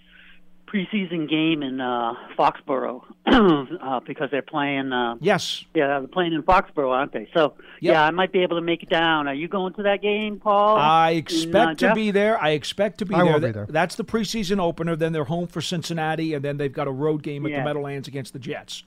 preseason 0.73 1.29
game 1.29 1.61
in 1.61 1.79
uh, 1.79 2.13
Foxborough 2.37 3.03
uh, 3.27 3.99
because 4.01 4.29
they're 4.31 4.41
playing. 4.41 4.91
Uh, 4.91 5.15
Yes. 5.21 5.63
yeah, 5.73 5.99
they're 5.99 6.07
playing 6.07 6.33
in 6.33 6.41
Foxborough, 6.43 6.89
aren't 6.91 7.11
they? 7.13 7.29
So, 7.33 7.53
yeah, 7.79 8.03
I 8.03 8.11
might 8.11 8.31
be 8.31 8.39
able 8.39 8.57
to 8.57 8.61
make 8.61 8.81
it 8.83 8.89
down. 8.89 9.27
Are 9.27 9.33
you 9.33 9.47
going 9.47 9.73
to 9.75 9.83
that 9.83 10.01
game, 10.01 10.39
Paul? 10.39 10.77
I 10.77 11.11
And, 11.11 11.15
uh, 11.17 11.19
expect 11.19 11.79
to 11.81 11.93
be 11.93 12.11
there. 12.11 12.41
I 12.41 12.49
expect 12.51 12.97
to 12.99 13.05
be 13.05 13.13
I 13.13 13.19
there. 13.23 13.25
won't 13.31 13.43
be 13.43 13.51
there. 13.51 13.67
That's 13.69 13.95
the 13.95 14.03
preseason 14.03 14.59
opener. 14.59 14.95
Then 14.95 15.13
they're 15.13 15.23
home 15.25 15.47
for 15.47 15.61
Cincinnati, 15.61 16.33
and 16.33 16.43
then 16.43 16.57
they've 16.57 16.73
got 16.73 16.87
a 16.87 16.91
road 16.91 17.21
game 17.23 17.45
at 17.45 17.51
Yeah. 17.51 17.59
the 17.59 17.65
Meadowlands 17.65 18.07
against 18.07 18.33
the 18.33 18.39
Jets. 18.39 18.83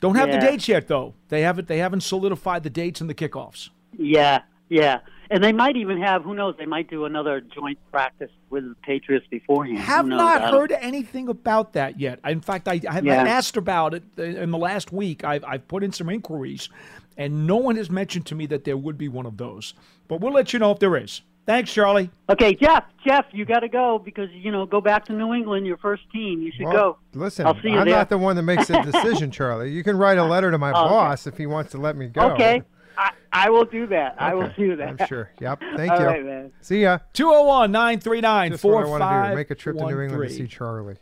Don't 0.00 0.14
have 0.14 0.30
the 0.30 0.38
dates 0.38 0.68
yet, 0.68 0.86
though. 0.86 1.14
They 1.28 1.40
haven't. 1.42 1.66
They 1.66 1.78
haven't 1.78 2.02
solidified 2.02 2.62
the 2.62 2.70
dates 2.70 3.00
and 3.00 3.10
the 3.10 3.14
kickoffs. 3.14 3.70
Yeah, 3.98 4.42
yeah. 4.68 5.00
And 5.30 5.42
they 5.42 5.52
might 5.52 5.76
even 5.76 6.00
have, 6.00 6.22
who 6.22 6.34
knows, 6.34 6.54
they 6.56 6.66
might 6.66 6.88
do 6.88 7.04
another 7.04 7.40
joint 7.40 7.78
practice 7.90 8.30
with 8.50 8.64
the 8.68 8.74
Patriots 8.82 9.26
beforehand. 9.30 9.78
Who 9.78 9.84
Have 9.84 10.06
not 10.06 10.40
don't- 10.40 10.52
heard 10.52 10.72
anything 10.72 11.28
about 11.28 11.72
that 11.74 11.98
yet. 12.00 12.20
In 12.24 12.40
fact, 12.40 12.68
I, 12.68 12.80
I 12.88 12.92
have 12.94 13.04
Yeah. 13.04 13.22
asked 13.22 13.56
about 13.56 13.94
it 13.94 14.02
in 14.18 14.50
the 14.50 14.58
last 14.58 14.92
week. 14.92 15.24
I've, 15.24 15.44
I've 15.44 15.66
put 15.68 15.82
in 15.84 15.92
some 15.92 16.08
inquiries, 16.08 16.68
and 17.16 17.46
no 17.46 17.56
one 17.56 17.76
has 17.76 17.90
mentioned 17.90 18.26
to 18.26 18.34
me 18.34 18.46
that 18.46 18.64
there 18.64 18.76
would 18.76 18.98
be 18.98 19.08
one 19.08 19.26
of 19.26 19.36
those. 19.36 19.74
But 20.08 20.20
we'll 20.20 20.32
let 20.32 20.52
you 20.52 20.58
know 20.58 20.72
if 20.72 20.78
there 20.78 20.96
is. 20.96 21.22
Thanks, 21.46 21.72
Charlie. 21.72 22.10
Okay, 22.28 22.54
Jeff, 22.54 22.84
Jeff, 23.06 23.24
you 23.32 23.46
got 23.46 23.60
to 23.60 23.70
go 23.70 23.98
because, 23.98 24.28
you 24.32 24.52
know, 24.52 24.66
go 24.66 24.82
back 24.82 25.06
to 25.06 25.14
New 25.14 25.32
England, 25.32 25.66
your 25.66 25.78
first 25.78 26.02
team. 26.12 26.42
You 26.42 26.52
should 26.54 26.66
Well, 26.66 26.72
go. 26.74 26.98
Listen, 27.14 27.46
I'll 27.46 27.54
see 27.62 27.70
you 27.70 27.78
I'm 27.78 27.86
there. 27.86 27.96
not 27.96 28.10
the 28.10 28.18
one 28.18 28.36
that 28.36 28.42
makes 28.42 28.66
the 28.68 28.78
decision, 28.92 29.30
Charlie. 29.30 29.72
You 29.72 29.82
can 29.82 29.96
write 29.96 30.18
a 30.18 30.24
letter 30.24 30.50
to 30.50 30.58
my 30.58 30.72
Oh, 30.72 30.84
okay. 30.84 30.88
boss 30.90 31.26
if 31.26 31.38
he 31.38 31.46
wants 31.46 31.70
to 31.72 31.78
let 31.78 31.96
me 31.96 32.08
go. 32.08 32.32
Okay, 32.32 32.62
I, 32.98 33.12
I 33.32 33.50
will 33.50 33.64
do 33.64 33.86
that. 33.86 34.16
I 34.18 34.34
will 34.34 34.50
do 34.56 34.74
that. 34.76 34.88
I'm 35.00 35.06
sure. 35.06 35.30
Yep. 35.40 35.60
Thank 35.76 35.92
All 35.92 36.00
you. 36.00 36.06
right, 36.06 36.24
man. 36.24 36.52
See 36.60 36.82
ya. 36.82 36.98
201 37.12 37.70
939 37.70 38.50
Just 38.52 38.64
what 38.64 38.84
I 38.84 38.88
want 38.88 39.02
to 39.02 39.30
do. 39.30 39.36
Make 39.36 39.50
a 39.50 39.54
trip 39.54 39.78
to 39.78 39.86
New 39.86 40.00
England 40.00 40.28
to 40.28 40.34
see 40.34 40.46
Charlie. 40.48 40.96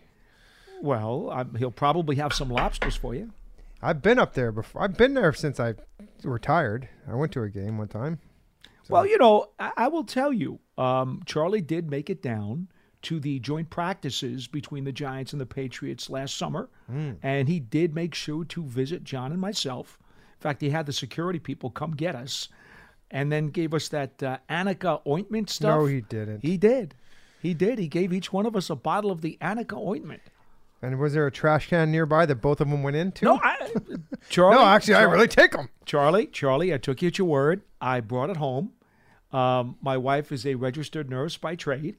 Well, 0.82 1.30
i 1.30 1.44
he'll 1.58 1.70
probably 1.70 2.16
have 2.16 2.34
some 2.34 2.50
lobsters 2.50 2.94
for 2.96 3.14
you. 3.14 3.32
I've 3.82 4.02
been 4.02 4.18
up 4.18 4.34
there 4.34 4.52
before. 4.52 4.82
I've 4.82 4.96
been 4.96 5.14
there 5.14 5.32
since 5.32 5.58
I 5.58 5.74
retired. 6.22 6.88
I 7.10 7.14
went 7.14 7.32
to 7.32 7.42
a 7.42 7.48
game 7.48 7.78
one 7.78 7.88
time. 7.88 8.18
Well, 8.88 9.06
you 9.06 9.18
know, 9.18 9.46
I, 9.58 9.72
I 9.76 9.88
will 9.88 10.04
tell 10.04 10.32
you, 10.32 10.60
um, 10.78 11.22
Charlie 11.26 11.60
did 11.62 11.90
make 11.90 12.10
it 12.10 12.22
down 12.22 12.68
to 13.02 13.20
the 13.20 13.38
joint 13.40 13.70
practices 13.70 14.46
between 14.46 14.84
the 14.84 14.92
Giants 14.92 15.32
and 15.32 15.40
the 15.40 15.46
Patriots 15.46 16.10
last 16.10 16.36
summer, 16.36 16.68
Mm. 16.90 17.16
and 17.22 17.48
he 17.48 17.58
did 17.58 17.94
make 17.94 18.14
sure 18.14 18.44
to 18.44 18.62
visit 18.64 19.02
John 19.02 19.32
and 19.32 19.40
myself. 19.40 19.98
In 20.46 20.50
fact, 20.50 20.60
he 20.60 20.70
had 20.70 20.86
the 20.86 20.92
security 20.92 21.40
people 21.40 21.70
come 21.70 21.90
get 21.90 22.14
us, 22.14 22.48
and 23.10 23.32
then 23.32 23.48
gave 23.48 23.74
us 23.74 23.88
that 23.88 24.22
uh, 24.22 24.38
Arnica 24.48 25.00
ointment 25.04 25.50
stuff. 25.50 25.80
No, 25.80 25.86
he 25.86 26.02
didn't. 26.02 26.42
He 26.42 26.56
did. 26.56 26.94
He 27.42 27.52
did. 27.52 27.80
He 27.80 27.88
gave 27.88 28.12
each 28.12 28.32
one 28.32 28.46
of 28.46 28.54
us 28.54 28.70
a 28.70 28.76
bottle 28.76 29.10
of 29.10 29.22
the 29.22 29.36
Arnica 29.40 29.74
ointment. 29.74 30.22
And 30.80 31.00
was 31.00 31.14
there 31.14 31.26
a 31.26 31.32
trash 31.32 31.68
can 31.68 31.90
nearby 31.90 32.26
that 32.26 32.36
both 32.36 32.60
of 32.60 32.70
them 32.70 32.84
went 32.84 32.94
into? 32.94 33.24
No, 33.24 33.40
I, 33.42 33.72
Charlie. 34.28 34.56
no, 34.56 34.64
actually, 34.64 34.94
I 34.94 35.02
really 35.02 35.26
take 35.26 35.50
them. 35.50 35.68
Charlie, 35.84 36.28
Charlie, 36.28 36.72
I 36.72 36.78
took 36.78 37.02
you 37.02 37.08
at 37.08 37.18
your 37.18 37.26
word. 37.26 37.62
I 37.80 37.98
brought 37.98 38.30
it 38.30 38.36
home. 38.36 38.70
Um, 39.32 39.78
my 39.82 39.96
wife 39.96 40.30
is 40.30 40.46
a 40.46 40.54
registered 40.54 41.10
nurse 41.10 41.36
by 41.36 41.56
trade, 41.56 41.96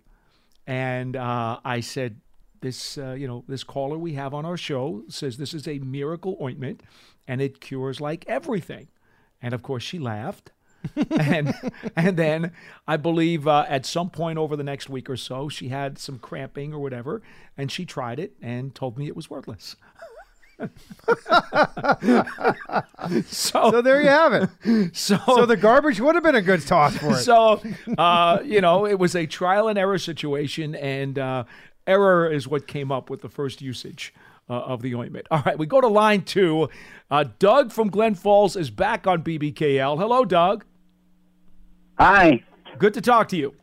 and 0.66 1.18
uh, 1.18 1.60
I 1.66 1.82
said, 1.82 2.22
"This, 2.62 2.98
uh, 2.98 3.12
you 3.12 3.28
know, 3.28 3.44
this 3.50 3.66
caller 3.66 3.98
we 3.98 4.14
have 4.14 4.34
on 4.34 4.46
our 4.46 4.56
show 4.56 5.04
says 5.10 5.36
this 5.36 5.54
is 5.54 5.68
a 5.68 5.80
miracle 5.80 6.38
ointment, 6.42 6.82
and 7.28 7.42
it 7.42 7.62
cures 7.62 8.00
like 8.02 8.26
everything." 8.28 8.88
And 9.42 9.54
of 9.54 9.62
course, 9.64 9.84
she 9.84 10.00
laughed. 10.00 10.52
and 11.20 11.54
and 11.96 12.18
then 12.18 12.52
I 12.88 12.98
believe 12.98 13.48
uh, 13.48 13.66
at 13.68 13.86
some 13.86 14.10
point 14.10 14.38
over 14.38 14.56
the 14.56 14.64
next 14.64 14.90
week 14.90 15.10
or 15.10 15.18
so, 15.18 15.50
she 15.50 15.70
had 15.70 15.98
some 15.98 16.20
cramping 16.20 16.74
or 16.74 16.80
whatever, 16.80 17.22
and 17.58 17.72
she 17.72 17.86
tried 17.86 18.20
it 18.20 18.34
and 18.42 18.74
told 18.74 18.98
me 18.98 19.08
it 19.08 19.16
was 19.16 19.30
worthless. 19.30 19.76
so, 23.26 23.72
So 23.72 23.82
there 23.82 24.02
you 24.02 24.08
have 24.08 24.34
it. 24.34 24.96
so, 24.96 25.18
So 25.28 25.46
the 25.46 25.58
garbage 25.58 26.00
would 26.00 26.16
have 26.16 26.24
been 26.24 26.36
a 26.36 26.42
good 26.42 26.66
toss 26.66 26.98
for 26.98 27.12
it. 27.12 27.24
so 27.24 27.62
uh, 27.98 28.40
you 28.44 28.62
know, 28.62 28.86
it 28.86 28.98
was 28.98 29.16
a 29.16 29.26
trial 29.26 29.68
and 29.68 29.78
error 29.78 30.00
situation, 30.00 30.76
and 30.76 31.20
uh, 31.20 31.44
error 31.86 32.32
is 32.32 32.48
what 32.48 32.68
came 32.68 32.92
up 32.92 33.10
with 33.10 33.22
the 33.22 33.30
first 33.30 33.62
usage 33.62 34.14
uh, 34.50 34.54
of 34.54 34.82
the 34.82 34.96
ointment. 34.96 35.28
All 35.32 35.44
right, 35.46 35.58
we 35.58 35.66
go 35.66 35.82
to 35.82 35.88
line 35.88 36.24
two. 36.24 36.70
Uh, 37.10 37.26
Doug 37.40 37.72
from 37.72 37.90
Glen 37.90 38.16
Falls 38.16 38.56
is 38.56 38.70
back 38.70 39.08
on 39.08 39.24
BBKL. 39.24 39.98
Hello, 39.98 40.26
Doug. 40.26 40.66
Hi. 42.00 42.44
Good 42.78 42.94
to 42.94 43.02
talk 43.02 43.28
to 43.30 43.38
you. 43.38 43.54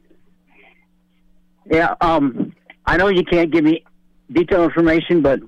Yeah, 1.70 1.95
um, 2.01 2.55
I 2.87 2.97
know 2.97 3.09
you 3.09 3.24
can't 3.24 3.51
give 3.51 3.64
me 3.64 3.85
detailed 4.30 4.64
information, 4.64 5.22
but 5.22 5.41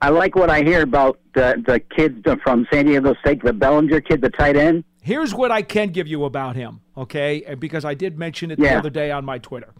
I 0.00 0.08
like 0.10 0.34
what 0.34 0.50
I 0.50 0.62
hear 0.62 0.82
about 0.82 1.20
the 1.34 1.62
the 1.66 1.80
kids 1.80 2.26
from 2.42 2.66
San 2.72 2.86
Diego 2.86 3.14
State, 3.20 3.42
the 3.44 3.52
Bellinger 3.52 4.00
kid, 4.00 4.20
the 4.20 4.30
tight 4.30 4.56
end. 4.56 4.84
Here's 5.02 5.32
what 5.32 5.52
I 5.52 5.62
can 5.62 5.90
give 5.90 6.08
you 6.08 6.24
about 6.24 6.56
him, 6.56 6.80
okay? 6.96 7.54
Because 7.60 7.84
I 7.84 7.94
did 7.94 8.18
mention 8.18 8.50
it 8.50 8.58
the 8.58 8.74
other 8.74 8.90
day 8.90 9.12
on 9.12 9.24
my 9.24 9.38
Twitter. 9.38 9.72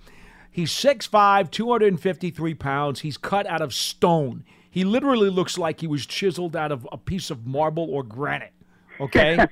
He's 0.52 0.70
6'5", 0.70 1.50
253 1.50 2.54
pounds. 2.54 3.00
He's 3.00 3.16
cut 3.16 3.44
out 3.46 3.60
of 3.60 3.74
stone. 3.74 4.44
He 4.76 4.84
literally 4.84 5.30
looks 5.30 5.56
like 5.56 5.80
he 5.80 5.86
was 5.86 6.04
chiseled 6.04 6.54
out 6.54 6.70
of 6.70 6.86
a 6.92 6.98
piece 6.98 7.30
of 7.30 7.46
marble 7.46 7.88
or 7.88 8.02
granite. 8.02 8.52
Okay, 9.00 9.38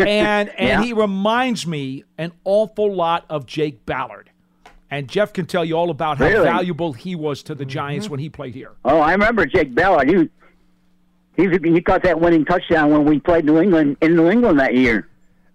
and 0.00 0.48
and 0.48 0.50
Yeah. 0.58 0.82
he 0.82 0.92
reminds 0.92 1.68
me 1.68 2.02
an 2.18 2.32
awful 2.42 2.92
lot 2.92 3.26
of 3.30 3.46
Jake 3.46 3.86
Ballard. 3.86 4.28
And 4.90 5.08
Jeff 5.08 5.32
can 5.32 5.46
tell 5.46 5.64
you 5.64 5.74
all 5.74 5.88
about 5.88 6.18
how 6.18 6.24
Really? 6.26 6.42
valuable 6.42 6.92
he 6.94 7.14
was 7.14 7.44
to 7.44 7.54
the 7.54 7.64
Giants 7.64 8.06
mm-hmm. 8.06 8.10
when 8.10 8.18
he 8.18 8.28
played 8.28 8.54
here. 8.56 8.72
Oh, 8.84 8.98
I 8.98 9.12
remember 9.12 9.46
Jake 9.46 9.72
Ballard. 9.72 10.08
He 10.10 10.28
he 11.36 11.48
he 11.72 11.80
caught 11.80 12.02
that 12.02 12.18
winning 12.18 12.44
touchdown 12.44 12.90
when 12.90 13.04
we 13.04 13.20
played 13.20 13.44
New 13.44 13.60
England 13.60 13.98
in 14.00 14.16
New 14.16 14.28
England 14.28 14.58
that 14.58 14.74
year. 14.74 15.06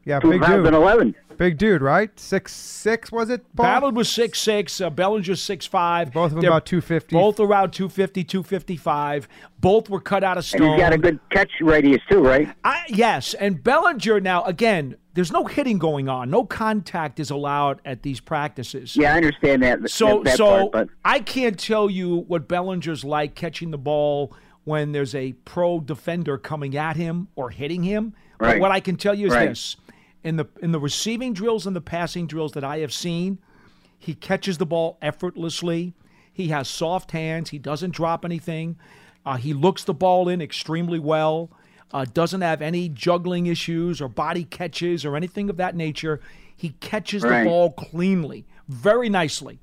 Yeah, 0.06 0.20
big 0.22 0.40
dude. 0.40 0.64
2011. 0.64 1.16
Big 1.38 1.58
dude, 1.58 1.82
right? 1.82 2.18
Six 2.20 2.54
six 2.54 3.12
was 3.12 3.30
it? 3.30 3.44
Paul? 3.56 3.66
Ballard 3.66 3.96
was 3.96 4.10
six 4.10 4.40
six. 4.40 4.80
uh, 4.82 4.90
Bellinger's 4.90 5.42
6'5". 5.42 6.14
Both 6.14 6.26
of 6.28 6.32
them 6.32 6.42
They're 6.42 6.50
about 6.52 6.66
250. 6.66 7.16
Both 7.16 7.40
around 7.40 7.72
250, 7.72 8.24
255. 8.24 9.28
Both 9.60 9.90
were 9.90 10.00
cut 10.00 10.24
out 10.24 10.38
of 10.38 10.44
And 10.44 10.46
stone. 10.46 10.72
he's 10.74 10.80
got 10.80 10.94
a 10.94 10.98
good 10.98 11.20
catch 11.32 11.52
radius 11.62 12.02
too, 12.10 12.20
right? 12.22 12.48
I, 12.64 12.84
yes, 12.90 13.34
and 13.34 13.64
Bellinger 13.64 14.20
now 14.20 14.44
again. 14.44 14.96
There's 15.14 15.32
no 15.32 15.46
hitting 15.46 15.78
going 15.78 16.10
on. 16.10 16.30
No 16.30 16.44
contact 16.44 17.22
is 17.22 17.30
allowed 17.30 17.80
at 17.86 18.04
these 18.04 18.20
practices. 18.20 18.98
Yeah, 18.98 19.14
I 19.14 19.18
understand 19.18 19.64
that. 19.64 19.90
So, 19.90 20.18
that, 20.18 20.24
that 20.26 20.38
so 20.38 20.46
part, 20.70 20.72
but 20.74 20.90
I 21.06 21.20
can't 21.20 21.58
tell 21.58 21.90
you 21.90 22.18
what 22.28 22.50
Bellinger's 22.50 23.06
like 23.06 23.34
catching 23.34 23.72
the 23.72 23.78
ball 23.78 24.34
when 24.66 24.92
there's 24.92 25.16
a 25.16 25.32
pro 25.46 25.80
defender 25.80 26.38
coming 26.38 26.76
at 26.76 26.98
him 26.98 27.30
or 27.36 27.50
hitting 27.50 27.84
him. 27.84 28.14
But 28.38 28.46
Right. 28.46 28.60
what 28.60 28.72
I 28.72 28.82
can 28.82 28.98
tell 28.98 29.16
you 29.16 29.28
is 29.28 29.34
Right. 29.34 29.48
this: 29.50 29.78
in 30.26 30.36
the 30.38 30.46
in 30.62 30.72
the 30.74 30.80
receiving 30.80 31.34
drills 31.34 31.66
and 31.66 31.76
the 31.76 31.82
passing 31.82 32.28
drills 32.28 32.52
that 32.54 32.64
I 32.64 32.80
have 32.80 32.92
seen, 32.92 33.38
he 33.98 34.14
catches 34.16 34.58
the 34.58 34.66
ball 34.66 34.98
effortlessly. 35.02 35.94
He 36.34 36.50
has 36.50 36.68
soft 36.68 37.12
hands. 37.12 37.52
He 37.52 37.60
doesn't 37.60 37.92
drop 37.92 38.26
anything. 38.26 38.78
Uh, 39.26 39.38
he 39.38 39.54
looks 39.54 39.84
the 39.86 39.94
ball 39.94 40.28
in 40.28 40.42
extremely 40.42 41.00
well. 41.00 41.50
Uh, 41.94 42.06
doesn't 42.14 42.42
have 42.42 42.62
any 42.62 42.90
juggling 42.90 43.46
issues 43.46 44.02
or 44.02 44.10
body 44.10 44.44
catches 44.44 45.06
or 45.06 45.16
anything 45.16 45.50
of 45.50 45.58
that 45.58 45.76
nature. 45.76 46.20
He 46.56 46.70
catches 46.82 47.24
Right. 47.24 47.44
the 47.44 47.50
ball 47.50 47.72
cleanly, 47.72 48.46
very 48.68 49.08
nicely. 49.08 49.60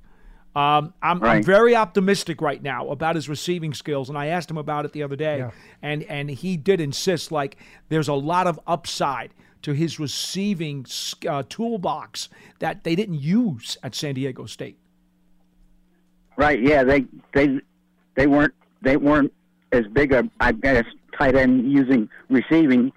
Um, 0.54 0.92
I'm, 1.02 1.22
I'm 1.24 1.42
very 1.42 1.74
optimistic 1.74 2.40
right 2.40 2.62
now 2.62 2.88
about 2.90 3.16
his 3.16 3.28
receiving 3.28 3.72
skills, 3.74 4.08
and 4.10 4.16
I 4.18 4.26
asked 4.26 4.50
him 4.50 4.58
about 4.58 4.84
it 4.84 4.92
the 4.92 5.02
other 5.02 5.16
day, 5.16 5.38
Yeah. 5.38 5.50
and 5.82 6.02
and 6.04 6.30
he 6.30 6.56
did 6.56 6.80
insist 6.80 7.32
like 7.32 7.56
there's 7.88 8.08
a 8.08 8.14
lot 8.14 8.46
of 8.46 8.60
upside 8.66 9.32
to 9.62 9.72
his 9.72 9.98
receiving 9.98 10.84
uh, 11.28 11.42
toolbox 11.48 12.28
that 12.58 12.84
they 12.84 12.94
didn't 12.94 13.20
use 13.20 13.76
at 13.82 13.94
San 13.94 14.14
Diego 14.14 14.46
State. 14.46 14.76
right, 16.36 16.60
yeah, 16.60 16.82
they 16.84 17.06
they 17.34 17.60
they 18.14 18.26
weren't 18.26 18.54
they 18.82 18.96
weren't 18.96 19.32
as 19.72 19.86
big 19.92 20.12
a 20.12 20.28
I 20.40 20.52
guess 20.52 20.84
tight 21.16 21.34
end 21.34 21.70
using 21.70 22.08
receiving 22.28 22.92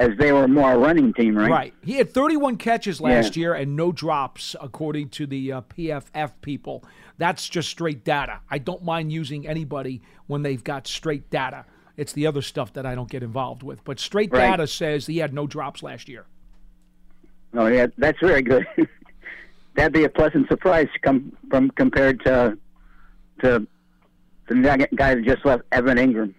as 0.00 0.10
they 0.18 0.32
were 0.32 0.46
more 0.46 0.74
a 0.74 0.78
running 0.78 1.12
team, 1.12 1.36
right? 1.36 1.50
Right. 1.50 1.74
He 1.82 1.94
had 1.94 2.14
31 2.14 2.56
catches 2.56 3.00
Yeah. 3.00 3.08
last 3.08 3.36
year 3.36 3.52
and 3.54 3.74
no 3.74 3.90
drops, 3.90 4.54
according 4.60 5.08
to 5.10 5.26
the 5.26 5.50
uh, 5.52 5.60
PFF 5.62 6.30
people. 6.40 6.84
That's 7.16 7.48
just 7.48 7.68
straight 7.68 8.04
data. 8.04 8.38
I 8.48 8.58
don't 8.58 8.84
mind 8.84 9.12
using 9.12 9.48
anybody 9.48 10.00
when 10.28 10.42
they've 10.42 10.62
got 10.62 10.86
straight 10.86 11.30
data. 11.30 11.64
It's 11.98 12.12
the 12.14 12.26
other 12.26 12.40
stuff 12.40 12.72
that 12.72 12.86
I 12.86 12.94
don't 12.94 13.10
get 13.10 13.22
involved 13.22 13.62
with. 13.62 13.84
But 13.84 13.98
straight 14.00 14.32
Right. 14.32 14.50
data 14.52 14.66
says 14.66 15.06
he 15.06 15.18
had 15.18 15.34
no 15.34 15.46
drops 15.46 15.82
last 15.82 16.08
year. 16.08 16.24
Oh 17.52 17.66
yeah, 17.66 17.88
that's 17.98 18.18
very 18.20 18.40
good. 18.40 18.66
That'd 19.74 19.92
be 19.92 20.04
a 20.04 20.08
pleasant 20.08 20.48
surprise 20.48 20.88
come 21.02 21.36
from 21.50 21.70
compared 21.72 22.24
to 22.24 22.56
to 23.42 23.66
the 24.48 24.88
guy 24.94 25.14
that 25.14 25.24
just 25.24 25.44
left, 25.44 25.62
Evan 25.72 25.98
Engram. 25.98 26.34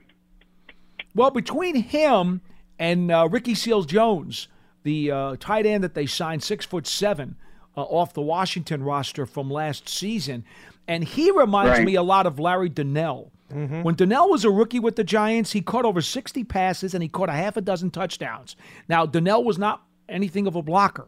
Well, 1.16 1.32
between 1.32 1.76
him 1.76 2.41
and 2.78 3.12
uh, 3.12 3.28
Ricky 3.30 3.53
Seals 3.55 3.86
Jones, 3.86 4.47
the 4.84 5.12
uh, 5.12 5.36
tight 5.39 5.66
end 5.66 5.84
that 5.84 5.93
they 5.93 6.05
signed, 6.05 6.41
six 6.43 6.66
foot 6.66 6.88
seven, 6.88 7.36
uh, 7.78 7.82
off 7.84 8.14
the 8.14 8.22
Washington 8.22 8.84
roster 8.84 9.26
from 9.26 9.49
last 9.49 9.88
season, 9.89 10.43
and 10.88 11.03
he 11.03 11.32
reminds 11.32 11.80
Right. 11.80 11.86
me 11.86 11.95
a 11.95 12.03
lot 12.03 12.26
of 12.26 12.39
Larry 12.39 12.70
Donnell. 12.70 13.32
Mm-hmm. 13.54 13.84
When 13.84 13.95
Donnell 13.95 14.30
was 14.30 14.45
a 14.45 14.50
rookie 14.50 14.80
with 14.80 14.95
the 14.95 15.04
Giants, 15.04 15.52
he 15.52 15.62
caught 15.62 15.86
over 15.86 16.02
60 16.02 16.43
passes 16.43 16.93
and 16.93 17.02
he 17.02 17.10
caught 17.10 17.30
a 17.30 17.34
half 17.34 17.58
a 17.58 17.62
dozen 17.62 17.89
touchdowns. 17.91 18.56
Now, 18.88 19.06
Donnell 19.06 19.43
was 19.43 19.58
not 19.58 19.84
anything 20.08 20.47
of 20.47 20.56
a 20.56 20.62
blocker, 20.62 21.08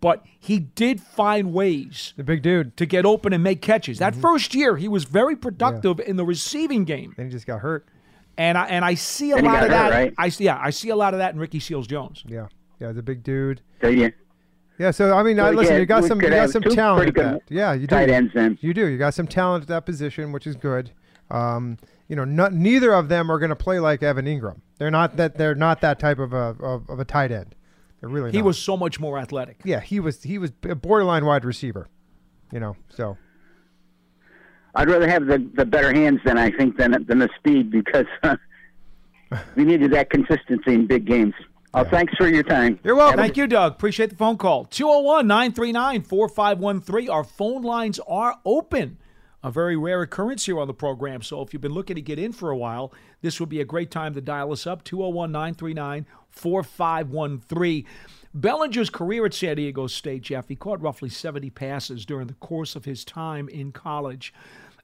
but 0.00 0.24
he 0.38 0.58
did 0.58 1.00
find 1.00 1.52
ways 1.52 2.14
The 2.16 2.24
big 2.24 2.42
dude. 2.42 2.76
to 2.76 2.86
get 2.86 3.04
open 3.04 3.32
and 3.32 3.42
make 3.42 3.62
catches. 3.62 3.98
That 3.98 4.12
mm-hmm. 4.12 4.22
first 4.22 4.54
year, 4.54 4.76
he 4.76 4.88
was 4.88 5.04
very 5.04 5.36
productive 5.36 6.00
in 6.00 6.16
the 6.16 6.24
receiving 6.24 6.84
game. 6.84 7.14
Then 7.16 7.26
he 7.26 7.32
just 7.32 7.46
got 7.46 7.60
hurt. 7.60 7.86
And 8.38 8.56
I 8.56 8.64
and 8.66 8.84
I 8.84 8.94
see 8.94 9.32
a 9.32 9.36
And 9.36 9.46
lot 9.46 9.52
got 9.52 9.62
of 9.64 9.70
hurt, 9.70 9.90
that. 9.90 9.90
right? 9.90 10.14
I 10.16 10.28
see, 10.30 10.44
yeah, 10.44 10.58
I 10.60 10.70
see 10.70 10.88
a 10.88 10.96
lot 10.96 11.12
of 11.12 11.18
that 11.18 11.34
in 11.34 11.40
Ricky 11.40 11.60
Seals 11.60 11.86
Jones. 11.86 12.24
Yeah. 12.26 12.46
Yeah, 12.80 12.92
the 12.92 13.02
big 13.02 13.22
dude. 13.22 13.60
So 13.80 13.88
yeah, 13.88 14.08
Yeah, 14.78 14.90
so 14.90 15.14
I 15.16 15.22
mean, 15.22 15.36
So, 15.36 15.44
I, 15.44 15.50
listen, 15.50 15.74
yeah, 15.74 15.80
you 15.80 15.86
got 15.86 16.04
some, 16.04 16.20
you 16.20 16.30
got 16.30 16.50
some 16.50 16.62
talent 16.62 17.08
at 17.08 17.14
that. 17.14 17.42
Yeah, 17.48 17.74
you 17.74 17.86
do. 17.86 17.94
tight 17.94 18.08
ends 18.10 18.32
then. 18.34 18.58
You 18.60 18.72
do. 18.74 18.86
You 18.86 18.98
got 18.98 19.14
some 19.14 19.26
talent 19.28 19.62
at 19.62 19.68
that 19.68 19.86
position, 19.86 20.32
which 20.32 20.46
is 20.46 20.56
good. 20.56 20.90
Um, 21.32 21.78
you 22.08 22.14
know, 22.14 22.24
not, 22.24 22.52
neither 22.52 22.92
of 22.92 23.08
them 23.08 23.30
are 23.32 23.38
going 23.38 23.48
to 23.48 23.56
play 23.56 23.80
like 23.80 24.02
Evan 24.02 24.26
Engram. 24.26 24.60
They're 24.78 24.90
not 24.90 25.16
that. 25.16 25.36
They're 25.36 25.54
not 25.54 25.80
that 25.80 25.98
type 25.98 26.18
of 26.18 26.32
a 26.32 26.56
of, 26.60 26.88
of 26.88 27.00
a 27.00 27.04
tight 27.04 27.32
end. 27.32 27.54
They're 28.00 28.10
really. 28.10 28.30
He 28.30 28.38
not. 28.38 28.46
was 28.46 28.58
so 28.58 28.76
much 28.76 29.00
more 29.00 29.18
athletic. 29.18 29.60
Yeah, 29.64 29.80
he 29.80 29.98
was. 29.98 30.22
He 30.22 30.38
was 30.38 30.52
a 30.64 30.74
borderline 30.74 31.24
wide 31.24 31.44
receiver. 31.44 31.88
You 32.52 32.60
know, 32.60 32.76
so 32.90 33.16
I'd 34.74 34.90
rather 34.90 35.08
have 35.08 35.26
the 35.26 35.48
the 35.54 35.64
better 35.64 35.92
hands 35.92 36.20
than 36.24 36.36
I 36.36 36.50
think 36.50 36.76
than 36.76 36.92
than 37.06 37.18
the 37.18 37.30
speed 37.38 37.70
because 37.70 38.06
we 39.56 39.64
needed 39.64 39.92
that 39.92 40.10
consistency 40.10 40.74
in 40.74 40.86
big 40.86 41.06
games. 41.06 41.34
Oh, 41.74 41.84
thanks 41.84 42.12
for 42.16 42.28
your 42.28 42.42
time. 42.42 42.78
you're 42.84 42.94
welcome. 42.94 43.18
Thank 43.18 43.38
you, 43.38 43.46
Doug. 43.46 43.72
Appreciate 43.72 44.10
the 44.10 44.16
phone 44.16 44.36
call. 44.36 44.66
201 44.66 45.26
939 45.26 46.02
4513. 46.02 47.08
Our 47.08 47.24
phone 47.24 47.62
lines 47.62 47.98
are 48.06 48.34
open. 48.44 48.98
A 49.44 49.50
very 49.50 49.76
rare 49.76 50.02
occurrence 50.02 50.46
here 50.46 50.60
on 50.60 50.68
the 50.68 50.74
program. 50.74 51.20
So 51.22 51.42
if 51.42 51.52
you've 51.52 51.62
been 51.62 51.72
looking 51.72 51.96
to 51.96 52.02
get 52.02 52.18
in 52.18 52.32
for 52.32 52.50
a 52.50 52.56
while, 52.56 52.92
this 53.22 53.40
would 53.40 53.48
be 53.48 53.60
a 53.60 53.64
great 53.64 53.90
time 53.90 54.14
to 54.14 54.20
dial 54.20 54.52
us 54.52 54.66
up 54.66 54.84
201 54.84 55.32
939 55.32 56.06
4513. 56.30 57.84
Bellinger's 58.34 58.88
career 58.88 59.26
at 59.26 59.34
San 59.34 59.56
Diego 59.56 59.86
State, 59.88 60.22
Jeff, 60.22 60.48
he 60.48 60.56
caught 60.56 60.80
roughly 60.80 61.08
70 61.08 61.50
passes 61.50 62.06
during 62.06 62.28
the 62.28 62.34
course 62.34 62.76
of 62.76 62.84
his 62.84 63.04
time 63.04 63.48
in 63.48 63.72
college. 63.72 64.32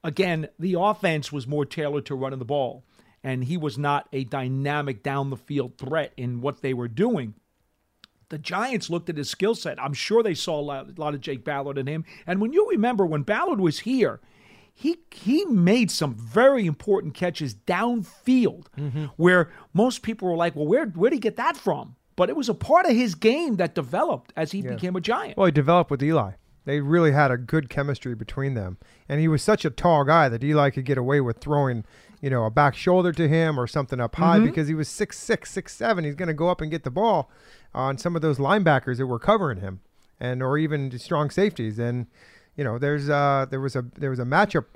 Again, 0.03 0.49
the 0.59 0.75
offense 0.79 1.33
was 1.33 1.47
more 1.47 1.65
tailored 1.65 2.05
to 2.07 2.15
running 2.15 2.39
the 2.41 2.45
ball, 2.45 2.85
and 3.23 3.45
he 3.45 3.57
was 3.57 3.79
not 3.79 4.09
a 4.13 4.25
dynamic 4.25 5.03
down 5.03 5.31
the 5.31 5.37
field 5.37 5.79
threat 5.79 6.13
in 6.17 6.41
what 6.41 6.63
they 6.63 6.75
were 6.75 6.89
doing 6.89 7.35
the 8.31 8.39
Giants 8.39 8.91
looked 8.91 9.09
at 9.09 9.17
his 9.17 9.31
skill 9.31 9.55
set. 9.55 9.83
I'm 9.83 9.95
sure 9.95 10.23
they 10.23 10.35
saw 10.35 10.61
a 10.61 10.63
lot, 10.63 10.89
a 10.89 11.01
lot 11.01 11.15
of 11.15 11.21
Jake 11.21 11.45
Ballard 11.45 11.79
in 11.79 11.87
him. 11.87 12.05
And 12.27 12.41
when 12.41 12.53
you 12.53 12.69
remember 12.69 13.07
when 13.07 13.23
Ballard 13.23 13.61
was 13.61 13.81
here, 13.81 14.21
he 14.81 14.99
he 15.11 15.45
made 15.47 15.91
some 15.91 16.15
very 16.15 16.65
important 16.65 17.13
catches 17.15 17.53
downfield 17.53 18.67
where 19.17 19.51
most 19.75 20.03
people 20.03 20.29
were 20.29 20.37
like, 20.37 20.55
"Well, 20.55 20.67
where 20.67 20.87
where 20.87 21.11
did 21.11 21.17
he 21.17 21.21
get 21.21 21.37
that 21.37 21.57
from?" 21.57 21.97
But 22.15 22.29
it 22.29 22.37
was 22.37 22.49
a 22.49 22.55
part 22.55 22.87
of 22.87 22.93
his 22.93 23.15
game 23.17 23.57
that 23.57 23.75
developed 23.75 24.33
as 24.37 24.53
he 24.53 24.63
became 24.63 24.95
a 24.97 25.01
Giant. 25.01 25.37
Well, 25.37 25.47
he 25.47 25.53
developed 25.53 25.91
with 25.91 26.03
Eli. 26.03 26.33
They 26.65 26.81
really 26.81 27.13
had 27.13 27.31
a 27.31 27.37
good 27.39 27.69
chemistry 27.71 28.15
between 28.15 28.55
them, 28.55 28.77
and 29.09 29.21
he 29.21 29.27
was 29.27 29.43
such 29.43 29.65
a 29.65 29.71
tall 29.71 30.05
guy 30.05 30.29
that 30.29 30.45
Eli 30.45 30.71
could 30.71 30.85
get 30.85 30.99
away 30.99 31.21
with 31.21 31.39
throwing, 31.39 31.85
you 32.21 32.31
know, 32.31 32.45
a 32.45 32.51
back 32.51 32.75
shoulder 32.77 33.11
to 33.13 33.27
him 33.29 33.59
or 33.59 33.67
something 33.67 34.01
up 34.01 34.15
high 34.17 34.39
Mhm. 34.39 34.45
because 34.45 34.69
he 34.69 34.75
was 34.75 34.89
six 34.89 35.19
six, 35.19 35.51
six 35.51 35.75
seven. 35.75 36.05
He's 36.05 36.15
going 36.15 36.29
to 36.29 36.35
go 36.35 36.49
up 36.49 36.61
and 36.61 36.71
get 36.71 36.85
the 36.85 36.91
ball 36.91 37.31
on 37.75 37.99
some 37.99 38.15
of 38.15 38.23
those 38.23 38.39
linebackers 38.39 38.99
that 38.99 39.07
were 39.07 39.19
covering 39.19 39.59
him, 39.61 39.81
and 40.21 40.41
or 40.43 40.57
even 40.59 40.97
strong 40.99 41.31
safeties. 41.31 41.79
And 41.81 42.07
you 42.59 42.65
know, 42.65 42.77
there's 42.77 43.09
uh 43.09 43.47
there 43.49 43.61
was 43.61 43.77
a 43.77 43.85
there 43.97 44.11
was 44.11 44.19
a 44.19 44.25
matchup 44.25 44.67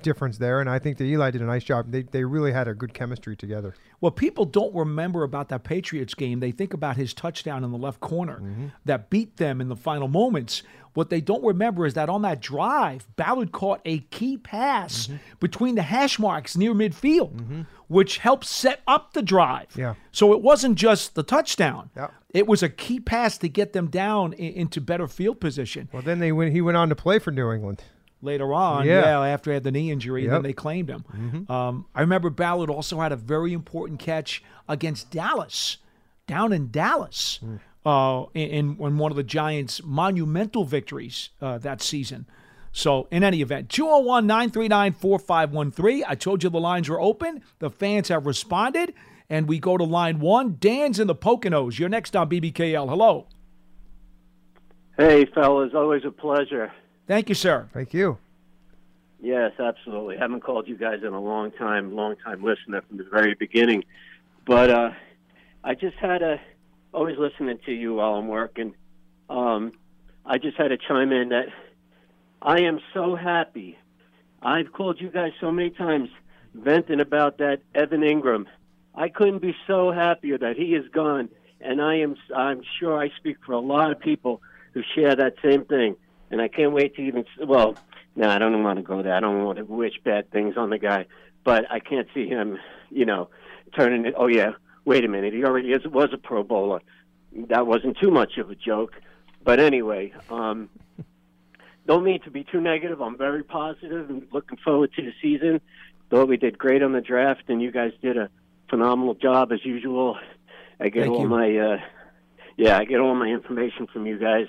difference 0.00 0.38
there, 0.38 0.60
and 0.60 0.70
I 0.70 0.78
think 0.78 0.96
that 0.98 1.04
Eli 1.04 1.30
did 1.30 1.42
a 1.42 1.44
nice 1.44 1.64
job. 1.64 1.90
They 1.90 2.02
they 2.02 2.24
really 2.24 2.52
had 2.52 2.68
a 2.68 2.74
good 2.74 2.94
chemistry 2.94 3.36
together. 3.36 3.74
What 3.98 4.16
people 4.16 4.44
don't 4.44 4.74
remember 4.74 5.24
about 5.24 5.48
that 5.50 5.64
Patriots 5.64 6.14
game, 6.14 6.40
they 6.40 6.52
think 6.52 6.72
about 6.72 6.96
his 6.96 7.12
touchdown 7.12 7.64
in 7.64 7.72
the 7.72 7.78
left 7.78 8.00
corner 8.00 8.36
mm-hmm. 8.36 8.68
that 8.84 9.10
beat 9.10 9.36
them 9.36 9.60
in 9.60 9.68
the 9.68 9.76
final 9.76 10.08
moments. 10.08 10.62
What 10.94 11.08
they 11.08 11.22
don't 11.22 11.42
remember 11.42 11.86
is 11.86 11.94
that 11.94 12.08
on 12.08 12.22
that 12.22 12.40
drive, 12.40 13.06
Ballard 13.16 13.50
caught 13.50 13.80
a 13.84 14.00
key 14.10 14.36
pass 14.36 15.06
mm-hmm. 15.06 15.16
between 15.40 15.74
the 15.74 15.82
hash 15.82 16.18
marks 16.18 16.54
near 16.56 16.74
midfield, 16.74 17.32
mm-hmm. 17.34 17.62
which 17.88 18.18
helped 18.18 18.44
set 18.44 18.82
up 18.86 19.14
the 19.14 19.22
drive. 19.22 19.68
Yeah. 19.74 19.94
So 20.12 20.32
it 20.34 20.42
wasn't 20.42 20.76
just 20.76 21.14
the 21.14 21.22
touchdown. 21.22 21.90
Yeah. 21.96 22.08
It 22.32 22.46
was 22.46 22.62
a 22.62 22.68
key 22.68 22.98
pass 23.00 23.36
to 23.38 23.48
get 23.48 23.72
them 23.74 23.88
down 23.88 24.34
i- 24.34 24.42
into 24.42 24.80
better 24.80 25.06
field 25.06 25.40
position. 25.40 25.88
Well, 25.92 26.02
then 26.02 26.18
they 26.18 26.32
went. 26.32 26.52
He 26.52 26.60
went 26.60 26.76
on 26.76 26.88
to 26.88 26.94
play 26.96 27.18
for 27.18 27.30
New 27.30 27.50
England. 27.52 27.82
later 28.24 28.54
on. 28.54 28.86
Yeah. 28.86 29.00
Yeah, 29.02 29.20
after 29.34 29.50
he 29.50 29.54
had 29.54 29.64
the 29.64 29.72
knee 29.72 29.90
injury, 29.90 30.26
then 30.28 30.42
they 30.42 30.52
claimed 30.52 30.88
him. 30.88 31.04
Mhm. 31.12 31.50
Um, 31.50 31.86
I 31.92 32.02
remember 32.02 32.30
Ballard 32.30 32.70
also 32.70 33.00
had 33.00 33.10
a 33.10 33.16
very 33.16 33.52
important 33.52 33.98
catch 33.98 34.44
against 34.68 35.10
Dallas, 35.10 35.78
down 36.28 36.52
in 36.52 36.70
Dallas, 36.70 37.40
uh, 37.84 38.24
in, 38.32 38.48
in 38.48 38.76
in 38.80 38.96
one 38.98 39.10
of 39.10 39.16
the 39.16 39.24
Giants' 39.24 39.82
monumental 39.84 40.62
victories 40.64 41.30
uh, 41.40 41.58
that 41.58 41.82
season. 41.82 42.26
So, 42.70 43.08
in 43.10 43.24
any 43.24 43.42
event, 43.42 43.68
201 43.70 44.26
939 44.28 44.92
4513. 44.92 46.04
I 46.06 46.14
told 46.14 46.44
you 46.44 46.48
the 46.50 46.60
lines 46.60 46.88
were 46.88 47.00
open. 47.00 47.42
The 47.58 47.70
fans 47.70 48.06
have 48.08 48.24
responded. 48.24 48.94
And 49.32 49.48
we 49.48 49.58
go 49.58 49.78
to 49.78 49.84
line 49.84 50.20
one. 50.20 50.58
Dan's 50.60 51.00
in 51.00 51.06
the 51.06 51.14
Poconos. 51.14 51.78
You're 51.78 51.88
next 51.88 52.14
on 52.14 52.28
BBKL. 52.28 52.86
Hello. 52.86 53.28
Hey, 54.98 55.24
fellas, 55.24 55.72
always 55.74 56.04
a 56.04 56.10
pleasure. 56.10 56.70
Thank 57.06 57.30
you, 57.30 57.34
sir. 57.34 57.66
Thank 57.72 57.94
you. 57.94 58.18
Yes, 59.22 59.52
absolutely. 59.58 60.18
Haven't 60.18 60.42
called 60.42 60.68
you 60.68 60.76
guys 60.76 60.98
in 61.02 61.14
a 61.14 61.18
long 61.18 61.50
time, 61.50 61.96
long 61.96 62.16
time 62.16 62.44
listener 62.44 62.82
from 62.86 62.98
the 62.98 63.04
very 63.10 63.32
beginning. 63.32 63.84
But 64.46 64.68
uh, 64.68 64.90
I 65.64 65.76
just 65.76 65.96
had 65.96 66.20
a, 66.20 66.38
always 66.92 67.16
listening 67.16 67.58
to 67.64 67.72
you 67.72 67.94
while 67.94 68.16
I'm 68.16 68.28
working. 68.28 68.74
Um, 69.30 69.72
I 70.26 70.36
just 70.36 70.58
had 70.58 70.68
to 70.68 70.76
chime 70.76 71.10
in 71.10 71.30
that 71.30 71.46
I 72.42 72.60
am 72.60 72.80
so 72.92 73.16
happy. 73.16 73.78
I've 74.42 74.74
called 74.74 75.00
you 75.00 75.08
guys 75.08 75.32
so 75.40 75.50
many 75.50 75.70
times 75.70 76.10
venting 76.52 77.00
about 77.00 77.38
that 77.38 77.62
Evan 77.74 78.02
Engram. 78.02 78.44
I 78.94 79.08
couldn't 79.08 79.40
be 79.40 79.54
so 79.66 79.90
happier 79.90 80.38
that 80.38 80.56
he 80.56 80.74
is 80.74 80.88
gone, 80.88 81.28
and 81.60 81.80
I 81.80 81.96
am. 81.96 82.16
I'm 82.34 82.62
sure 82.78 82.98
I 82.98 83.10
speak 83.16 83.38
for 83.44 83.52
a 83.52 83.60
lot 83.60 83.90
of 83.90 84.00
people 84.00 84.42
who 84.74 84.82
share 84.94 85.14
that 85.16 85.34
same 85.42 85.64
thing. 85.64 85.96
And 86.30 86.40
I 86.40 86.48
can't 86.48 86.72
wait 86.72 86.96
to 86.96 87.02
even. 87.02 87.24
Well, 87.46 87.76
no, 88.16 88.28
I 88.28 88.38
don't 88.38 88.62
want 88.62 88.78
to 88.78 88.82
go 88.82 89.02
there. 89.02 89.14
I 89.14 89.20
don't 89.20 89.44
want 89.44 89.58
to 89.58 89.64
wish 89.64 89.94
bad 90.04 90.30
things 90.30 90.56
on 90.56 90.70
the 90.70 90.78
guy, 90.78 91.06
but 91.44 91.70
I 91.70 91.78
can't 91.78 92.08
see 92.14 92.26
him, 92.26 92.58
you 92.90 93.04
know, 93.04 93.28
turning 93.76 94.06
it. 94.06 94.14
Oh 94.16 94.26
yeah, 94.26 94.52
wait 94.84 95.04
a 95.04 95.08
minute. 95.08 95.32
He 95.32 95.44
already 95.44 95.72
is, 95.72 95.86
was 95.86 96.10
a 96.12 96.18
Pro 96.18 96.42
Bowler. 96.42 96.80
That 97.48 97.66
wasn't 97.66 97.98
too 97.98 98.10
much 98.10 98.36
of 98.38 98.50
a 98.50 98.54
joke. 98.54 98.92
But 99.44 99.58
anyway, 99.58 100.12
um, 100.30 100.68
don't 101.86 102.04
mean 102.04 102.20
to 102.22 102.30
be 102.30 102.44
too 102.44 102.60
negative. 102.60 103.00
I'm 103.00 103.16
very 103.16 103.42
positive 103.42 104.10
and 104.10 104.26
looking 104.32 104.58
forward 104.58 104.92
to 104.94 105.02
the 105.02 105.12
season. 105.20 105.60
Thought 106.10 106.28
we 106.28 106.36
did 106.36 106.58
great 106.58 106.82
on 106.82 106.92
the 106.92 107.00
draft, 107.00 107.44
and 107.48 107.62
you 107.62 107.70
guys 107.70 107.92
did 108.02 108.18
a 108.18 108.28
phenomenal 108.72 109.12
job 109.14 109.52
as 109.52 109.62
usual. 109.64 110.18
I 110.80 110.88
get 110.88 111.02
Thank 111.02 111.14
all 111.14 111.22
you. 111.22 111.28
my, 111.28 111.56
uh, 111.58 111.76
yeah, 112.56 112.78
I 112.78 112.84
get 112.86 113.00
all 113.00 113.14
my 113.14 113.26
information 113.26 113.86
from 113.86 114.06
you 114.06 114.18
guys, 114.18 114.46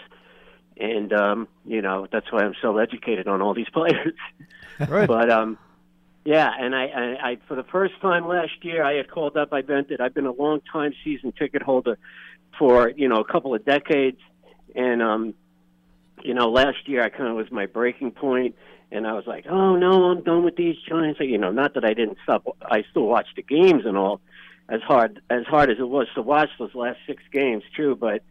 and 0.78 1.12
um, 1.12 1.48
you 1.66 1.82
know 1.82 2.08
that's 2.10 2.32
why 2.32 2.44
I'm 2.44 2.56
so 2.62 2.78
educated 2.78 3.28
on 3.28 3.42
all 3.42 3.54
these 3.54 3.70
players. 3.74 4.14
Right. 4.80 5.08
But 5.08 5.30
um, 5.30 5.58
yeah, 6.24 6.50
and 6.58 6.74
I, 6.74 6.86
I, 6.86 7.30
I 7.32 7.38
for 7.50 7.56
the 7.56 7.66
first 7.66 8.00
time 8.02 8.26
last 8.26 8.54
year, 8.62 8.84
I 8.84 8.94
had 8.94 9.12
called 9.12 9.36
up. 9.36 9.52
I 9.52 9.62
vented. 9.62 10.00
I've 10.00 10.14
been 10.14 10.26
a 10.26 10.32
long 10.32 10.62
time 10.72 10.94
season 11.04 11.34
ticket 11.34 11.62
holder 11.62 11.98
for 12.58 12.90
you 12.90 13.10
know 13.10 13.18
a 13.18 13.26
couple 13.26 13.54
of 13.54 13.66
decades, 13.66 14.22
and 14.74 15.02
um, 15.02 15.34
you 16.24 16.34
know 16.34 16.50
last 16.50 16.88
year 16.88 17.04
I 17.04 17.10
kind 17.10 17.28
of 17.28 17.36
was 17.36 17.52
my 17.52 17.66
breaking 17.66 18.12
point, 18.12 18.56
and 18.94 19.08
I 19.08 19.14
was 19.14 19.26
like, 19.26 19.46
oh 19.50 19.76
no, 19.76 20.12
I'm 20.12 20.24
done 20.24 20.44
with 20.44 20.56
these 20.56 20.76
Giants. 20.88 21.20
You 21.20 21.38
know, 21.38 21.52
not 21.52 21.74
that 21.74 21.84
I 21.84 21.94
didn't 21.94 22.20
stop. 22.24 22.46
I 22.62 22.84
still 22.92 23.08
watched 23.08 23.36
the 23.36 23.42
games 23.42 23.86
and 23.86 23.98
all. 23.98 24.22
As 24.70 24.82
hard 24.82 25.22
as 25.30 25.46
hard 25.46 25.70
as 25.70 25.78
it 25.78 25.90
was 25.90 26.08
to 26.16 26.22
watch 26.22 26.48
those 26.58 26.74
last 26.74 27.00
six 27.06 27.22
games, 27.34 27.64
true, 27.76 27.98
but 27.98 28.24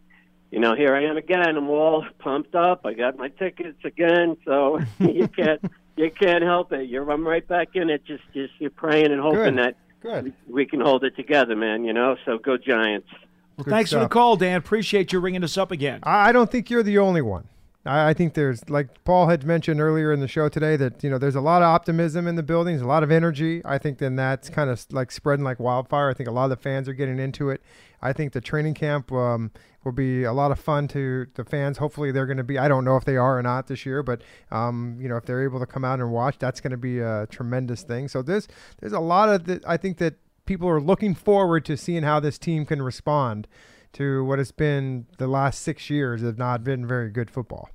you 0.51 0.61
know, 0.61 0.75
here 0.75 0.95
I 0.95 1.05
am 1.05 1.19
again. 1.19 1.57
I'm 1.57 1.69
all 1.69 2.07
pumped 2.21 2.55
up. 2.55 2.87
I 2.87 2.95
got 2.95 3.19
my 3.19 3.29
tickets 3.29 3.85
again, 3.85 4.39
so 4.45 4.81
you 4.99 5.29
can't 5.29 5.61
you 5.97 6.11
can't 6.11 6.43
help 6.43 6.73
it. 6.73 6.89
You're 6.89 7.11
I'm 7.11 7.27
right 7.27 7.47
back 7.47 7.71
in 7.75 7.91
it. 7.91 8.05
Just 8.07 8.23
just 8.33 8.55
you're 8.59 8.71
praying 8.71 9.13
and 9.13 9.21
hoping 9.21 9.57
Good. 9.57 9.59
that 9.59 9.77
Good. 10.01 10.35
we 10.49 10.65
can 10.65 10.81
hold 10.81 11.05
it 11.05 11.17
together, 11.17 11.55
man. 11.55 11.85
You 11.85 11.93
know, 11.93 12.17
so 12.25 12.39
go 12.39 12.57
Giants. 12.57 13.09
Well, 13.57 13.65
Good 13.65 13.71
thanks 13.71 13.93
for 13.93 13.99
the 13.99 14.09
call, 14.09 14.37
Dan. 14.37 14.57
Appreciate 14.57 15.13
you 15.13 15.21
ringing 15.21 15.45
us 15.45 15.59
up 15.59 15.71
again. 15.71 16.01
I 16.03 16.31
I 16.31 16.33
don't 16.33 16.51
think 16.51 16.71
you're 16.71 16.83
the 16.83 16.99
only 16.99 17.21
one. 17.23 17.47
I 17.85 18.15
think 18.15 18.35
there's, 18.35 18.69
like 18.71 19.03
Paul 19.03 19.27
had 19.27 19.45
mentioned 19.45 19.81
earlier 19.81 20.13
in 20.13 20.21
the 20.21 20.29
show 20.29 20.49
today, 20.49 20.77
that 20.77 21.03
you 21.03 21.11
know 21.11 21.19
there's 21.19 21.35
a 21.35 21.41
lot 21.41 21.63
of 21.63 21.67
optimism 21.67 22.29
in 22.29 22.37
the 22.37 22.43
buildings, 22.43 22.81
a 22.81 22.87
lot 22.87 23.03
of 23.03 23.11
energy. 23.11 23.61
I 23.65 23.79
think 23.79 23.99
then 23.99 24.15
that's 24.15 24.49
kind 24.49 24.71
of 24.71 24.85
like 24.93 25.11
spreading 25.11 25.45
like 25.45 25.59
wildfire. 25.59 26.09
I 26.09 26.15
think 26.15 26.29
a 26.29 26.33
lot 26.33 26.45
of 26.45 26.51
the 26.51 26.57
fans 26.57 26.89
are 26.89 26.93
getting 26.93 27.19
into 27.19 27.51
it. 27.51 27.61
I 28.01 28.13
think 28.13 28.33
the 28.33 28.41
training 28.41 28.75
camp 28.75 29.11
um, 29.11 29.51
will 29.85 29.93
be 29.93 30.23
a 30.23 30.33
lot 30.33 30.53
of 30.53 30.61
fun 30.61 30.87
to 30.89 31.27
the 31.35 31.45
fans. 31.45 31.79
Hopefully, 31.79 32.13
they're 32.13 32.27
going 32.27 32.37
to 32.37 32.45
be. 32.45 32.57
I 32.57 32.69
don't 32.69 32.85
know 32.85 32.97
if 32.97 33.05
they 33.05 33.17
are 33.17 33.39
or 33.39 33.43
not 33.43 33.67
this 33.67 33.85
year, 33.85 34.05
but 34.05 34.23
um, 34.53 34.97
you 35.01 35.09
know 35.09 35.17
if 35.17 35.27
they're 35.27 35.43
able 35.43 35.59
to 35.59 35.67
come 35.67 35.85
out 35.85 35.99
and 35.99 36.13
watch, 36.13 36.39
that's 36.39 36.61
going 36.61 36.71
to 36.71 36.77
be 36.77 37.01
a 37.01 37.27
tremendous 37.31 37.83
thing. 37.83 38.07
So 38.07 38.23
there's 38.23 38.47
there's 38.79 38.93
a 38.93 39.01
lot 39.01 39.29
of 39.29 39.45
the, 39.47 39.61
I 39.67 39.77
think 39.77 39.99
that 39.99 40.15
people 40.47 40.69
are 40.69 40.81
looking 40.81 41.17
forward 41.17 41.65
to 41.65 41.77
seeing 41.77 42.05
how 42.05 42.21
this 42.21 42.39
team 42.39 42.65
can 42.65 42.81
respond 42.81 43.49
to 43.95 44.25
what 44.25 44.39
has 44.39 44.53
been 44.53 45.07
the 45.19 45.27
last 45.27 45.61
six 45.61 45.91
years 45.91 46.23
have 46.23 46.39
not 46.39 46.65
been 46.65 46.87
very 46.87 47.11
good 47.11 47.31
football. 47.31 47.69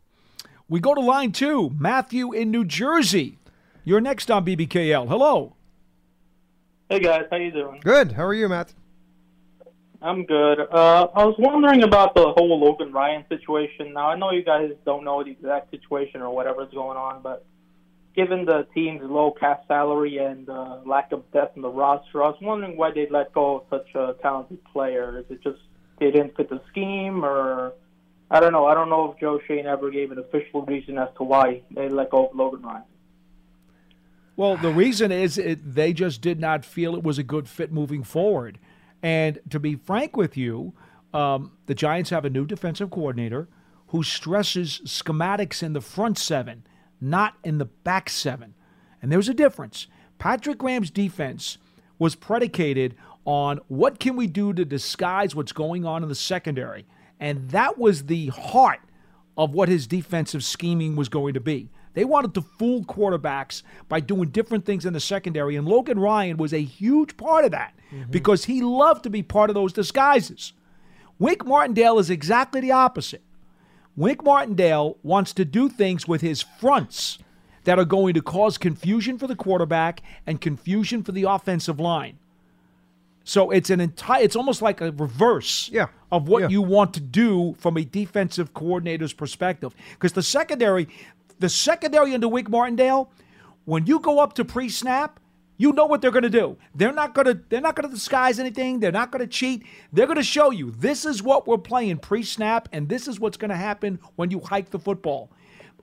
We 0.69 0.79
go 0.79 0.93
to 0.93 1.01
line 1.01 1.31
two. 1.31 1.71
Matthew 1.77 2.33
in 2.33 2.51
New 2.51 2.65
Jersey. 2.65 3.39
You're 3.83 4.01
next 4.01 4.29
on 4.29 4.45
BBKL. 4.45 5.07
Hello. 5.07 5.55
Hey 6.89 6.99
guys, 6.99 7.25
how 7.29 7.37
you 7.37 7.51
doing? 7.51 7.79
Good. 7.83 8.13
How 8.13 8.25
are 8.25 8.33
you, 8.33 8.49
Matt? 8.49 8.73
I'm 10.01 10.25
good. 10.25 10.59
Uh, 10.59 11.07
I 11.15 11.25
was 11.25 11.35
wondering 11.39 11.83
about 11.83 12.13
the 12.13 12.33
whole 12.35 12.59
Logan 12.59 12.91
Ryan 12.91 13.25
situation. 13.29 13.93
Now 13.93 14.09
I 14.09 14.17
know 14.17 14.31
you 14.31 14.43
guys 14.43 14.71
don't 14.85 15.03
know 15.03 15.23
the 15.23 15.31
exact 15.31 15.71
situation 15.71 16.21
or 16.21 16.33
whatever's 16.33 16.71
going 16.73 16.97
on, 16.97 17.21
but 17.21 17.45
given 18.15 18.45
the 18.45 18.67
team's 18.73 19.01
low 19.03 19.31
cash 19.31 19.59
salary 19.67 20.17
and 20.17 20.49
uh, 20.49 20.79
lack 20.85 21.11
of 21.11 21.29
depth 21.31 21.55
in 21.55 21.61
the 21.61 21.69
roster, 21.69 22.23
I 22.23 22.27
was 22.27 22.37
wondering 22.41 22.75
why 22.75 22.91
they 22.91 23.07
let 23.09 23.33
go 23.33 23.57
of 23.57 23.63
such 23.69 23.95
a 23.95 24.15
talented 24.21 24.63
player. 24.65 25.19
Is 25.19 25.25
it 25.29 25.41
just 25.43 25.59
they 25.99 26.11
didn't 26.11 26.35
fit 26.35 26.49
the 26.49 26.61
scheme, 26.69 27.23
or 27.23 27.73
I 28.29 28.39
don't 28.39 28.51
know. 28.51 28.65
I 28.65 28.73
don't 28.73 28.89
know 28.89 29.11
if 29.11 29.19
Joe 29.19 29.39
Schoen 29.45 29.65
ever 29.65 29.89
gave 29.89 30.11
an 30.11 30.19
official 30.19 30.63
reason 30.63 30.97
as 30.97 31.09
to 31.17 31.23
why 31.23 31.61
they 31.71 31.89
let 31.89 32.11
go 32.11 32.27
of 32.27 32.35
Logan 32.35 32.61
Ryan. 32.61 32.83
Well, 34.35 34.55
the 34.55 34.71
reason 34.71 35.11
is 35.11 35.37
it, 35.39 35.73
they 35.73 35.93
just 35.93 36.21
did 36.21 36.39
not 36.39 36.63
feel 36.63 36.95
it 36.95 37.03
was 37.03 37.17
a 37.17 37.23
good 37.23 37.49
fit 37.49 37.71
moving 37.71 38.03
forward. 38.03 38.59
And 39.01 39.39
to 39.49 39.59
be 39.59 39.75
frank 39.75 40.15
with 40.15 40.37
you, 40.37 40.73
um, 41.13 41.53
the 41.65 41.73
Giants 41.73 42.11
have 42.11 42.25
a 42.25 42.29
new 42.29 42.45
defensive 42.45 42.91
coordinator 42.91 43.47
who 43.87 44.03
stresses 44.03 44.81
schematics 44.85 45.63
in 45.63 45.73
the 45.73 45.81
front 45.81 46.17
seven, 46.17 46.63
not 47.01 47.35
in 47.43 47.57
the 47.57 47.65
back 47.65 48.09
seven. 48.09 48.53
And 49.01 49.11
there's 49.11 49.29
a 49.29 49.33
difference. 49.33 49.87
Patrick 50.19 50.59
Graham's 50.59 50.91
defense 50.91 51.57
was 51.97 52.15
predicated 52.15 52.95
on 53.27 53.59
what 53.67 53.99
can 53.99 54.15
we 54.15 54.25
do 54.25 54.53
to 54.53 54.63
disguise 54.63 55.35
what's 55.35 55.51
going 55.51 55.85
on 55.85 56.01
in 56.01 56.07
the 56.07 56.15
secondary. 56.15 56.85
And 57.19 57.49
that 57.49 57.77
was 57.77 58.05
the 58.05 58.27
heart 58.27 58.79
of 59.37 59.53
what 59.53 59.67
his 59.67 59.85
defensive 59.85 60.45
scheming 60.45 60.95
was 60.95 61.09
going 61.09 61.33
to 61.33 61.41
be. 61.41 61.69
They 61.93 62.05
wanted 62.05 62.33
to 62.35 62.41
fool 62.41 62.85
quarterbacks 62.85 63.63
by 63.89 63.99
doing 63.99 64.29
different 64.29 64.65
things 64.65 64.85
in 64.85 64.93
the 64.93 64.99
secondary, 65.01 65.57
and 65.57 65.67
Logan 65.67 65.99
Ryan 65.99 66.37
was 66.37 66.53
a 66.53 66.63
huge 66.63 67.17
part 67.17 67.43
of 67.43 67.51
that 67.51 67.73
mm-hmm. 67.91 68.09
because 68.09 68.45
he 68.45 68.61
loved 68.61 69.03
to 69.03 69.09
be 69.09 69.23
part 69.23 69.49
of 69.49 69.55
those 69.55 69.73
disguises. 69.73 70.53
Wink 71.19 71.45
Martindale 71.45 71.99
is 71.99 72.09
exactly 72.09 72.61
the 72.61 72.71
opposite. 72.71 73.23
Wink 73.97 74.23
Martindale 74.23 74.97
wants 75.03 75.33
to 75.33 75.43
do 75.43 75.67
things 75.67 76.07
with 76.07 76.21
his 76.21 76.41
fronts 76.41 77.17
that 77.65 77.77
are 77.77 77.85
going 77.85 78.13
to 78.13 78.21
cause 78.21 78.57
confusion 78.57 79.17
for 79.17 79.27
the 79.27 79.35
quarterback 79.35 80.01
and 80.25 80.39
confusion 80.39 81.03
for 81.03 81.11
the 81.11 81.23
offensive 81.23 81.79
line. 81.79 82.19
So 83.27 83.51
it's 83.51 83.69
an 83.69 83.81
entire 83.81 84.23
it's 84.23 84.37
almost 84.37 84.61
like 84.61 84.79
a 84.79 84.91
reverse 84.93 85.69
Yeah. 85.69 85.87
of 86.13 86.29
what 86.29 86.43
Yeah. 86.43 86.47
you 86.47 86.61
want 86.61 86.93
to 86.93 87.01
do 87.01 87.55
from 87.59 87.75
a 87.75 87.83
defensive 87.83 88.53
coordinator's 88.53 89.11
perspective. 89.11 89.75
Because 89.91 90.13
the 90.13 90.23
secondary, 90.23 90.87
the 91.37 91.49
secondary 91.49 92.13
under 92.13 92.29
Wink 92.29 92.49
Martindale, 92.49 93.11
when 93.65 93.85
you 93.85 93.99
go 93.99 94.19
up 94.19 94.31
to 94.35 94.45
pre-snap, 94.45 95.19
you 95.57 95.73
know 95.73 95.85
what 95.85 96.01
they're 96.01 96.11
going 96.11 96.23
to 96.23 96.29
do. 96.29 96.55
They're 96.73 96.93
not 96.93 97.13
going 97.13 97.25
to 97.25 97.33
they're 97.49 97.59
not 97.59 97.75
going 97.75 97.89
to 97.89 97.93
disguise 97.93 98.39
anything. 98.39 98.79
They're 98.79 98.93
not 98.93 99.11
going 99.11 99.19
to 99.25 99.27
cheat. 99.27 99.63
They're 99.91 100.05
going 100.05 100.15
to 100.15 100.23
show 100.23 100.51
you 100.51 100.71
this 100.71 101.03
is 101.03 101.21
what 101.21 101.47
we're 101.47 101.57
playing 101.57 101.97
pre-snap 101.97 102.69
and 102.71 102.87
this 102.87 103.09
is 103.09 103.19
what's 103.19 103.35
going 103.35 103.49
to 103.49 103.57
happen 103.57 103.99
when 104.15 104.31
you 104.31 104.39
hike 104.39 104.69
the 104.69 104.79
football. 104.79 105.31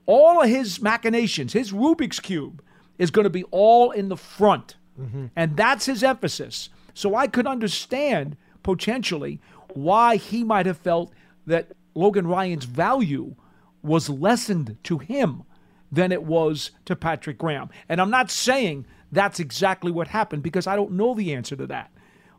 All 0.07 0.41
of 0.41 0.49
his 0.49 0.81
machinations, 0.81 1.53
his 1.53 1.71
Rubik's 1.71 2.19
cube 2.19 2.63
is 2.97 3.11
going 3.11 3.25
to 3.25 3.29
be 3.29 3.43
all 3.51 3.91
in 3.91 4.09
the 4.09 4.17
front. 4.17 4.77
Mm-hmm. 4.99 5.25
And 5.35 5.55
that's 5.55 5.85
his 5.85 6.01
emphasis. 6.03 6.69
So 6.95 7.13
I 7.13 7.27
could 7.27 7.45
understand 7.45 8.37
potentially 8.63 9.39
why 9.73 10.15
he 10.15 10.43
might 10.43 10.65
have 10.65 10.77
felt 10.77 11.11
that 11.45 11.73
Logan 11.93 12.25
Ryan's 12.25 12.65
value 12.65 13.35
was 13.83 14.09
lessened 14.09 14.77
to 14.85 14.97
him 14.97 15.43
than 15.91 16.11
it 16.11 16.23
was 16.23 16.71
to 16.85 16.95
Patrick 16.95 17.37
Graham. 17.37 17.69
And 17.87 18.01
I'm 18.01 18.09
not 18.09 18.31
saying 18.31 18.87
that's 19.11 19.39
exactly 19.39 19.91
what 19.91 20.07
happened 20.07 20.41
because 20.41 20.65
I 20.65 20.75
don't 20.75 20.93
know 20.93 21.13
the 21.13 21.35
answer 21.35 21.55
to 21.57 21.67
that. 21.67 21.91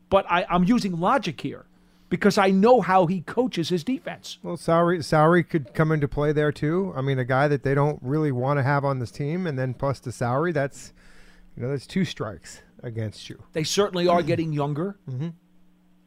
But 0.08 0.24
I, 0.28 0.46
I'm 0.48 0.64
using 0.64 0.98
logic 0.98 1.40
here 1.40 1.66
because 2.08 2.38
I 2.38 2.50
know 2.50 2.80
how 2.80 3.06
he 3.06 3.20
coaches 3.20 3.68
his 3.68 3.84
defense. 3.84 4.38
Well, 4.42 4.56
salary 4.56 5.02
salary 5.02 5.44
could 5.44 5.74
come 5.74 5.92
into 5.92 6.08
play 6.08 6.32
there 6.32 6.52
too. 6.52 6.94
I 6.96 7.02
mean, 7.02 7.18
a 7.18 7.24
guy 7.24 7.46
that 7.48 7.62
they 7.62 7.74
don't 7.74 7.98
really 8.02 8.32
want 8.32 8.58
to 8.58 8.62
have 8.62 8.84
on 8.84 9.00
this 9.00 9.10
team, 9.10 9.46
and 9.46 9.58
then 9.58 9.74
plus 9.74 10.00
the 10.00 10.12
salary, 10.12 10.52
that's 10.52 10.92
you 11.56 11.62
know 11.62 11.70
that's 11.70 11.86
two 11.86 12.04
strikes 12.04 12.62
against 12.82 13.28
you. 13.28 13.42
They 13.52 13.64
certainly 13.64 14.06
are 14.08 14.22
getting 14.22 14.52
younger, 14.52 14.96
Mhm. 15.08 15.32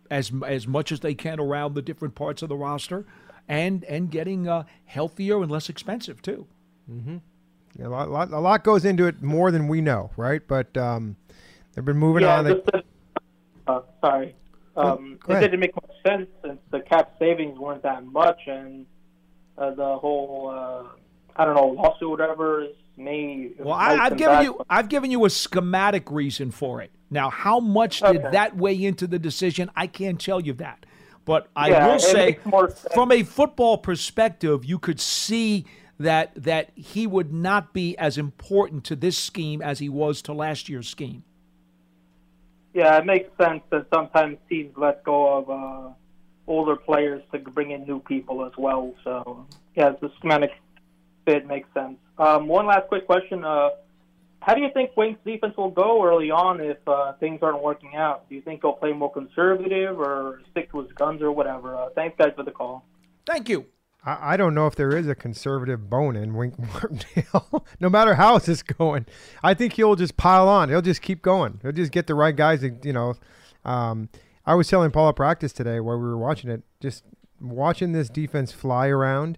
as 0.10 0.32
as 0.46 0.68
much 0.68 0.92
as 0.92 1.00
they 1.02 1.14
can 1.14 1.40
around 1.40 1.74
the 1.76 1.82
different 1.82 2.16
parts 2.16 2.42
of 2.42 2.50
the 2.50 2.56
roster, 2.58 3.06
and 3.48 3.84
and 3.86 4.10
getting 4.12 4.48
uh, 4.48 4.64
healthier 4.86 5.42
and 5.42 5.52
less 5.52 5.70
expensive 5.70 6.22
too. 6.22 6.48
Mm-hmm. 6.92 7.18
A 7.84 7.88
lot, 7.90 8.10
lot, 8.10 8.32
a 8.32 8.40
lot 8.40 8.64
goes 8.64 8.84
into 8.84 9.06
it 9.08 9.22
more 9.22 9.52
than 9.52 9.68
we 9.68 9.80
know, 9.82 10.10
right? 10.18 10.42
But 10.48 10.76
um, 10.76 11.16
they've 11.74 11.86
been 11.86 11.98
moving 11.98 12.24
yeah, 12.24 12.38
on. 12.40 12.44
They- 12.46 12.54
just 12.54 12.66
to, 12.68 12.84
uh, 13.68 13.82
sorry. 14.02 14.36
Um, 14.76 15.18
go 15.26 15.34
it 15.34 15.38
ahead. 15.38 15.42
didn't 15.52 15.60
make 15.60 15.76
much 15.76 15.92
sense 16.08 16.28
since 16.44 16.60
the 16.72 16.80
cap 16.80 17.12
savings 17.20 17.60
weren't 17.60 17.84
that 17.84 18.06
much, 18.06 18.40
and 18.48 18.86
uh, 19.58 19.72
the 19.72 19.98
whole 19.98 20.50
uh, 20.50 20.84
I 21.36 21.46
don't 21.46 21.56
know 21.56 21.68
lawsuit, 21.68 22.10
whatever, 22.10 22.64
is 22.64 22.76
may. 23.00 23.52
Well, 23.58 23.74
I, 23.74 23.98
I've 23.98 24.18
given 24.18 24.44
you 24.44 24.62
I've 24.70 24.90
given 24.90 25.12
you 25.12 25.26
a 25.26 25.30
schematic 25.30 26.12
reason 26.12 26.52
for 26.52 26.82
it. 26.82 26.92
Now, 27.10 27.30
how 27.30 27.60
much 27.60 28.02
did 28.02 28.18
Okay. 28.18 28.30
that 28.32 28.56
weigh 28.58 28.84
into 28.84 29.08
the 29.08 29.18
decision? 29.20 29.72
I 29.76 29.88
can't 29.88 30.20
tell 30.20 30.40
you 30.40 30.54
that. 30.54 30.86
But 31.26 31.48
I 31.56 31.70
Yeah, 31.70 31.88
will 31.88 32.00
say, 32.00 32.26
makes 32.28 32.46
more 32.46 32.70
sense. 32.70 32.94
from 32.94 33.12
a 33.12 33.24
football 33.24 33.78
perspective, 33.78 34.66
you 34.66 34.80
could 34.80 35.00
see 35.00 35.66
that 36.00 36.32
that 36.36 36.72
he 36.76 37.06
would 37.08 37.34
not 37.34 37.74
be 37.74 37.98
as 37.98 38.18
important 38.18 38.84
to 38.86 38.96
this 38.96 39.18
scheme 39.18 39.62
as 39.62 39.80
he 39.80 39.90
was 39.90 40.22
to 40.24 40.34
last 40.34 40.70
year's 40.70 40.88
scheme. 40.88 41.24
Yeah, 42.74 42.98
it 42.98 43.06
makes 43.06 43.30
sense 43.38 43.62
that 43.72 43.88
sometimes 43.94 44.38
teams 44.48 44.74
let 44.78 45.04
go 45.04 45.38
of 45.40 45.50
uh, 45.50 45.94
older 46.48 46.76
players 46.76 47.22
to 47.32 47.40
bring 47.40 47.72
in 47.72 47.84
new 47.86 48.00
people 48.00 48.46
as 48.46 48.52
well. 48.58 48.94
So, 49.04 49.46
yeah, 49.76 49.94
the 50.00 50.12
schematic 50.18 50.52
fit 51.30 51.48
makes 51.48 51.70
sense. 51.74 51.98
Um, 52.18 52.48
one 52.48 52.66
last 52.66 52.88
quick 52.88 53.06
question. 53.06 53.44
Uh, 53.44 53.70
how 54.42 54.54
do 54.54 54.62
you 54.62 54.70
think 54.74 54.96
Wink's 54.96 55.20
defense 55.26 55.56
will 55.58 55.70
go 55.70 56.04
early 56.04 56.32
on 56.32 56.62
if 56.62 56.78
uh, 56.88 57.14
things 57.20 57.40
aren't 57.42 57.62
working 57.62 57.96
out? 57.96 58.28
Do 58.30 58.36
you 58.36 58.42
think 58.42 58.62
he'll 58.64 58.74
play 58.74 58.94
more 58.94 59.12
conservative 59.12 60.00
or 60.00 60.42
stick 60.52 60.72
to 60.72 60.82
his 60.82 60.92
guns 60.94 61.22
or 61.22 61.32
whatever? 61.32 61.76
Uh, 61.76 61.90
thanks, 61.94 62.16
guys, 62.18 62.32
for 62.36 62.44
the 62.44 62.52
call. 62.52 62.86
Thank 63.26 63.50
you. 63.50 63.66
I, 64.04 64.34
I 64.34 64.38
don't 64.38 64.56
know 64.56 64.66
if 64.66 64.76
there 64.76 64.96
is 64.96 65.08
a 65.08 65.16
conservative 65.16 65.90
bone 65.90 66.16
in 66.16 66.34
Wink 66.34 66.58
Martindale. 66.74 67.66
no 67.80 67.90
matter 67.90 68.16
how 68.16 68.38
this 68.38 68.48
is 68.48 68.64
going, 68.64 69.06
I 69.44 69.54
think 69.54 69.74
he'll 69.74 69.96
just 69.96 70.18
pile 70.18 70.48
on. 70.48 70.70
He'll 70.70 70.82
just 70.82 71.02
keep 71.02 71.22
going. 71.22 71.60
He'll 71.62 71.74
just 71.74 71.92
get 71.92 72.08
the 72.08 72.16
right 72.16 72.36
guys. 72.36 72.62
To, 72.62 72.76
you 72.82 72.94
know, 72.94 73.16
um, 73.66 74.10
I 74.46 74.56
was 74.56 74.68
telling 74.68 74.92
Paul 74.92 75.10
at 75.10 75.16
practice 75.16 75.52
today 75.52 75.80
while 75.80 75.98
we 75.98 76.06
were 76.06 76.18
watching 76.18 76.50
it, 76.50 76.64
just 76.80 77.04
watching 77.42 77.92
this 77.92 78.10
defense 78.10 78.52
fly 78.52 78.88
around, 78.88 79.38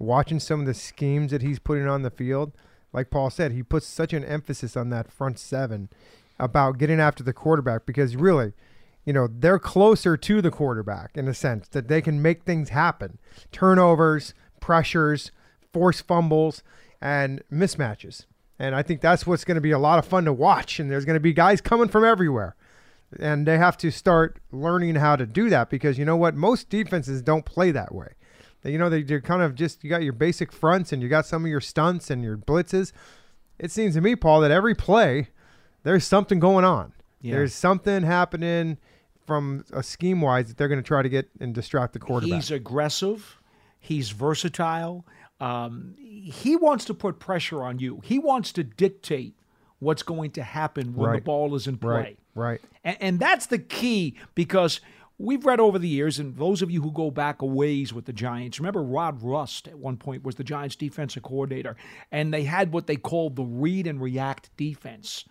watching 0.00 0.40
some 0.40 0.60
of 0.60 0.66
the 0.66 0.74
schemes 0.74 1.30
that 1.30 1.42
he's 1.42 1.60
putting 1.60 1.86
on 1.86 2.02
the 2.02 2.10
field. 2.10 2.52
Like 2.92 3.10
Paul 3.10 3.30
said, 3.30 3.52
he 3.52 3.62
puts 3.62 3.86
such 3.86 4.12
an 4.12 4.24
emphasis 4.24 4.76
on 4.76 4.90
that 4.90 5.12
front 5.12 5.38
seven 5.38 5.88
about 6.40 6.78
getting 6.78 6.98
after 6.98 7.22
the 7.22 7.34
quarterback 7.34 7.86
because 7.86 8.16
really, 8.16 8.52
you 9.04 9.12
know, 9.12 9.28
they're 9.30 9.58
closer 9.58 10.16
to 10.16 10.42
the 10.42 10.50
quarterback 10.50 11.16
in 11.16 11.28
a 11.28 11.34
sense 11.34 11.68
that 11.68 11.86
they 11.86 12.00
can 12.00 12.20
make 12.20 12.42
things 12.42 12.70
happen. 12.70 13.18
Turnovers, 13.52 14.34
pressures, 14.58 15.30
force 15.72 16.00
fumbles, 16.00 16.62
and 17.00 17.42
mismatches. 17.52 18.24
And 18.58 18.74
I 18.74 18.82
think 18.82 19.00
that's 19.00 19.26
what's 19.26 19.44
going 19.44 19.54
to 19.54 19.60
be 19.60 19.70
a 19.70 19.78
lot 19.78 19.98
of 19.98 20.06
fun 20.06 20.24
to 20.24 20.32
watch. 20.32 20.80
And 20.80 20.90
there's 20.90 21.04
going 21.04 21.14
to 21.14 21.20
be 21.20 21.32
guys 21.32 21.60
coming 21.60 21.88
from 21.88 22.04
everywhere. 22.04 22.56
And 23.18 23.46
they 23.46 23.58
have 23.58 23.76
to 23.78 23.90
start 23.90 24.38
learning 24.50 24.96
how 24.96 25.16
to 25.16 25.26
do 25.26 25.50
that 25.50 25.70
because 25.70 25.98
you 25.98 26.04
know 26.04 26.16
what? 26.16 26.34
Most 26.34 26.68
defenses 26.68 27.22
don't 27.22 27.44
play 27.44 27.70
that 27.70 27.94
way. 27.94 28.08
You 28.64 28.78
know, 28.78 28.90
they, 28.90 29.02
they're 29.02 29.20
kind 29.20 29.42
of 29.42 29.54
just, 29.54 29.82
you 29.82 29.90
got 29.90 30.02
your 30.02 30.12
basic 30.12 30.52
fronts 30.52 30.92
and 30.92 31.02
you 31.02 31.08
got 31.08 31.26
some 31.26 31.44
of 31.44 31.50
your 31.50 31.60
stunts 31.60 32.10
and 32.10 32.22
your 32.22 32.36
blitzes. 32.36 32.92
It 33.58 33.70
seems 33.70 33.94
to 33.94 34.00
me, 34.00 34.16
Paul, 34.16 34.40
that 34.40 34.50
every 34.50 34.74
play, 34.74 35.28
there's 35.82 36.04
something 36.04 36.38
going 36.38 36.64
on. 36.64 36.92
Yeah. 37.22 37.36
There's 37.36 37.54
something 37.54 38.02
happening 38.02 38.78
from 39.26 39.64
a 39.72 39.82
scheme 39.82 40.20
wise 40.20 40.48
that 40.48 40.56
they're 40.56 40.68
going 40.68 40.82
to 40.82 40.86
try 40.86 41.02
to 41.02 41.08
get 41.08 41.28
and 41.40 41.54
distract 41.54 41.92
the 41.92 41.98
quarterback. 41.98 42.34
He's 42.34 42.50
aggressive. 42.50 43.40
He's 43.78 44.10
versatile. 44.10 45.06
Um, 45.40 45.94
he 45.98 46.56
wants 46.56 46.84
to 46.86 46.94
put 46.94 47.18
pressure 47.18 47.62
on 47.62 47.78
you. 47.78 48.00
He 48.04 48.18
wants 48.18 48.52
to 48.52 48.64
dictate 48.64 49.34
what's 49.78 50.02
going 50.02 50.32
to 50.32 50.42
happen 50.42 50.94
when 50.94 51.12
the 51.12 51.20
ball 51.20 51.54
is 51.54 51.66
in 51.66 51.78
play. 51.78 51.90
Right, 51.90 52.18
right. 52.34 52.60
And, 52.84 52.96
and 53.00 53.20
that's 53.20 53.46
the 53.46 53.58
key 53.58 54.16
because 54.34 54.80
we've 55.20 55.44
read 55.44 55.60
over 55.60 55.78
the 55.78 55.88
years, 55.88 56.18
and 56.18 56.36
those 56.36 56.62
of 56.62 56.70
you 56.70 56.82
who 56.82 56.90
go 56.90 57.10
back 57.10 57.42
a 57.42 57.46
ways 57.46 57.92
with 57.92 58.06
the 58.06 58.12
Giants, 58.12 58.58
remember 58.58 58.82
Rod 58.82 59.22
Rust 59.22 59.68
at 59.68 59.78
one 59.78 59.96
point 59.96 60.24
was 60.24 60.36
the 60.36 60.44
Giants 60.44 60.76
defensive 60.76 61.22
coordinator, 61.22 61.76
and 62.10 62.32
they 62.32 62.44
had 62.44 62.72
what 62.72 62.86
they 62.86 62.96
called 62.96 63.36
the 63.36 63.44
read 63.44 63.86
and 63.86 64.00
react 64.00 64.50
defense. 64.56 65.26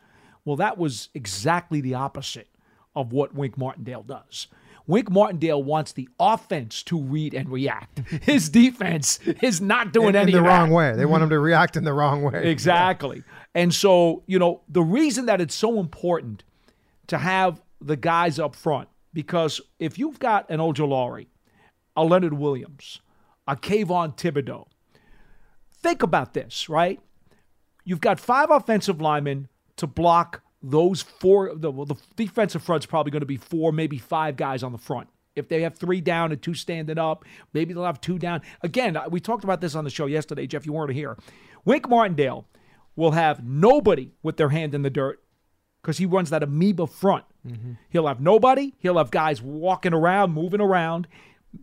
Well, 0.45 0.55
that 0.57 0.77
was 0.77 1.09
exactly 1.13 1.81
the 1.81 1.95
opposite 1.95 2.47
of 2.95 3.11
what 3.11 3.33
Wink 3.33 3.57
Martindale 3.57 4.03
does. 4.03 4.47
Wink 4.87 5.11
Martindale 5.11 5.61
wants 5.61 5.91
the 5.91 6.09
offense 6.19 6.81
to 6.83 6.99
read 6.99 7.33
and 7.33 7.49
react. 7.49 7.99
His 8.23 8.49
defense 8.49 9.19
is 9.41 9.61
not 9.61 9.93
doing 9.93 10.15
in, 10.15 10.29
in 10.29 10.31
the 10.31 10.41
wrong 10.41 10.71
way. 10.71 10.95
They 10.95 11.05
want 11.05 11.21
him 11.21 11.29
to 11.29 11.39
react 11.39 11.77
in 11.77 11.83
the 11.83 11.93
wrong 11.93 12.23
way. 12.23 12.49
Exactly. 12.49 13.23
And 13.53 13.73
so, 13.73 14.23
you 14.25 14.39
know, 14.39 14.61
the 14.67 14.81
reason 14.81 15.27
that 15.27 15.41
it's 15.41 15.53
so 15.53 15.79
important 15.79 16.43
to 17.07 17.17
have 17.17 17.61
the 17.81 17.95
guys 17.95 18.39
up 18.39 18.55
front, 18.55 18.89
because 19.13 19.61
if 19.79 19.97
you've 19.97 20.19
got 20.19 20.49
an 20.49 20.59
Ojulari, 20.59 21.27
a 21.95 22.03
Leonard 22.03 22.33
Williams, 22.33 23.01
a 23.47 23.55
Kayvon 23.55 24.15
Thibodeaux, 24.17 24.67
think 25.71 26.03
about 26.03 26.33
this, 26.33 26.69
right? 26.69 26.99
You've 27.83 28.01
got 28.01 28.19
five 28.19 28.51
offensive 28.51 29.01
linemen 29.01 29.47
to 29.77 29.87
block 29.87 30.41
those 30.61 31.01
four. 31.01 31.55
The, 31.55 31.71
well, 31.71 31.85
the 31.85 31.95
defensive 32.15 32.61
front's 32.61 32.85
probably 32.85 33.11
going 33.11 33.21
to 33.21 33.25
be 33.25 33.37
four, 33.37 33.71
maybe 33.71 33.97
five 33.97 34.35
guys 34.35 34.63
on 34.63 34.71
the 34.71 34.77
front. 34.77 35.07
If 35.35 35.47
they 35.47 35.61
have 35.61 35.75
three 35.75 36.01
down 36.01 36.31
and 36.31 36.41
two 36.41 36.53
standing 36.53 36.97
up, 36.97 37.23
maybe 37.53 37.73
they'll 37.73 37.85
have 37.85 38.01
two 38.01 38.19
down. 38.19 38.41
Again, 38.61 38.97
we 39.09 39.19
talked 39.19 39.43
about 39.43 39.61
this 39.61 39.73
on 39.73 39.85
the 39.85 39.89
show 39.89 40.05
yesterday, 40.05 40.47
Jeff. 40.47 40.65
You 40.65 40.73
weren't 40.73 40.91
here. 40.91 41.17
Wink 41.65 41.87
Martindale 41.87 42.45
will 42.95 43.11
have 43.11 43.43
nobody 43.43 44.11
with 44.21 44.37
their 44.37 44.49
hand 44.49 44.75
in 44.75 44.81
the 44.81 44.89
dirt 44.89 45.23
because 45.81 45.97
he 45.97 46.05
runs 46.05 46.29
that 46.29 46.43
amoeba 46.43 46.87
front. 46.87 47.23
Mm-hmm. 47.47 47.73
He'll 47.89 48.07
have 48.07 48.19
nobody. 48.19 48.73
He'll 48.79 48.97
have 48.97 49.11
guys 49.11 49.41
walking 49.41 49.93
around, 49.93 50.33
moving 50.33 50.61
around. 50.61 51.07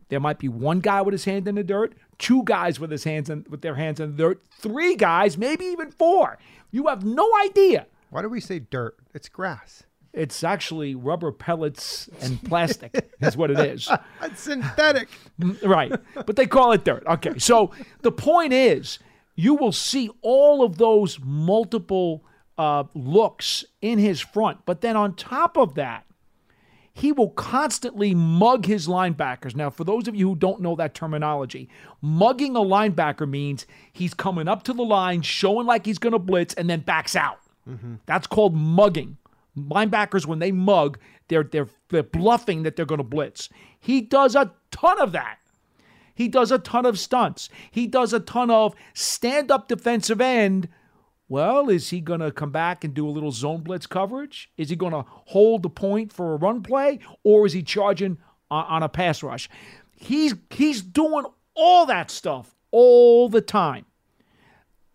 There 0.09 0.21
might 0.21 0.39
be 0.39 0.49
one 0.49 0.81
guy 0.81 1.03
with 1.03 1.13
his 1.13 1.25
hand 1.25 1.47
in 1.47 1.55
the 1.55 1.63
dirt, 1.63 1.95
two 2.19 2.43
guys 2.45 2.81
with 2.81 2.91
his 2.91 3.05
hands 3.05 3.31
in, 3.31 3.47
with 3.49 3.63
their 3.63 3.75
hands 3.77 4.01
in 4.01 4.17
the 4.17 4.23
dirt, 4.23 4.43
three 4.51 4.97
guys, 4.97 5.39
maybe 5.39 5.65
even 5.67 5.91
four. 5.91 6.39
You 6.71 6.89
have 6.89 7.05
no 7.05 7.31
idea. 7.45 7.87
Why 8.11 8.23
do 8.23 8.29
we 8.29 8.41
say 8.41 8.59
dirt? 8.59 8.97
It's 9.15 9.29
grass. 9.29 9.85
It's 10.13 10.43
actually 10.43 10.95
rubber 10.95 11.31
pellets 11.31 12.09
and 12.23 12.43
plastic, 12.43 13.11
is 13.21 13.37
what 13.37 13.51
it 13.51 13.59
is. 13.59 13.89
It's 14.23 14.41
synthetic. 14.41 15.09
Mm, 15.39 15.63
right. 15.63 15.93
But 16.15 16.37
they 16.37 16.47
call 16.47 16.73
it 16.73 16.85
dirt. 16.85 17.05
Okay. 17.07 17.39
So 17.39 17.71
the 18.01 18.11
point 18.11 18.55
is, 18.55 18.99
you 19.35 19.55
will 19.55 19.73
see 19.73 20.11
all 20.23 20.65
of 20.65 20.79
those 20.79 21.21
multiple 21.23 22.25
uh, 22.59 22.85
looks 22.95 23.65
in 23.81 23.99
his 23.99 24.21
front. 24.21 24.61
But 24.65 24.81
then 24.81 24.97
on 24.97 25.15
top 25.15 25.57
of 25.57 25.75
that, 25.75 26.05
he 26.93 27.13
will 27.13 27.29
constantly 27.31 28.15
mug 28.15 28.65
his 28.65 28.89
linebackers. 28.89 29.55
Now, 29.55 29.69
for 29.69 29.85
those 29.85 30.09
of 30.09 30.15
you 30.15 30.31
who 30.31 30.35
don't 30.35 30.63
know 30.63 30.75
that 30.77 30.95
terminology, 30.95 31.69
mugging 32.01 32.57
a 32.57 32.61
linebacker 32.61 33.29
means 33.29 33.67
he's 33.93 34.15
coming 34.15 34.49
up 34.49 34.63
to 34.63 34.73
the 34.73 34.83
line, 34.83 35.21
showing 35.21 35.67
like 35.67 35.85
he's 35.85 35.99
going 35.99 36.15
to 36.15 36.19
blitz, 36.19 36.55
and 36.55 36.71
then 36.71 36.81
backs 36.81 37.15
out. 37.15 37.39
That's 38.07 38.27
called 38.27 38.55
mugging. 38.55 39.19
Linebackers, 39.59 40.25
when 40.25 40.39
they 40.39 40.53
mug, 40.53 40.99
they're, 41.29 41.43
they're, 41.43 41.69
they're 41.91 42.03
bluffing 42.03 42.63
that 42.63 42.77
they're 42.77 42.87
going 42.87 42.99
to 42.99 43.05
blitz. 43.05 43.51
He 43.79 44.01
does 44.01 44.35
a 44.35 44.53
ton 44.71 44.99
of 44.99 45.13
that. 45.13 45.39
He 46.15 46.29
does 46.29 46.51
a 46.51 46.59
ton 46.59 46.87
of 46.87 46.99
stunts. 46.99 47.51
He 47.71 47.87
does 47.87 48.15
a 48.15 48.21
ton 48.21 48.51
of 48.51 48.75
stand 48.95 49.51
up 49.51 49.69
defensive 49.69 50.21
end. 50.23 50.69
Well, 51.29 51.69
is 51.69 51.91
he 51.91 52.01
going 52.01 52.21
to 52.21 52.31
come 52.31 52.53
back 52.53 52.85
and 52.85 52.95
do 52.95 53.09
a 53.09 53.11
little 53.11 53.33
zone 53.33 53.63
blitz 53.63 53.87
coverage? 53.87 54.51
Is 54.57 54.71
he 54.71 54.77
going 54.77 54.93
to 54.93 55.05
hold 55.09 55.63
the 55.63 55.71
point 55.71 56.13
for 56.13 56.33
a 56.33 56.37
run 56.37 56.63
play? 56.63 57.01
Or 57.25 57.47
is 57.47 57.53
he 57.53 57.63
charging 57.63 58.19
on, 58.51 58.83
a 58.83 58.89
pass 58.89 59.23
rush? 59.23 59.49
He's, 59.97 60.35
he's 60.51 60.83
doing 60.83 61.25
all 61.55 61.87
that 61.87 62.11
stuff 62.11 62.55
all 62.71 63.29
the 63.29 63.41
time. 63.41 63.87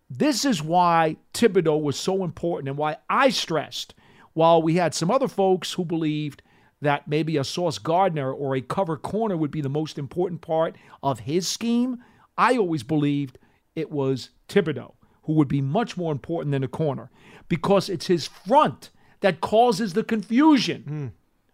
This 0.08 0.44
is 0.44 0.62
why 0.62 1.16
Thibodeaux 1.34 1.82
was 1.82 1.98
so 1.98 2.24
important 2.24 2.68
and 2.68 2.78
why 2.78 2.96
I 3.10 3.30
stressed, 3.30 3.94
while 4.32 4.62
we 4.62 4.76
had 4.76 4.94
some 4.94 5.10
other 5.10 5.28
folks 5.28 5.72
who 5.72 5.84
believed 5.84 6.42
that 6.80 7.06
maybe 7.06 7.36
a 7.36 7.44
Sauce 7.44 7.78
Gardner 7.78 8.32
or 8.32 8.56
a 8.56 8.60
cover 8.60 8.96
corner 8.96 9.36
would 9.36 9.50
be 9.50 9.60
the 9.60 9.68
most 9.68 9.98
important 9.98 10.40
part 10.40 10.76
of 11.02 11.20
his 11.20 11.46
scheme, 11.46 12.02
I 12.36 12.56
always 12.56 12.82
believed 12.82 13.38
it 13.74 13.90
was 13.90 14.30
Thibodeaux 14.48 14.94
who 15.22 15.32
would 15.34 15.48
be 15.48 15.60
much 15.60 15.96
more 15.96 16.10
important 16.12 16.52
than 16.52 16.64
a 16.64 16.68
corner 16.68 17.10
because 17.48 17.88
it's 17.88 18.06
his 18.06 18.26
front 18.26 18.90
that 19.20 19.40
causes 19.40 19.92
the 19.92 20.02
confusion. 20.04 21.12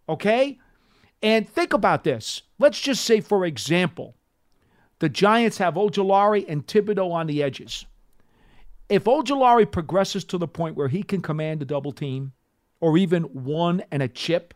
Okay? 0.09 0.59
And 1.23 1.49
think 1.49 1.73
about 1.73 2.05
this. 2.05 2.43
Let's 2.59 2.81
just 2.81 3.05
say, 3.05 3.21
for 3.21 3.45
example, 3.45 4.15
the 5.01 5.09
Giants 5.09 5.59
have 5.59 5.75
Ojulari 5.75 6.45
and 6.49 6.67
Thibodeaux 6.67 7.13
on 7.13 7.27
the 7.27 7.43
edges. 7.43 7.85
If 8.89 9.05
Ojulari 9.05 9.71
progresses 9.71 10.25
to 10.25 10.39
the 10.39 10.49
point 10.49 10.77
where 10.77 10.89
he 10.89 11.03
can 11.03 11.21
command 11.21 11.61
a 11.61 11.67
double 11.67 11.93
team 11.93 12.33
or 12.81 12.97
even 12.97 13.25
one 13.25 13.83
and 13.91 14.03
a 14.03 14.09
chip, 14.09 14.55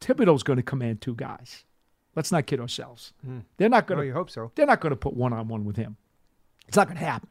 Thibodeaux's 0.00 0.42
going 0.44 0.58
to 0.58 0.62
command 0.62 1.00
two 1.00 1.14
guys. 1.14 1.64
Let's 2.14 2.30
not 2.32 2.46
kid 2.46 2.60
ourselves. 2.60 3.12
Hmm. 3.24 3.40
They're 3.56 3.68
not 3.68 3.86
going 3.86 3.98
Well, 3.98 4.04
to. 4.04 4.08
you 4.08 4.14
hope 4.14 4.30
so. 4.30 4.52
They're 4.54 4.66
not 4.66 4.80
going 4.80 4.90
to 4.90 4.96
put 4.96 5.14
one 5.14 5.32
on 5.32 5.48
one 5.48 5.64
with 5.64 5.76
him. 5.76 5.96
It's 6.68 6.76
not 6.76 6.86
going 6.86 6.98
to 6.98 7.04
happen. 7.04 7.28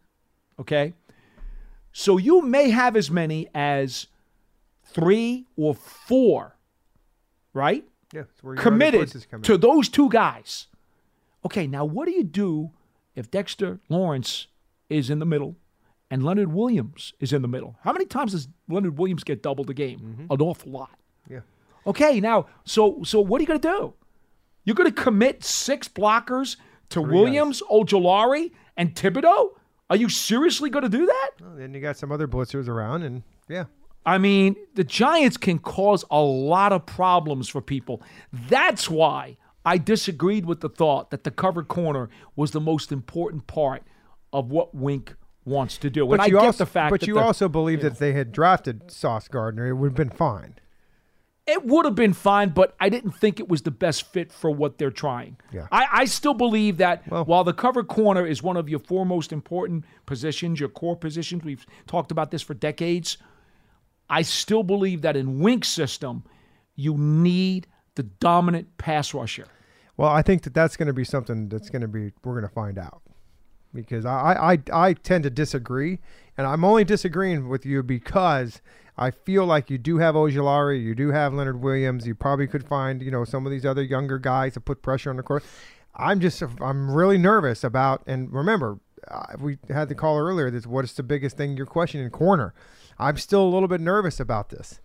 Okay? 0.60 0.93
So 1.91 2.18
you 2.18 2.41
may 2.41 2.70
have 2.70 2.95
as 2.95 3.10
many 3.10 3.47
as 3.55 4.08
three 4.84 5.45
or 5.55 5.74
four, 5.74 6.55
right? 7.53 7.88
Yeah, 8.14 8.24
Committed 8.55 9.01
choices 9.01 9.26
come 9.26 9.39
in. 9.39 9.43
to 9.43 9.58
those 9.58 9.89
two 9.89 10.10
guys. 10.10 10.68
Okay, 11.45 11.68
now 11.68 11.86
what 11.86 12.05
do 12.05 12.12
you 12.12 12.24
do 12.24 12.72
if 13.16 13.30
Dexter 13.30 13.80
Lawrence 13.89 14.47
is 14.89 15.10
in 15.10 15.20
the 15.20 15.26
middle 15.26 15.55
and 16.10 16.24
Leonard 16.24 16.53
Williams 16.53 17.14
is 17.20 17.34
in 17.34 17.41
the 17.41 17.47
middle? 17.47 17.76
How 17.84 17.91
many 17.91 18.05
times 18.05 18.32
does 18.32 18.47
Leonard 18.70 18.97
Williams 18.97 19.24
get 19.24 19.43
doubled 19.43 19.70
a 19.70 19.74
game? 19.74 20.28
An 20.30 20.41
awful 20.41 20.72
lot. 20.72 20.91
Mm-hmm. 21.26 21.34
Yeah. 21.34 21.39
Okay, 21.86 22.20
now 22.22 22.45
so 22.64 23.01
so 23.03 23.20
what 23.20 23.39
are 23.39 23.43
you 23.43 23.47
going 23.47 23.60
to 23.60 23.68
do? 23.68 23.93
You're 24.64 24.76
going 24.76 24.91
to 24.93 25.01
commit 25.01 25.43
six 25.43 25.88
blockers 25.88 26.58
to 26.89 27.01
Three 27.01 27.14
Williams, 27.14 27.62
Ojulari, 27.72 28.51
and 28.76 28.93
Thibodeaux? 28.95 29.51
Are 29.89 29.95
you 29.95 30.09
seriously 30.09 30.69
going 30.69 30.83
to 30.83 30.89
do 30.89 31.05
that? 31.05 31.29
Well, 31.41 31.55
then 31.55 31.73
you 31.73 31.79
got 31.79 31.97
some 31.97 32.11
other 32.11 32.27
blitzers 32.27 32.67
around, 32.67 33.03
and 33.03 33.23
yeah. 33.47 33.65
I 34.05 34.17
mean, 34.17 34.55
the 34.75 34.83
Giants 34.83 35.38
can 35.38 35.59
cause 35.59 36.05
a 36.09 36.21
lot 36.21 36.71
of 36.71 36.85
problems 36.85 37.49
for 37.49 37.61
people. 37.61 38.01
That's 38.31 38.89
why 38.89 39.38
I 39.65 39.77
disagreed 39.77 40.45
with 40.45 40.61
the 40.61 40.69
thought 40.69 41.11
that 41.11 41.25
the 41.25 41.31
cover 41.31 41.63
corner 41.63 42.09
was 42.35 42.51
the 42.51 42.61
most 42.61 42.91
important 42.91 43.47
part 43.47 43.83
of 44.31 44.49
what 44.49 44.73
Wink 44.73 45.15
wants 45.43 45.77
to 45.77 45.89
do. 45.89 46.11
and 46.11 46.21
I 46.21 46.25
you 46.27 46.39
get 46.39 46.57
the 46.57 46.65
fact 46.65 46.91
but 46.91 47.07
you 47.07 47.15
the- 47.15 47.21
also 47.21 47.47
believe 47.49 47.81
that 47.81 47.99
they 47.99 48.13
had 48.13 48.31
drafted 48.31 48.91
Sauce 48.91 49.27
Gardner, 49.27 49.67
it 49.67 49.73
would 49.73 49.88
have 49.91 49.95
been 49.95 50.09
fine. 50.09 50.55
It 51.48 51.66
would 51.66 51.86
have 51.86 51.95
been 51.95 52.14
fine, 52.14 52.50
but 52.50 52.76
I 52.78 52.89
didn't 52.89 53.12
think 53.12 53.39
it 53.39 53.48
was 53.48 53.62
the 53.62 53.72
best 53.72 54.12
fit 54.12 54.34
for 54.34 54.52
what 54.52 54.78
they're 54.78 54.91
trying. 54.91 55.38
Yeah. 55.54 55.68
I, 55.72 55.88
I 55.91 56.06
still 56.06 56.34
believe 56.34 56.78
that 56.78 57.10
while 57.10 57.45
the 57.45 57.54
cover 57.54 57.86
corner 57.86 58.26
is 58.26 58.43
one 58.43 58.58
of 58.58 58.68
your 58.68 58.80
four 58.80 59.06
most 59.06 59.32
important 59.32 59.86
positions, 60.06 60.60
your 60.60 60.68
core 60.68 60.98
positions, 60.98 61.45
we've 61.45 61.66
talked 61.88 62.12
about 62.12 62.32
this 62.32 62.41
for 62.41 62.54
decades. 62.54 63.18
I 64.10 64.24
still 64.24 64.64
believe 64.64 65.04
that 65.04 65.16
in 65.16 65.39
Wink's 65.39 65.70
system, 65.70 66.26
you 66.76 66.98
need 66.98 67.68
the 67.95 68.04
dominant 68.04 68.78
pass 68.78 69.14
rusher. 69.14 69.48
Well, 69.95 70.10
I 70.10 70.22
think 70.22 70.43
that 70.43 70.54
that's 70.54 70.76
going 70.78 70.88
to 70.88 70.93
be 70.93 71.04
something 71.04 71.50
that's 71.50 71.70
going 71.70 71.82
to 71.82 71.88
be 71.88 72.12
we're 72.24 72.34
going 72.34 72.48
to 72.48 72.54
find 72.54 72.78
out 72.78 73.02
because 73.78 74.05
I, 74.05 74.57
I 74.73 74.88
I 74.88 74.93
tend 74.93 75.23
to 75.23 75.30
disagree, 75.30 75.99
and 76.38 76.45
I'm 76.45 76.65
only 76.65 76.84
disagreeing 76.84 77.47
with 77.47 77.65
you 77.65 77.84
because 77.84 78.61
I 78.97 79.11
feel 79.11 79.45
like 79.45 79.69
you 79.69 79.78
do 79.78 79.99
have 79.99 80.15
Ojulari, 80.15 80.82
you 80.82 80.95
do 80.95 81.11
have 81.11 81.34
Leonard 81.34 81.61
Williams, 81.61 82.07
you 82.07 82.15
probably 82.15 82.47
could 82.47 82.67
find 82.67 83.01
you 83.01 83.11
know 83.11 83.23
some 83.23 83.45
of 83.45 83.51
these 83.51 83.65
other 83.65 83.84
younger 83.84 84.17
guys 84.19 84.53
to 84.53 84.59
put 84.59 84.82
pressure 84.82 85.09
on 85.09 85.17
the 85.17 85.23
court. 85.23 85.43
I'm 85.95 86.19
just 86.19 86.41
I'm 86.41 86.91
really 86.91 87.17
nervous 87.17 87.63
about, 87.63 88.01
and 88.07 88.34
remember 88.34 88.80
uh, 89.07 89.36
we 89.39 89.57
had 89.69 89.89
the 89.89 89.95
caller 89.95 90.25
earlier. 90.25 90.49
that's 90.49 90.67
what 90.67 90.84
is 90.86 90.93
the 90.93 91.03
biggest 91.03 91.38
thing 91.38 91.55
you're 91.55 91.65
questioning 91.65 92.09
corner. 92.09 92.53
I'm 92.99 93.17
still 93.17 93.43
a 93.43 93.49
little 93.49 93.67
bit 93.67 93.82
nervous 93.82 94.19
about 94.19 94.49
this. 94.49 94.80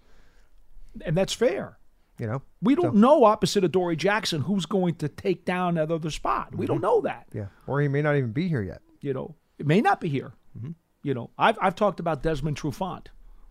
And 1.05 1.17
that's 1.17 1.33
fair. 1.33 1.79
You 2.19 2.27
know, 2.27 2.43
We 2.61 2.75
don't 2.75 2.97
know 2.97 3.25
opposite 3.25 3.65
of 3.65 3.73
Dory 3.73 3.97
Jackson 3.97 4.43
who's 4.43 4.67
going 4.67 4.95
to 4.97 5.09
take 5.09 5.45
down 5.45 5.75
that 5.75 5.91
other 5.91 6.11
spot. 6.11 6.55
We 6.55 6.67
don't 6.67 6.81
know 6.81 7.01
that. 7.01 7.27
yeah, 7.33 7.47
or 7.67 7.81
he 7.81 7.89
may 7.89 8.03
not 8.03 8.17
even 8.17 8.33
be 8.33 8.49
here 8.49 8.63
yet. 8.63 8.83
You 9.01 9.15
know, 9.15 9.35
it 9.59 9.67
may 9.67 9.81
not 9.81 10.01
be 10.01 10.09
here. 10.09 10.33
Mm-hmm. 10.57 10.73
You 11.03 11.15
know, 11.15 11.31
I've, 11.37 11.59
I've 11.61 11.75
talked 11.75 11.99
about 12.01 12.23
Desmond 12.23 12.57
Trufant, 12.57 13.07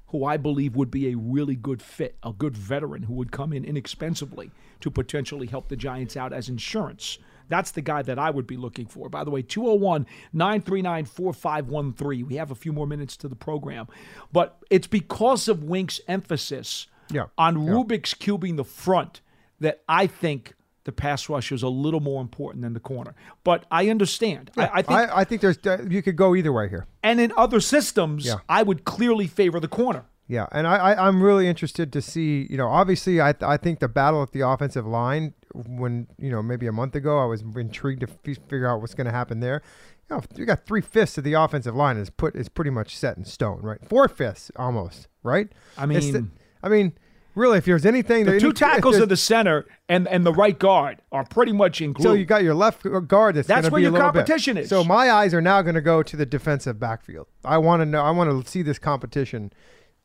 who 0.08 0.24
I 0.24 0.38
believe 0.38 0.76
would 0.76 0.92
be 0.92 1.12
a 1.12 1.18
really 1.18 1.56
good 1.56 1.82
fit, 1.82 2.18
a 2.24 2.32
good 2.32 2.56
veteran 2.56 3.04
who 3.04 3.16
would 3.16 3.32
come 3.32 3.52
in 3.52 3.66
inexpensively 3.66 4.52
to 4.80 4.90
potentially 4.90 5.48
help 5.48 5.68
the 5.68 5.76
Giants 5.76 6.16
out 6.16 6.32
as 6.32 6.48
insurance. 6.48 7.18
That's 7.50 7.72
the 7.72 7.82
guy 7.82 8.02
that 8.04 8.18
I 8.18 8.30
would 8.30 8.48
be 8.48 8.56
looking 8.56 8.86
for. 8.86 9.10
By 9.10 9.26
the 9.26 9.32
way, 9.32 9.42
201 9.42 10.06
939 10.32 11.06
4513. 11.06 12.28
We 12.28 12.36
have 12.36 12.52
a 12.52 12.56
few 12.56 12.72
more 12.72 12.88
minutes 12.88 13.18
to 13.18 13.28
the 13.28 13.36
program. 13.36 13.88
But 14.32 14.58
it's 14.70 14.88
because 14.88 15.50
of 15.50 15.64
Wink's 15.64 16.00
emphasis 16.08 16.88
Yeah. 17.12 17.26
on 17.38 17.56
Rubik's 17.58 18.14
cubing 18.14 18.58
the 18.58 18.64
front 18.64 19.22
that 19.60 19.82
I 19.88 20.08
think 20.08 20.54
the 20.84 20.92
pass 20.92 21.30
rush 21.30 21.52
is 21.52 21.62
a 21.62 21.68
little 21.70 22.00
more 22.00 22.22
important 22.22 22.64
than 22.64 22.74
the 22.74 22.80
corner. 22.80 23.14
But 23.44 23.66
I 23.70 23.90
understand. 23.90 24.50
I, 24.58 24.70
I 24.74 24.82
think 24.82 24.92
I, 25.00 25.18
I 25.20 25.24
think 25.24 25.42
there's 25.42 25.60
uh, 25.66 25.86
you 25.88 26.02
could 26.02 26.16
go 26.16 26.36
either 26.36 26.52
way 26.52 26.70
here. 26.70 26.88
and 27.04 27.20
in 27.22 27.32
other 27.38 27.60
systems, 27.60 28.26
Yeah. 28.26 28.36
I 28.50 28.64
would 28.64 28.84
clearly 28.84 29.28
favor 29.28 29.60
the 29.60 29.68
corner. 29.68 30.06
Yeah, 30.28 30.48
and 30.54 30.66
I, 30.66 30.78
I 30.78 31.08
I'm 31.08 31.22
really 31.22 31.48
interested 31.48 31.92
to 31.94 32.02
see. 32.02 32.48
You 32.50 32.56
know, 32.58 32.70
obviously, 32.70 33.20
I 33.20 33.34
I 33.42 33.58
think 33.58 33.80
the 33.80 33.90
battle 33.90 34.24
at 34.24 34.32
the 34.32 34.48
offensive 34.48 34.88
line 34.88 35.34
when 35.54 36.08
you 36.18 36.32
know 36.32 36.42
maybe 36.42 36.68
a 36.68 36.72
month 36.72 36.96
ago 36.96 37.20
I 37.20 37.26
was 37.26 37.42
intrigued 37.42 38.00
to 38.02 38.08
f- 38.10 38.38
figure 38.48 38.66
out 38.68 38.80
what's 38.80 38.94
going 38.94 39.06
to 39.08 39.12
happen 39.12 39.42
there. 39.42 39.62
You 40.10 40.16
know, 40.16 40.24
you 40.38 40.46
got 40.46 40.66
three 40.66 40.80
fifths 40.82 41.18
of 41.18 41.26
the 41.26 41.34
offensive 41.34 41.76
line 41.76 41.98
is 41.98 42.10
put 42.10 42.34
is 42.36 42.48
pretty 42.48 42.72
much 42.72 42.96
set 42.98 43.18
in 43.18 43.26
stone, 43.26 43.60
right? 43.62 43.80
Four 43.88 44.08
fifths 44.08 44.52
almost, 44.56 45.10
right? 45.22 45.50
I 45.78 45.84
It's 45.92 46.08
the- 46.08 46.22
mean- 46.22 46.32
I 46.64 46.70
mean, 46.70 46.94
really, 47.36 47.58
if 47.58 47.66
there's 47.66 47.86
anything, 47.86 48.26
The 48.26 48.40
two 48.40 48.48
any- 48.48 48.54
tackles 48.54 48.98
in 48.98 49.10
the 49.10 49.18
center 49.18 49.66
and, 49.90 50.08
and 50.08 50.26
the 50.26 50.34
right 50.34 50.58
guard 50.58 51.02
are 51.12 51.24
pretty 51.26 51.52
much 51.54 51.82
in 51.82 51.94
glue. 51.94 52.04
So 52.04 52.14
you 52.14 52.26
got 52.26 52.44
your 52.44 52.54
left 52.54 52.86
guard. 53.08 53.36
That's, 53.36 53.48
That's 53.48 53.70
where 53.70 53.80
be 53.80 53.84
a 53.84 53.90
your 53.90 53.92
little 53.92 54.12
bit. 54.12 54.20
competition 54.26 54.58
is. 54.58 54.70
So 54.70 54.84
my 54.84 55.10
eyes 55.12 55.34
are 55.34 55.42
now 55.42 55.62
going 55.62 55.76
to 55.76 55.82
go 55.82 56.04
to 56.04 56.18
the 56.18 56.26
defensive 56.26 56.80
backfield. 56.80 57.28
I 57.46 57.58
want 57.58 57.82
to 57.82 57.86
know. 57.86 58.02
I 58.02 58.12
want 58.12 58.46
to 58.46 58.50
see 58.52 58.62
this 58.62 58.80
competition 58.80 59.52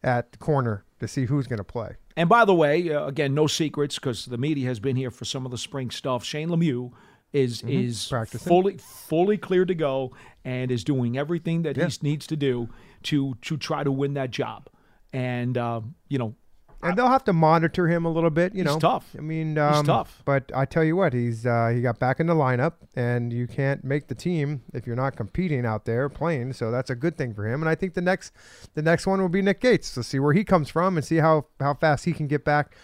at 0.03 0.39
corner 0.39 0.85
to 1.01 1.09
see 1.09 1.25
who's 1.27 1.47
going 1.47 1.59
to 1.59 1.65
play. 1.65 1.97
And 2.17 2.29
by 2.29 2.45
the 2.45 2.55
way, 2.55 2.91
uh, 2.91 3.07
again, 3.07 3.35
no 3.35 3.47
secrets 3.47 3.97
because 3.97 4.27
the 4.27 4.39
media 4.39 4.67
has 4.69 4.81
been 4.81 4.97
here 4.97 5.11
for 5.11 5.25
some 5.25 5.45
of 5.45 5.51
the 5.51 5.59
spring 5.59 5.91
stuff. 5.91 6.25
Shane 6.25 6.49
Lemieux 6.49 6.93
is 7.33 7.61
Mhm. 7.63 7.85
is 7.87 8.07
Practicing. 8.09 8.49
fully 8.49 8.77
fully 8.79 9.37
cleared 9.37 9.69
to 9.69 9.75
go 9.75 10.13
and 10.45 10.71
is 10.71 10.85
doing 10.85 11.19
everything 11.19 11.63
that 11.63 11.77
he 11.77 11.87
needs 12.03 12.27
to 12.29 12.37
do 12.37 12.69
to 13.03 13.35
to 13.43 13.57
try 13.59 13.83
to 13.85 13.91
win 13.93 14.15
that 14.15 14.31
job. 14.31 14.69
And 15.13 15.59
um, 15.59 15.95
you 16.09 16.19
know, 16.19 16.35
And 16.83 16.97
they'll 16.97 17.09
have 17.09 17.25
to 17.25 17.33
monitor 17.33 17.89
him 17.89 18.05
a 18.05 18.11
little 18.11 18.31
bit. 18.31 18.55
You 18.55 18.63
He's 18.63 18.73
know, 18.75 18.79
tough. 18.79 19.15
I 19.19 19.21
mean, 19.21 19.59
um, 19.59 19.85
tough. 19.85 20.23
But 20.25 20.53
I 20.55 20.67
tell 20.67 20.85
you 20.85 20.95
what, 20.95 21.13
he's 21.15 21.45
uh, 21.47 21.73
he 21.75 21.81
got 21.81 21.99
back 21.99 22.21
in 22.21 22.27
the 22.27 22.35
lineup, 22.35 22.75
and 22.95 23.33
you 23.33 23.47
can't 23.47 23.83
make 23.83 24.09
the 24.09 24.15
team 24.15 24.63
if 24.75 24.87
you're 24.87 24.95
not 24.97 25.17
competing 25.17 25.67
out 25.67 25.85
there 25.85 26.09
playing. 26.09 26.53
So 26.53 26.71
that's 26.71 26.91
a 26.91 26.95
good 26.95 27.17
thing 27.17 27.35
for 27.35 27.47
him. 27.47 27.63
And 27.63 27.69
I 27.69 27.75
think 27.75 27.95
the 27.95 28.03
next 28.03 28.33
the 28.75 28.83
next 28.83 29.07
one 29.07 29.21
will 29.21 29.29
be 29.29 29.43
Nick 29.43 29.61
Gates 29.61 29.95
to 29.95 30.03
see 30.05 30.19
where 30.19 30.33
he 30.33 30.45
comes 30.45 30.69
from 30.69 30.97
and 30.97 31.05
see 31.05 31.17
how 31.17 31.47
how 31.61 31.75
fast 31.75 32.05
he 32.05 32.13
can 32.13 32.27
get 32.29 32.45
back. 32.45 32.75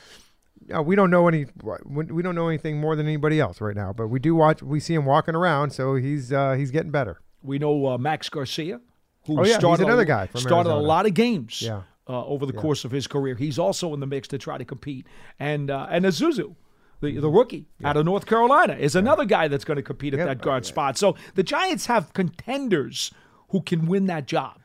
Uh, 0.75 0.83
we 0.83 0.97
don't 0.97 1.11
know 1.11 1.29
any. 1.29 1.47
We 1.85 2.23
don't 2.23 2.35
know 2.35 2.49
anything 2.49 2.79
more 2.79 2.97
than 2.97 3.07
anybody 3.07 3.41
else 3.41 3.61
right 3.61 3.77
now, 3.77 3.93
but 3.93 4.09
we 4.09 4.19
do 4.19 4.35
watch. 4.35 4.63
We 4.63 4.81
see 4.81 4.95
him 4.95 5.05
walking 5.05 5.35
around, 5.35 5.73
so 5.73 5.97
he's 5.97 6.33
uh, 6.33 6.53
he's 6.53 6.71
getting 6.71 6.91
better. 6.91 7.21
we 7.43 7.59
know 7.59 7.87
uh, 7.89 7.99
Max 7.99 8.29
Garcia, 8.29 8.81
who 9.27 9.39
Oh, 9.41 9.43
yeah, 9.43 9.49
he's 9.49 9.57
started 9.57 9.87
another 9.87 10.05
guy 10.05 10.29
from 10.29 10.41
started 10.41 10.73
a 10.73 10.77
lot 10.77 11.07
of 11.07 11.15
games. 11.15 11.61
Yeah. 11.63 11.83
Uh, 12.09 12.25
over 12.27 12.47
the 12.47 12.53
Yeah. 12.53 12.61
course 12.61 12.85
of 12.85 12.91
his 12.91 13.07
career, 13.07 13.37
he's 13.37 13.59
also 13.61 13.95
in 13.95 14.01
the 14.01 14.07
mix 14.09 14.27
to 14.29 14.39
try 14.39 14.59
to 14.59 14.65
compete. 14.65 15.07
And 15.39 15.71
uh, 15.71 15.87
and 15.89 16.05
Ezeudu, 16.05 16.57
the 17.01 17.19
the 17.19 17.29
rookie 17.29 17.67
out 17.85 17.97
of 17.97 18.05
North 18.05 18.27
Carolina, 18.27 18.75
is 18.75 18.97
another 18.97 19.25
guy 19.25 19.47
that's 19.49 19.65
going 19.65 19.77
to 19.77 19.83
compete 19.85 20.13
at 20.15 20.19
Yeah, 20.19 20.27
that 20.27 20.41
guard 20.43 20.67
spot. 20.67 20.99
So 20.99 21.15
the 21.37 21.45
Giants 21.45 21.87
have 21.87 22.13
contenders 22.13 23.13
who 23.51 23.61
can 23.61 23.87
win 23.87 24.07
that 24.07 24.27
job. 24.27 24.59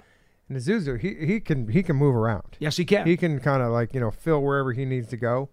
And 0.50 0.58
Ezeudu, 0.58 1.00
he 1.00 1.14
he 1.26 1.40
can 1.40 1.68
he 1.68 1.84
can 1.84 1.96
move 1.96 2.16
around. 2.16 2.56
Yes, 2.60 2.78
he 2.78 2.86
can. 2.86 3.06
He 3.06 3.16
can 3.18 3.40
kind 3.40 3.62
of 3.62 3.72
like 3.72 3.94
you 3.94 4.00
know 4.00 4.10
fill 4.12 4.42
wherever 4.42 4.72
he 4.74 4.86
needs 4.86 5.08
to 5.10 5.18
go, 5.18 5.50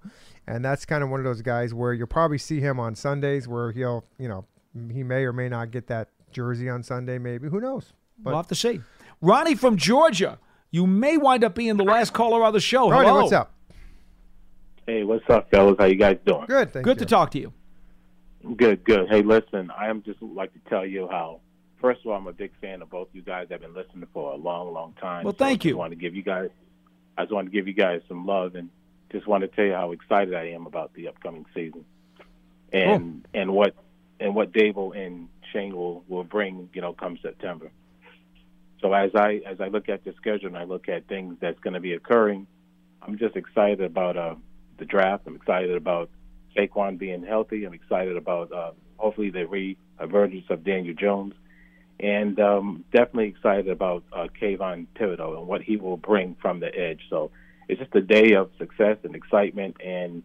and 0.47 0.65
that's 0.65 0.87
kind 0.87 1.03
of 1.05 1.11
one 1.11 1.21
of 1.21 1.25
those 1.25 1.43
guys 1.43 1.75
where 1.75 1.93
you'll 1.93 2.07
probably 2.07 2.39
see 2.39 2.61
him 2.61 2.81
on 2.81 2.95
Sundays 2.95 3.47
where 3.47 3.73
he'll 3.73 4.05
you 4.19 4.29
know 4.29 4.47
he 4.91 5.03
may 5.03 5.25
or 5.25 5.33
may 5.35 5.49
not 5.51 5.71
get 5.71 5.87
that 5.89 6.09
jersey 6.33 6.71
on 6.71 6.83
Sunday. 6.83 7.19
Maybe 7.19 7.49
who 7.49 7.61
knows? 7.61 7.93
we'll 8.23 8.37
have 8.37 8.47
to 8.49 8.55
see. 8.55 8.81
Ronnie 9.21 9.55
from 9.57 9.77
Georgia, 9.77 10.39
you 10.75 10.89
may 10.89 11.17
wind 11.17 11.45
up 11.45 11.55
being 11.55 11.77
the 11.77 11.85
last 11.85 12.13
caller 12.13 12.43
on 12.43 12.53
the 12.53 12.59
show. 12.59 12.91
Ronnie, 12.91 13.07
Hello. 13.07 13.21
what's 13.21 13.33
up? 13.33 13.53
Hey, 14.89 15.05
what's 15.05 15.25
up, 15.31 15.49
fellas? 15.49 15.77
How 15.79 15.85
you 15.85 15.95
guys 15.95 16.19
doing? 16.27 16.47
Good, 16.47 16.73
thank 16.73 16.85
Good 16.85 16.99
to 16.99 17.07
talk 17.07 17.31
to 17.31 17.39
you. 17.39 17.53
Good, 18.57 18.83
good. 18.83 19.09
Hey, 19.09 19.23
listen, 19.23 19.71
I 19.71 19.89
am 19.89 20.03
just 20.03 20.21
like 20.21 20.53
to 20.53 20.59
tell 20.69 20.85
you 20.85 21.07
how. 21.09 21.41
First 21.81 22.01
of 22.01 22.09
all, 22.09 22.15
I'm 22.17 22.27
a 22.27 22.33
big 22.33 22.51
fan 22.61 22.83
of 22.83 22.91
both 22.91 23.07
you 23.13 23.23
guys. 23.23 23.47
I've 23.53 23.61
been 23.61 23.73
listening 23.73 24.09
for 24.13 24.33
a 24.33 24.37
long, 24.37 24.73
long 24.73 24.95
time. 25.01 25.23
Well, 25.23 25.33
So 25.33 25.39
thank 25.39 25.63
I 25.65 25.69
you. 25.69 25.71
just 25.75 25.79
want 25.79 25.93
to 25.93 25.97
give 25.97 26.17
you 26.17 26.23
guys. 26.23 26.51
I 27.17 27.23
just 27.23 27.33
want 27.33 27.47
to 27.47 27.53
give 27.53 27.69
you 27.69 27.73
guys 27.75 28.01
some 28.09 28.27
love 28.27 28.57
and 28.57 28.69
just 29.13 29.29
want 29.29 29.43
to 29.43 29.49
tell 29.49 29.65
you 29.65 29.75
how 29.75 29.93
excited 29.93 30.35
I 30.35 30.49
am 30.49 30.67
about 30.67 30.93
the 30.95 31.07
upcoming 31.07 31.47
season, 31.55 31.85
and 32.73 33.25
and 33.33 33.53
what 33.55 33.77
and 34.19 34.35
what 34.35 34.51
Daboll 34.51 34.97
and 34.97 35.29
Schoen 35.53 35.77
will 35.77 36.03
will 36.09 36.25
bring. 36.25 36.69
You 36.75 36.81
know, 36.81 36.95
come 36.95 37.17
September. 37.23 37.71
So 38.85 38.93
as 38.93 39.13
I 39.15 39.41
as 39.47 39.63
I 39.63 39.69
look 39.69 39.89
at 39.89 40.05
the 40.05 40.13
schedule 40.19 40.49
and 40.49 40.59
I 40.59 40.65
look 40.65 40.91
at 40.91 41.09
things 41.09 41.39
that's 41.41 41.59
going 41.61 41.73
to 41.73 41.81
be 41.81 41.95
occurring, 41.95 42.47
I'm 43.01 43.17
just 43.17 43.35
excited 43.35 43.81
about 43.81 44.19
uh, 44.19 44.35
the 44.77 44.85
draft. 44.85 45.23
I'm 45.27 45.37
excited 45.37 45.75
about 45.75 46.11
Saquon 46.55 46.99
being 46.99 47.25
healthy. 47.25 47.65
I'm 47.65 47.73
excited 47.73 48.15
about 48.15 48.53
uh, 48.53 48.73
hopefully 48.99 49.31
the 49.31 49.47
re-emergence 49.47 50.45
of 50.51 50.65
Daniel 50.65 50.95
Jones, 50.95 51.33
and 51.99 52.39
um, 52.39 52.85
definitely 52.93 53.29
excited 53.29 53.71
about 53.71 54.05
uh, 54.13 54.27
Kayvon 54.39 54.87
Thibodeaux 54.97 55.39
and 55.39 55.49
what 55.49 55.63
he 55.63 55.79
will 55.79 55.97
bring 55.97 56.37
from 56.43 56.61
the 56.61 56.69
edge. 56.79 57.01
So 57.09 57.31
it's 57.71 57.81
just 57.81 57.95
a 57.95 58.03
day 58.03 58.35
of 58.35 58.51
success 58.59 58.99
and 59.03 59.17
excitement, 59.17 59.79
and 59.83 60.25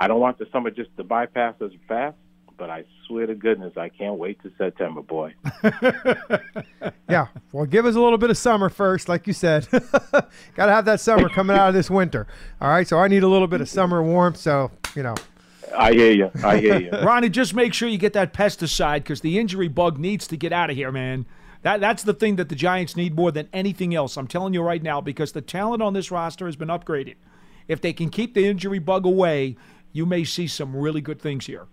I 0.00 0.08
don't 0.08 0.20
want 0.20 0.38
the 0.38 0.46
summer 0.50 0.70
just 0.70 0.96
to 0.96 1.04
bypass 1.04 1.60
us 1.60 1.72
fast, 1.86 2.16
but 2.58 2.68
I 2.68 2.84
swear 3.06 3.26
to 3.26 3.34
goodness, 3.34 3.76
I 3.76 3.88
can't 3.88 4.18
wait 4.18 4.42
to 4.42 4.52
September, 4.58 5.02
boy. 5.02 5.34
Yeah. 7.08 7.28
Well, 7.52 7.64
give 7.64 7.86
us 7.86 7.94
a 7.94 8.00
little 8.00 8.18
bit 8.18 8.30
of 8.30 8.36
summer 8.36 8.68
first, 8.68 9.08
like 9.08 9.26
you 9.26 9.32
said. 9.32 9.66
Got 9.70 10.66
to 10.66 10.72
have 10.72 10.84
that 10.84 11.00
summer 11.00 11.28
coming 11.28 11.56
out 11.56 11.68
of 11.68 11.74
this 11.74 11.90
winter. 11.90 12.26
All 12.60 12.68
right. 12.68 12.86
So 12.86 12.98
I 12.98 13.08
need 13.08 13.22
a 13.22 13.28
little 13.28 13.46
bit 13.46 13.60
of 13.60 13.68
summer 13.68 14.02
warmth. 14.02 14.36
So 14.36 14.70
you 14.94 15.02
know. 15.02 15.14
I 15.76 15.92
hear 15.92 16.12
you. 16.12 16.30
I 16.44 16.58
hear 16.58 16.80
you. 16.80 16.90
Ronnie, 17.02 17.28
just 17.28 17.54
make 17.54 17.74
sure 17.74 17.88
you 17.88 17.98
get 17.98 18.12
that 18.14 18.32
pesticide 18.32 18.96
because 18.96 19.20
the 19.20 19.38
injury 19.38 19.68
bug 19.68 19.98
needs 19.98 20.26
to 20.28 20.36
get 20.36 20.52
out 20.52 20.70
of 20.70 20.76
here, 20.76 20.92
man. 20.92 21.26
That 21.62 21.80
that's 21.80 22.02
the 22.02 22.14
thing 22.14 22.36
that 22.36 22.48
the 22.50 22.54
Giants 22.54 22.94
need 22.94 23.14
more 23.14 23.32
than 23.32 23.48
anything 23.52 23.94
else. 23.94 24.16
I'm 24.16 24.28
telling 24.28 24.54
you 24.54 24.62
right 24.62 24.82
now 24.82 25.00
because 25.00 25.32
the 25.32 25.40
talent 25.40 25.82
on 25.82 25.94
this 25.94 26.10
roster 26.10 26.46
has 26.46 26.56
been 26.56 26.68
upgraded. 26.68 27.16
If 27.68 27.80
they 27.80 27.92
can 27.92 28.10
keep 28.10 28.34
the 28.34 28.46
injury 28.46 28.78
bug 28.78 29.04
away, 29.04 29.56
you 29.92 30.06
may 30.06 30.24
see 30.24 30.46
some 30.46 30.76
really 30.76 31.00
good 31.00 31.20
things 31.20 31.46
here. 31.46 31.66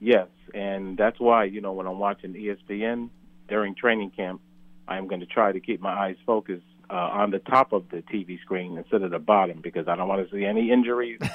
Yes, 0.00 0.28
and 0.54 0.96
that's 0.96 1.18
why 1.18 1.44
you 1.44 1.60
know 1.60 1.72
when 1.72 1.86
I'm 1.86 1.98
watching 1.98 2.34
ESPN 2.34 3.10
during 3.48 3.74
training 3.74 4.10
camp, 4.10 4.40
I'm 4.88 5.06
going 5.06 5.20
to 5.20 5.26
try 5.26 5.52
to 5.52 5.60
keep 5.60 5.80
my 5.80 5.92
eyes 5.92 6.16
focused 6.24 6.64
uh, 6.90 6.94
on 6.94 7.30
the 7.30 7.38
top 7.38 7.72
of 7.72 7.88
the 7.90 7.98
TV 7.98 8.40
screen 8.40 8.76
instead 8.76 9.02
of 9.02 9.10
the 9.10 9.18
bottom 9.18 9.60
because 9.62 9.88
I 9.88 9.96
don't 9.96 10.08
want 10.08 10.28
to 10.28 10.34
see 10.34 10.44
any 10.44 10.70
injuries. 10.70 11.20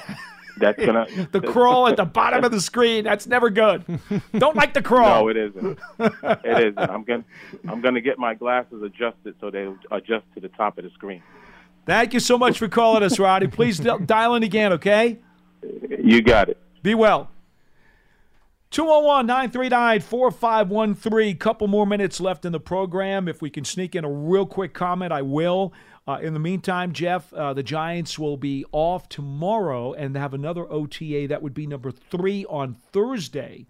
That's 0.58 0.84
gonna 0.84 1.06
the 1.32 1.40
crawl 1.40 1.88
at 1.88 1.96
the 1.96 2.04
bottom 2.04 2.44
of 2.44 2.52
the 2.52 2.60
screen. 2.60 3.04
That's 3.04 3.26
never 3.26 3.48
good. 3.48 3.84
Don't 4.36 4.54
like 4.54 4.74
the 4.74 4.82
crawl. 4.90 5.24
No, 5.24 5.28
it 5.28 5.36
isn't. 5.38 5.78
it 5.98 6.66
isn't. 6.68 6.78
I'm 6.78 7.04
gonna 7.04 7.24
I'm 7.66 7.80
gonna 7.80 8.02
get 8.02 8.18
my 8.18 8.34
glasses 8.34 8.82
adjusted 8.82 9.34
so 9.40 9.50
they 9.50 9.66
adjust 9.90 10.26
to 10.34 10.40
the 10.40 10.48
top 10.48 10.76
of 10.76 10.84
the 10.84 10.90
screen. 10.90 11.22
Thank 11.86 12.12
you 12.12 12.20
so 12.20 12.38
much 12.38 12.58
for 12.58 12.68
calling 12.68 13.02
us, 13.02 13.18
Roddy. 13.18 13.46
Please 13.46 13.78
dial 14.06 14.34
in 14.34 14.42
again, 14.42 14.74
okay? 14.74 15.18
You 15.62 16.22
got 16.22 16.48
it. 16.50 16.58
Be 16.82 16.94
well. 16.94 17.30
201 18.72 19.26
939 19.26 20.00
4513. 20.00 21.36
Couple 21.36 21.68
more 21.68 21.86
minutes 21.86 22.22
left 22.22 22.46
in 22.46 22.52
the 22.52 22.58
program. 22.58 23.28
If 23.28 23.42
we 23.42 23.50
can 23.50 23.66
sneak 23.66 23.94
in 23.94 24.02
a 24.02 24.10
real 24.10 24.46
quick 24.46 24.72
comment, 24.72 25.12
I 25.12 25.20
will. 25.20 25.74
Uh, 26.08 26.18
in 26.22 26.32
the 26.32 26.40
meantime, 26.40 26.94
Jeff, 26.94 27.30
uh, 27.34 27.52
the 27.52 27.62
Giants 27.62 28.18
will 28.18 28.38
be 28.38 28.64
off 28.72 29.10
tomorrow 29.10 29.92
and 29.92 30.16
have 30.16 30.32
another 30.32 30.66
OTA. 30.72 31.26
That 31.28 31.42
would 31.42 31.52
be 31.52 31.66
number 31.66 31.90
three 31.90 32.46
on 32.46 32.72
Thursday 32.72 33.66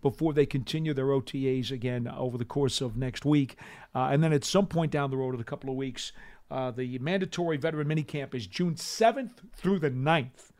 before 0.00 0.32
they 0.32 0.46
continue 0.46 0.94
their 0.94 1.06
OTAs 1.06 1.72
again 1.72 2.06
over 2.06 2.38
the 2.38 2.44
course 2.44 2.80
of 2.80 2.96
next 2.96 3.24
week. 3.24 3.56
Uh, 3.92 4.10
and 4.12 4.22
then 4.22 4.32
at 4.32 4.44
some 4.44 4.68
point 4.68 4.92
down 4.92 5.10
the 5.10 5.16
road, 5.16 5.34
in 5.34 5.40
a 5.40 5.44
couple 5.44 5.68
of 5.68 5.74
weeks, 5.74 6.12
uh, 6.48 6.70
the 6.70 6.96
mandatory 7.00 7.56
veteran 7.56 7.88
minicamp 7.88 8.36
is 8.36 8.46
June 8.46 8.76
7th 8.76 9.32
through 9.52 9.80
the 9.80 9.90
9th. 9.90 10.52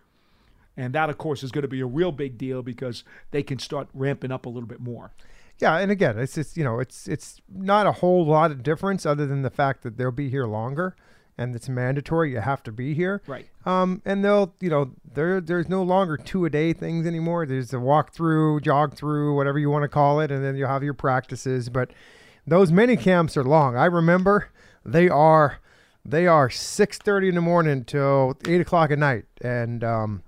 And 0.77 0.93
that, 0.95 1.09
of 1.09 1.19
course, 1.19 1.43
is 1.43 1.53
going 1.53 1.63
to 1.63 1.69
be 1.69 1.81
a 1.81 1.87
real 1.87 2.13
big 2.13 2.37
deal 2.37 2.63
because 2.63 3.05
they 3.31 3.43
can 3.43 3.59
start 3.59 3.89
ramping 3.95 4.33
up 4.33 4.47
a 4.47 4.49
little 4.49 4.69
bit 4.69 4.81
more. 4.81 5.13
Yeah, 5.59 5.79
and 5.79 5.91
again, 5.91 6.19
it's 6.19 6.35
just 6.35 6.57
you 6.57 6.65
know, 6.65 6.81
it's 6.81 7.07
it's 7.07 7.41
not 7.49 7.87
a 7.87 7.93
whole 7.93 8.27
lot 8.27 8.51
of 8.51 8.63
difference 8.63 9.07
other 9.07 9.27
than 9.27 9.43
the 9.43 9.51
fact 9.51 9.83
that 9.83 9.97
they'll 9.97 10.11
be 10.11 10.29
here 10.29 10.47
longer, 10.47 10.97
and 11.39 11.55
it's 11.55 11.69
mandatory. 11.69 12.33
You 12.33 12.41
have 12.41 12.63
to 12.65 12.73
be 12.73 12.93
here. 12.93 13.23
Right. 13.27 13.47
Um, 13.65 14.03
and 14.05 14.25
they'll 14.25 14.55
you 14.61 14.69
know 14.69 14.91
there 15.15 15.41
there's 15.41 15.69
no 15.69 15.83
longer 15.83 16.17
two 16.17 16.45
a 16.45 16.51
day 16.51 16.73
things 16.73 17.07
anymore. 17.07 17.47
There's 17.47 17.73
a 17.73 17.79
walk 17.79 18.13
through, 18.13 18.61
jog 18.61 18.95
through, 18.95 19.37
whatever 19.37 19.59
you 19.59 19.71
want 19.71 19.85
to 19.85 19.89
call 19.89 20.21
it, 20.21 20.33
and 20.33 20.45
then 20.45 20.57
you'll 20.57 20.69
have 20.69 20.83
your 20.83 20.95
practices. 20.95 21.69
But 21.69 21.93
those 22.47 22.73
mini 22.73 22.97
camps 22.97 23.37
are 23.37 23.45
long. 23.45 23.77
I 23.77 23.85
remember 23.85 24.51
they 24.85 25.09
are 25.09 25.61
they 26.05 26.27
are 26.27 26.51
six 26.51 26.99
thirty 26.99 27.29
in 27.29 27.37
the 27.37 27.41
morning 27.41 27.85
till 27.85 28.37
eight 28.49 28.61
o'clock 28.61 28.91
at 28.91 28.99
night, 28.99 29.27
and 29.41 29.85
um, 29.85 30.23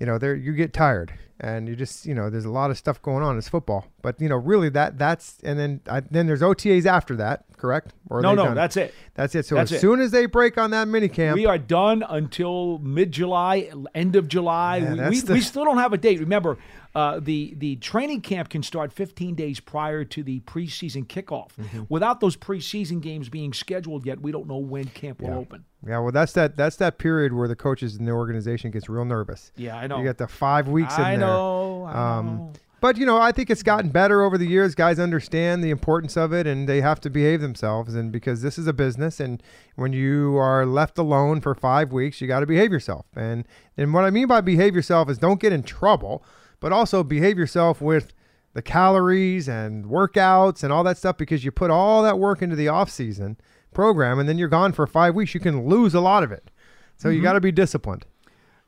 you 0.00 0.06
know, 0.06 0.18
there 0.18 0.34
you 0.34 0.52
get 0.54 0.72
tired 0.72 1.12
and 1.42 1.68
you 1.68 1.74
just, 1.76 2.04
you 2.04 2.14
know, 2.14 2.28
there's 2.28 2.44
a 2.44 2.50
lot 2.50 2.70
of 2.70 2.76
stuff 2.76 3.00
going 3.00 3.22
on. 3.22 3.38
It's 3.38 3.48
football, 3.48 3.86
but 4.02 4.20
you 4.20 4.28
know, 4.28 4.36
really 4.36 4.68
that 4.70 4.98
that's 4.98 5.38
and 5.44 5.58
then 5.58 5.80
I, 5.88 6.00
then 6.00 6.26
there's 6.26 6.42
OTAs 6.42 6.84
after 6.86 7.16
that, 7.16 7.44
correct? 7.56 7.92
Or 8.10 8.20
No, 8.20 8.34
no, 8.34 8.46
done? 8.46 8.54
that's 8.54 8.76
it. 8.76 8.94
That's 9.14 9.34
it. 9.34 9.46
So 9.46 9.54
That's 9.54 9.70
as 9.72 9.76
it. 9.78 9.80
soon 9.80 10.00
as 10.00 10.10
they 10.10 10.26
break 10.26 10.58
on 10.58 10.70
that 10.72 10.88
mini 10.88 11.08
camp, 11.08 11.36
We 11.36 11.46
are 11.46 11.58
done 11.58 12.02
until 12.08 12.78
mid 12.78 13.12
July, 13.12 13.70
end 13.94 14.16
of 14.16 14.28
July. 14.28 14.78
Yeah, 14.78 14.94
we, 15.04 15.10
we, 15.10 15.20
the- 15.20 15.32
we 15.34 15.40
still 15.40 15.64
don't 15.64 15.78
have 15.78 15.92
a 15.92 15.98
date. 15.98 16.20
Remember, 16.20 16.58
uh, 16.94 17.20
the 17.20 17.54
the 17.56 17.76
training 17.76 18.20
camp 18.20 18.48
can 18.48 18.62
start 18.62 18.92
15 18.92 19.34
days 19.34 19.60
prior 19.60 20.04
to 20.04 20.22
the 20.22 20.40
preseason 20.40 21.06
kickoff. 21.06 21.50
Mm-hmm. 21.60 21.82
Without 21.88 22.20
those 22.20 22.36
preseason 22.36 23.00
games 23.00 23.28
being 23.28 23.52
scheduled 23.52 24.04
yet, 24.04 24.20
we 24.20 24.32
don't 24.32 24.48
know 24.48 24.58
when 24.58 24.86
camp 24.86 25.20
will 25.22 25.28
Yeah. 25.28 25.36
open. 25.36 25.64
Yeah, 25.86 25.98
well, 25.98 26.12
that's 26.12 26.32
that 26.32 26.56
that's 26.56 26.76
that 26.76 26.98
period 26.98 27.32
where 27.32 27.48
the 27.48 27.56
coaches 27.56 27.96
in 27.96 28.04
the 28.04 28.12
organization 28.12 28.70
gets 28.70 28.88
real 28.88 29.04
nervous. 29.04 29.50
Yeah, 29.56 29.76
I 29.76 29.86
know. 29.86 29.98
You 29.98 30.04
got 30.04 30.18
the 30.18 30.28
five 30.28 30.68
weeks 30.68 30.96
in 30.98 31.04
I 31.04 31.10
there. 31.10 31.20
know, 31.20 31.84
I 31.84 32.18
um, 32.18 32.52
But 32.80 32.98
you 32.98 33.06
know, 33.06 33.16
I 33.18 33.32
think 33.32 33.48
it's 33.48 33.62
gotten 33.62 33.90
better 33.90 34.22
over 34.22 34.36
the 34.36 34.46
years. 34.46 34.74
Guys 34.74 34.98
understand 34.98 35.64
the 35.64 35.70
importance 35.70 36.18
of 36.18 36.34
it, 36.34 36.46
and 36.46 36.68
they 36.68 36.82
have 36.82 37.00
to 37.00 37.10
behave 37.10 37.40
themselves. 37.40 37.94
And 37.94 38.12
because 38.12 38.42
this 38.42 38.58
is 38.58 38.66
a 38.66 38.74
business, 38.74 39.20
and 39.20 39.42
when 39.76 39.94
you 39.94 40.36
are 40.36 40.66
left 40.66 40.98
alone 40.98 41.40
for 41.40 41.54
five 41.54 41.92
weeks, 41.92 42.20
you 42.20 42.28
got 42.28 42.40
to 42.40 42.46
behave 42.46 42.72
yourself. 42.72 43.06
And 43.16 43.46
and 43.78 43.94
what 43.94 44.04
I 44.04 44.10
mean 44.10 44.26
by 44.26 44.42
behave 44.42 44.74
yourself 44.74 45.08
is 45.08 45.16
don't 45.16 45.40
get 45.40 45.52
in 45.52 45.62
trouble, 45.62 46.22
but 46.60 46.72
also 46.72 47.02
behave 47.02 47.38
yourself 47.38 47.80
with 47.80 48.12
the 48.52 48.62
calories 48.62 49.48
and 49.48 49.86
workouts 49.86 50.62
and 50.62 50.72
all 50.72 50.82
that 50.84 50.98
stuff 50.98 51.16
because 51.16 51.44
you 51.44 51.52
put 51.52 51.70
all 51.70 52.02
that 52.02 52.18
work 52.18 52.42
into 52.42 52.56
the 52.56 52.68
off 52.68 52.90
season 52.90 53.36
program, 53.72 54.18
and 54.18 54.28
then 54.28 54.38
you're 54.38 54.48
gone 54.48 54.72
for 54.72 54.86
five 54.86 55.14
weeks. 55.14 55.34
You 55.34 55.40
can 55.40 55.66
lose 55.66 55.94
a 55.94 56.00
lot 56.00 56.22
of 56.22 56.32
it. 56.32 56.50
So 56.96 57.08
you 57.08 57.20
Mhm. 57.20 57.24
got 57.24 57.32
to 57.34 57.40
be 57.40 57.52
disciplined. 57.52 58.04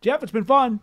Jeff, 0.01 0.23
it's 0.23 0.33
been 0.33 0.45
fun. 0.45 0.81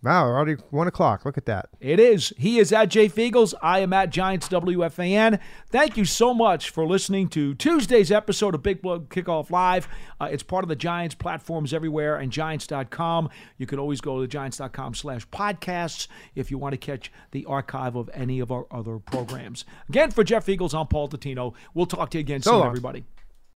Wow, 0.00 0.26
already 0.28 0.54
one 0.70 0.86
o'clock. 0.86 1.24
Look 1.24 1.36
at 1.36 1.46
that. 1.46 1.70
It 1.80 1.98
is. 1.98 2.32
He 2.38 2.60
is 2.60 2.72
at 2.72 2.88
Jay 2.88 3.08
Feagles. 3.08 3.52
I 3.60 3.80
am 3.80 3.92
at 3.92 4.10
Giants 4.10 4.46
WFAN. 4.48 5.40
Thank 5.70 5.96
you 5.96 6.04
so 6.04 6.32
much 6.32 6.70
for 6.70 6.86
listening 6.86 7.26
to 7.30 7.52
Tuesday's 7.54 8.12
episode 8.12 8.54
of 8.54 8.62
Big 8.62 8.80
Blue 8.80 9.00
Kickoff 9.00 9.50
Live. 9.50 9.88
Uh, 10.20 10.28
it's 10.30 10.44
part 10.44 10.62
of 10.64 10.68
the 10.68 10.76
Giants 10.76 11.16
platforms 11.16 11.74
everywhere 11.74 12.14
and 12.14 12.30
Giants.com. 12.30 13.28
You 13.56 13.66
can 13.66 13.80
always 13.80 14.00
go 14.00 14.20
to 14.20 14.28
Giants.com 14.28 14.94
slash 14.94 15.26
podcasts 15.30 16.06
if 16.36 16.48
you 16.52 16.58
want 16.58 16.74
to 16.74 16.78
catch 16.78 17.10
the 17.32 17.44
archive 17.46 17.96
of 17.96 18.08
any 18.14 18.38
of 18.38 18.52
our 18.52 18.66
other 18.70 19.00
programs. 19.00 19.64
Again, 19.88 20.12
for 20.12 20.22
Jeff 20.22 20.46
Feagles, 20.46 20.78
I'm 20.78 20.86
Paul 20.86 21.08
Dottino. 21.08 21.54
We'll 21.74 21.86
talk 21.86 22.10
to 22.10 22.18
you 22.18 22.20
again 22.20 22.40
So 22.42 22.52
soon, 22.52 22.58
long. 22.60 22.68
everybody. 22.68 23.04